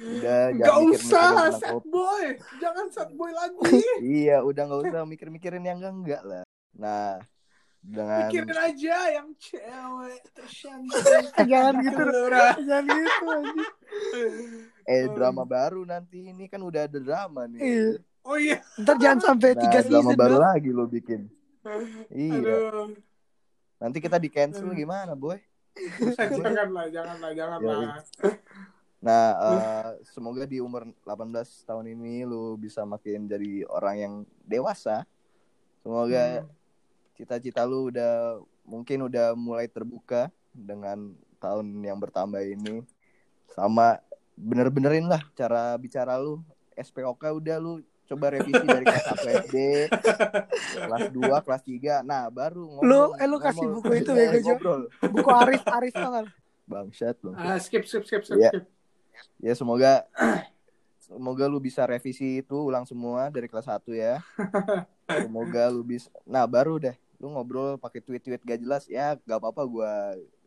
Udah 0.00 0.56
Gak 0.56 0.72
jangan 0.72 0.88
usah 0.88 0.88
mikir-mikirin 0.88 1.36
tentang 1.36 1.52
sad 1.60 1.72
kopi. 1.76 1.88
boy 1.92 2.24
jangan 2.64 2.86
sad 2.88 3.10
boy 3.12 3.30
lagi 3.36 3.60
Iya, 4.00 4.36
udah 4.40 4.62
nggak 4.64 4.80
usah 4.88 5.02
mikir-mikirin 5.04 5.64
yang 5.68 5.76
enggak-enggak 5.84 6.22
lah. 6.24 6.42
Nah, 6.80 7.20
dengan 7.84 8.28
pikirin 8.32 8.56
aja 8.56 8.96
yang 9.20 9.28
cewek 9.36 10.22
jangan 11.50 11.74
gitu 11.80 12.04
jangan 12.64 12.84
gitu 12.88 13.28
eh 14.84 15.04
drama 15.12 15.44
baru 15.44 15.84
nanti 15.84 16.28
ini 16.28 16.44
kan 16.48 16.60
udah 16.64 16.88
ada 16.88 16.96
drama 17.00 17.44
nih. 17.44 17.60
Iya. 18.20 18.28
oh 18.28 18.36
iya 18.36 18.56
ntar 18.78 18.96
jangan 18.96 19.20
sampai 19.32 19.48
Nah, 19.54 19.62
tiga 19.64 19.80
season 19.80 20.16
baru 20.16 20.36
dong 20.36 20.44
lagi 20.44 20.70
lo 20.70 20.84
bikin. 20.86 21.20
Iya. 22.10 22.36
aduh 22.36 22.92
Nanti 23.80 23.96
kita 23.98 24.20
di 24.20 24.28
cancel 24.28 24.68
gimana, 24.72 25.16
boy? 25.16 25.40
jangan 26.20 26.68
lah 26.68 26.86
jangan 26.92 27.16
lah 27.16 27.32
jangan 27.32 27.58
Ya, 27.58 27.68
lah 27.72 28.00
Nah, 29.00 29.26
eh, 29.32 29.90
semoga 30.04 30.44
di 30.44 30.60
umur 30.60 30.84
18 31.08 31.64
tahun 31.64 31.88
ini 31.88 32.28
lu 32.28 32.60
bisa 32.60 32.84
makin 32.84 33.24
jadi 33.24 33.64
orang 33.64 33.96
yang 33.96 34.14
dewasa. 34.44 35.08
Semoga 35.80 36.44
Hmm. 36.44 36.48
cita-cita 37.16 37.64
lu 37.64 37.88
udah 37.88 38.36
mungkin 38.68 39.08
udah 39.08 39.32
mulai 39.32 39.64
terbuka 39.64 40.28
dengan 40.52 41.16
tahun 41.40 41.80
yang 41.80 41.96
bertambah 41.96 42.44
ini. 42.44 42.84
Sama 43.48 43.96
bener-benerin 44.36 45.08
lah 45.08 45.24
cara 45.32 45.72
bicara 45.80 46.20
lu. 46.20 46.44
SPOK 46.76 47.40
udah 47.40 47.56
lu 47.56 47.80
coba 48.10 48.34
revisi 48.34 48.66
dari 48.66 48.82
kelas 48.82 49.06
1 49.22 49.38
SD, 49.46 49.56
kelas 50.82 51.06
2, 51.14 51.46
kelas 51.46 51.62
3. 51.62 52.02
Nah, 52.02 52.26
baru 52.26 52.66
ngomong. 52.66 52.82
Lu, 52.82 53.14
eh, 53.14 53.28
lu 53.30 53.38
kasih 53.38 53.62
ngomong. 53.62 53.86
buku 53.86 53.92
itu, 54.02 54.10
Bego, 54.10 54.34
Jo. 54.34 54.42
ngobrol. 54.50 54.82
buku 54.98 55.30
Arif 55.30 55.62
Arif 55.64 55.94
gak? 55.94 56.26
Bangsat, 56.66 57.16
bang. 57.22 57.34
ah, 57.34 57.58
skip 57.58 57.86
skip 57.86 58.02
skip 58.02 58.22
skip, 58.22 58.34
Iya. 58.34 58.50
skip. 58.50 58.64
Ya 59.38 59.52
semoga 59.54 60.06
semoga 60.98 61.44
lu 61.46 61.58
bisa 61.58 61.82
revisi 61.82 62.42
itu 62.42 62.56
ulang 62.56 62.82
semua 62.82 63.30
dari 63.30 63.46
kelas 63.46 63.66
1 63.66 63.94
ya. 63.94 64.18
Semoga 65.10 65.66
lu 65.66 65.82
bisa 65.82 66.06
Nah, 66.22 66.46
baru 66.46 66.78
deh 66.78 66.94
lu 67.18 67.28
ngobrol 67.30 67.74
pakai 67.76 67.98
tweet-tweet 68.00 68.40
gak 68.40 68.62
jelas 68.62 68.86
ya 68.86 69.18
gak 69.22 69.38
apa-apa 69.38 69.62
gua 69.66 69.92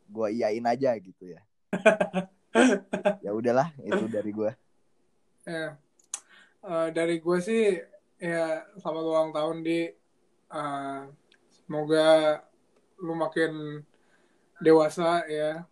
gua 0.08 0.28
iyain 0.32 0.64
aja 0.64 0.96
gitu 0.98 1.28
ya. 1.28 1.44
ya 3.26 3.32
udahlah, 3.36 3.70
itu 3.80 4.08
dari 4.08 4.32
gua. 4.32 4.52
Ya. 5.44 5.76
Eh, 6.64 6.90
dari 6.96 7.20
gue 7.20 7.38
sih 7.44 7.76
ya 8.24 8.64
selamat 8.80 9.04
ulang 9.04 9.30
tahun 9.36 9.58
di 9.68 9.84
eh, 10.48 11.02
semoga 11.52 12.40
lu 13.04 13.14
makin 13.20 13.84
dewasa 14.64 15.28
ya. 15.28 15.68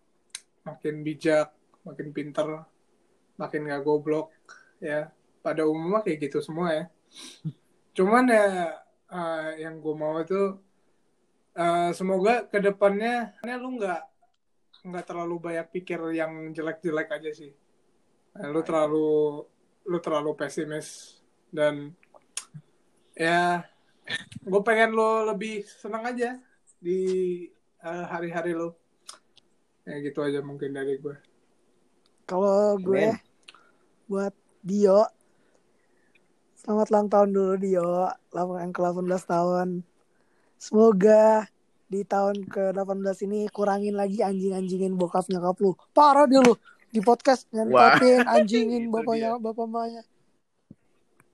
Makin 0.68 1.00
bijak 1.00 1.48
makin 1.88 2.12
pinter 2.12 2.68
makin 3.40 3.72
gak 3.72 3.82
goblok 3.88 4.36
ya. 4.84 5.08
Pada 5.40 5.64
umumnya 5.64 6.04
kayak 6.04 6.28
gitu 6.28 6.44
semua 6.44 6.76
ya. 6.76 6.84
Cuman 7.96 8.28
ya 8.28 8.76
eh, 9.08 9.64
yang 9.64 9.80
gue 9.80 9.94
mau 9.96 10.20
itu 10.20 10.60
eh, 11.56 11.90
semoga 11.96 12.44
ke 12.52 12.60
depannya 12.60 13.32
lu 13.40 13.80
nggak 13.80 14.02
nggak 14.92 15.04
terlalu 15.08 15.40
banyak 15.40 15.66
pikir 15.72 16.04
yang 16.12 16.52
jelek-jelek 16.52 17.08
aja 17.16 17.32
sih. 17.32 17.52
Nah, 18.36 18.48
lu 18.52 18.60
terlalu 18.60 19.08
lu 19.86 19.98
terlalu 19.98 20.34
pesimis 20.38 21.18
dan 21.50 21.90
ya 23.18 23.66
gue 24.42 24.60
pengen 24.64 24.94
lo 24.94 25.26
lebih 25.28 25.62
senang 25.66 26.06
aja 26.06 26.38
di 26.82 27.00
eh, 27.82 28.04
hari-hari 28.08 28.54
lo 28.54 28.78
ya 29.82 29.98
gitu 29.98 30.22
aja 30.22 30.40
mungkin 30.42 30.74
dari 30.74 30.98
gue 30.98 31.16
Kalau 32.22 32.78
gue 32.78 33.12
buat 34.06 34.32
Dio, 34.62 35.10
selamat 36.62 36.86
ulang 36.94 37.08
tahun 37.10 37.28
dulu 37.34 37.54
Dio, 37.58 38.08
yang 38.30 38.70
ke-18 38.70 39.22
tahun. 39.26 39.68
Semoga 40.54 41.50
di 41.90 42.06
tahun 42.06 42.46
ke-18 42.46 43.26
ini 43.26 43.50
kurangin 43.50 43.98
lagi 43.98 44.22
anjing-anjingin 44.22 44.94
bokap 44.94 45.26
nyokap 45.28 45.58
lu. 45.60 45.74
Parah 45.90 46.30
dia 46.30 46.40
lu 46.40 46.54
di 46.92 47.00
podcast 47.00 47.48
nyentotin 47.48 48.20
anjingin 48.28 48.84
bapaknya 48.92 49.40
bapak 49.40 49.64
mamanya. 49.64 50.02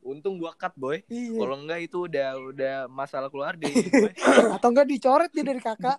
Untung 0.06 0.38
gua 0.38 0.54
cut 0.54 0.72
boy. 0.78 1.02
Iya. 1.10 1.42
Kalau 1.42 1.56
enggak 1.58 1.80
itu 1.82 2.06
udah 2.06 2.28
udah 2.38 2.74
masalah 2.86 3.28
keluarga 3.28 3.66
ini, 3.74 3.90
boy. 3.90 4.14
Atau 4.54 4.70
enggak 4.70 4.86
dicoret 4.86 5.30
dia 5.34 5.44
dari 5.44 5.58
kakak. 5.58 5.98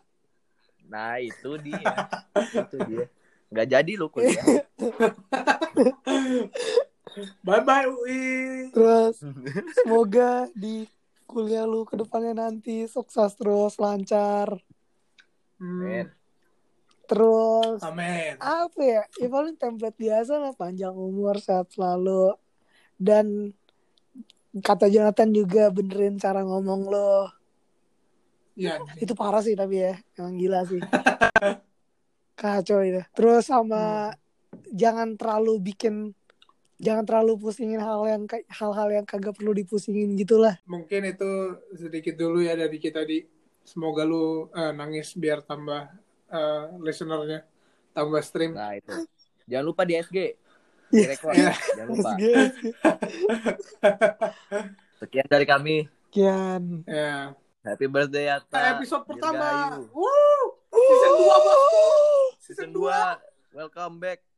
Nah 0.87 1.19
itu 1.19 1.59
dia. 1.59 1.93
itu 2.55 2.77
dia. 2.87 3.05
Nggak 3.51 3.67
jadi 3.67 3.91
lu 3.99 4.07
kuliah. 4.07 4.39
bye 7.45 7.61
bye 7.65 7.89
UI 7.89 8.69
Terus 8.69 9.17
semoga 9.81 10.45
di 10.53 10.85
kuliah 11.25 11.65
lu 11.67 11.83
ke 11.83 11.99
depannya 11.99 12.47
nanti 12.47 12.87
sukses 12.87 13.35
terus 13.35 13.75
lancar. 13.77 14.55
Hmm, 15.59 16.07
Terus 17.09 17.81
amin 17.81 18.37
apa 18.37 18.81
ya? 18.85 19.03
Ya 19.17 19.27
paling 19.33 19.57
template 19.57 19.97
biasa 19.97 20.37
lah 20.37 20.53
panjang 20.53 20.93
umur 20.93 21.41
sehat 21.41 21.73
selalu 21.73 22.37
Dan 23.01 23.57
kata 24.61 24.85
Jonathan 24.93 25.29
juga 25.33 25.73
benerin 25.73 26.21
cara 26.21 26.45
ngomong 26.45 26.81
lo. 26.85 27.33
Iya. 28.53 28.77
Itu 29.01 29.17
parah 29.17 29.41
sih 29.41 29.57
tapi 29.57 29.81
ya. 29.81 29.97
Emang 30.19 30.37
gila 30.37 30.61
sih. 30.69 30.77
Kacau 32.39 32.85
itu. 32.85 33.01
Terus 33.17 33.49
sama 33.49 34.13
jangan 34.69 35.17
terlalu 35.17 35.57
bikin 35.63 36.13
jangan 36.79 37.03
terlalu 37.03 37.35
pusingin 37.35 37.83
hal 37.83 38.07
yang 38.07 38.23
hal-hal 38.47 38.87
yang 38.93 39.05
kagak 39.07 39.35
perlu 39.35 39.51
dipusingin 39.51 40.13
gitulah. 40.15 40.55
Mungkin 40.69 41.09
itu 41.09 41.57
sedikit 41.73 42.15
dulu 42.19 42.45
ya 42.45 42.53
dari 42.53 42.77
kita 42.77 43.01
di. 43.01 43.25
Semoga 43.69 44.01
lu 44.01 44.49
eh, 44.49 44.73
nangis 44.73 45.13
biar 45.13 45.45
tambah 45.45 45.93
eh, 46.29 46.63
listenernya 46.81 47.45
tambah 47.91 48.21
stream. 48.21 48.53
Nah 48.53 48.77
itu. 48.77 48.93
Jangan 49.49 49.65
lupa 49.65 49.81
di 49.83 49.97
SG. 49.97 50.17
Di 50.89 51.05
record. 51.05 51.33
Iya. 51.33 51.53
Jangan 51.53 51.89
lupa. 51.93 52.11
Sekian 55.01 55.27
dari 55.29 55.45
kami. 55.45 55.77
Kian. 56.09 56.85
Ya. 56.85 57.33
Happy 57.65 57.85
birthday 57.85 58.31
Atta. 58.31 58.79
Episode 58.79 59.03
pertama. 59.05 59.77
Woo! 59.93 60.57
Season 60.69 61.11
2 61.17 61.45
bosku. 61.45 61.81
Season 62.39 62.69
2. 62.71 63.57
Welcome 63.57 63.97
back. 63.99 64.28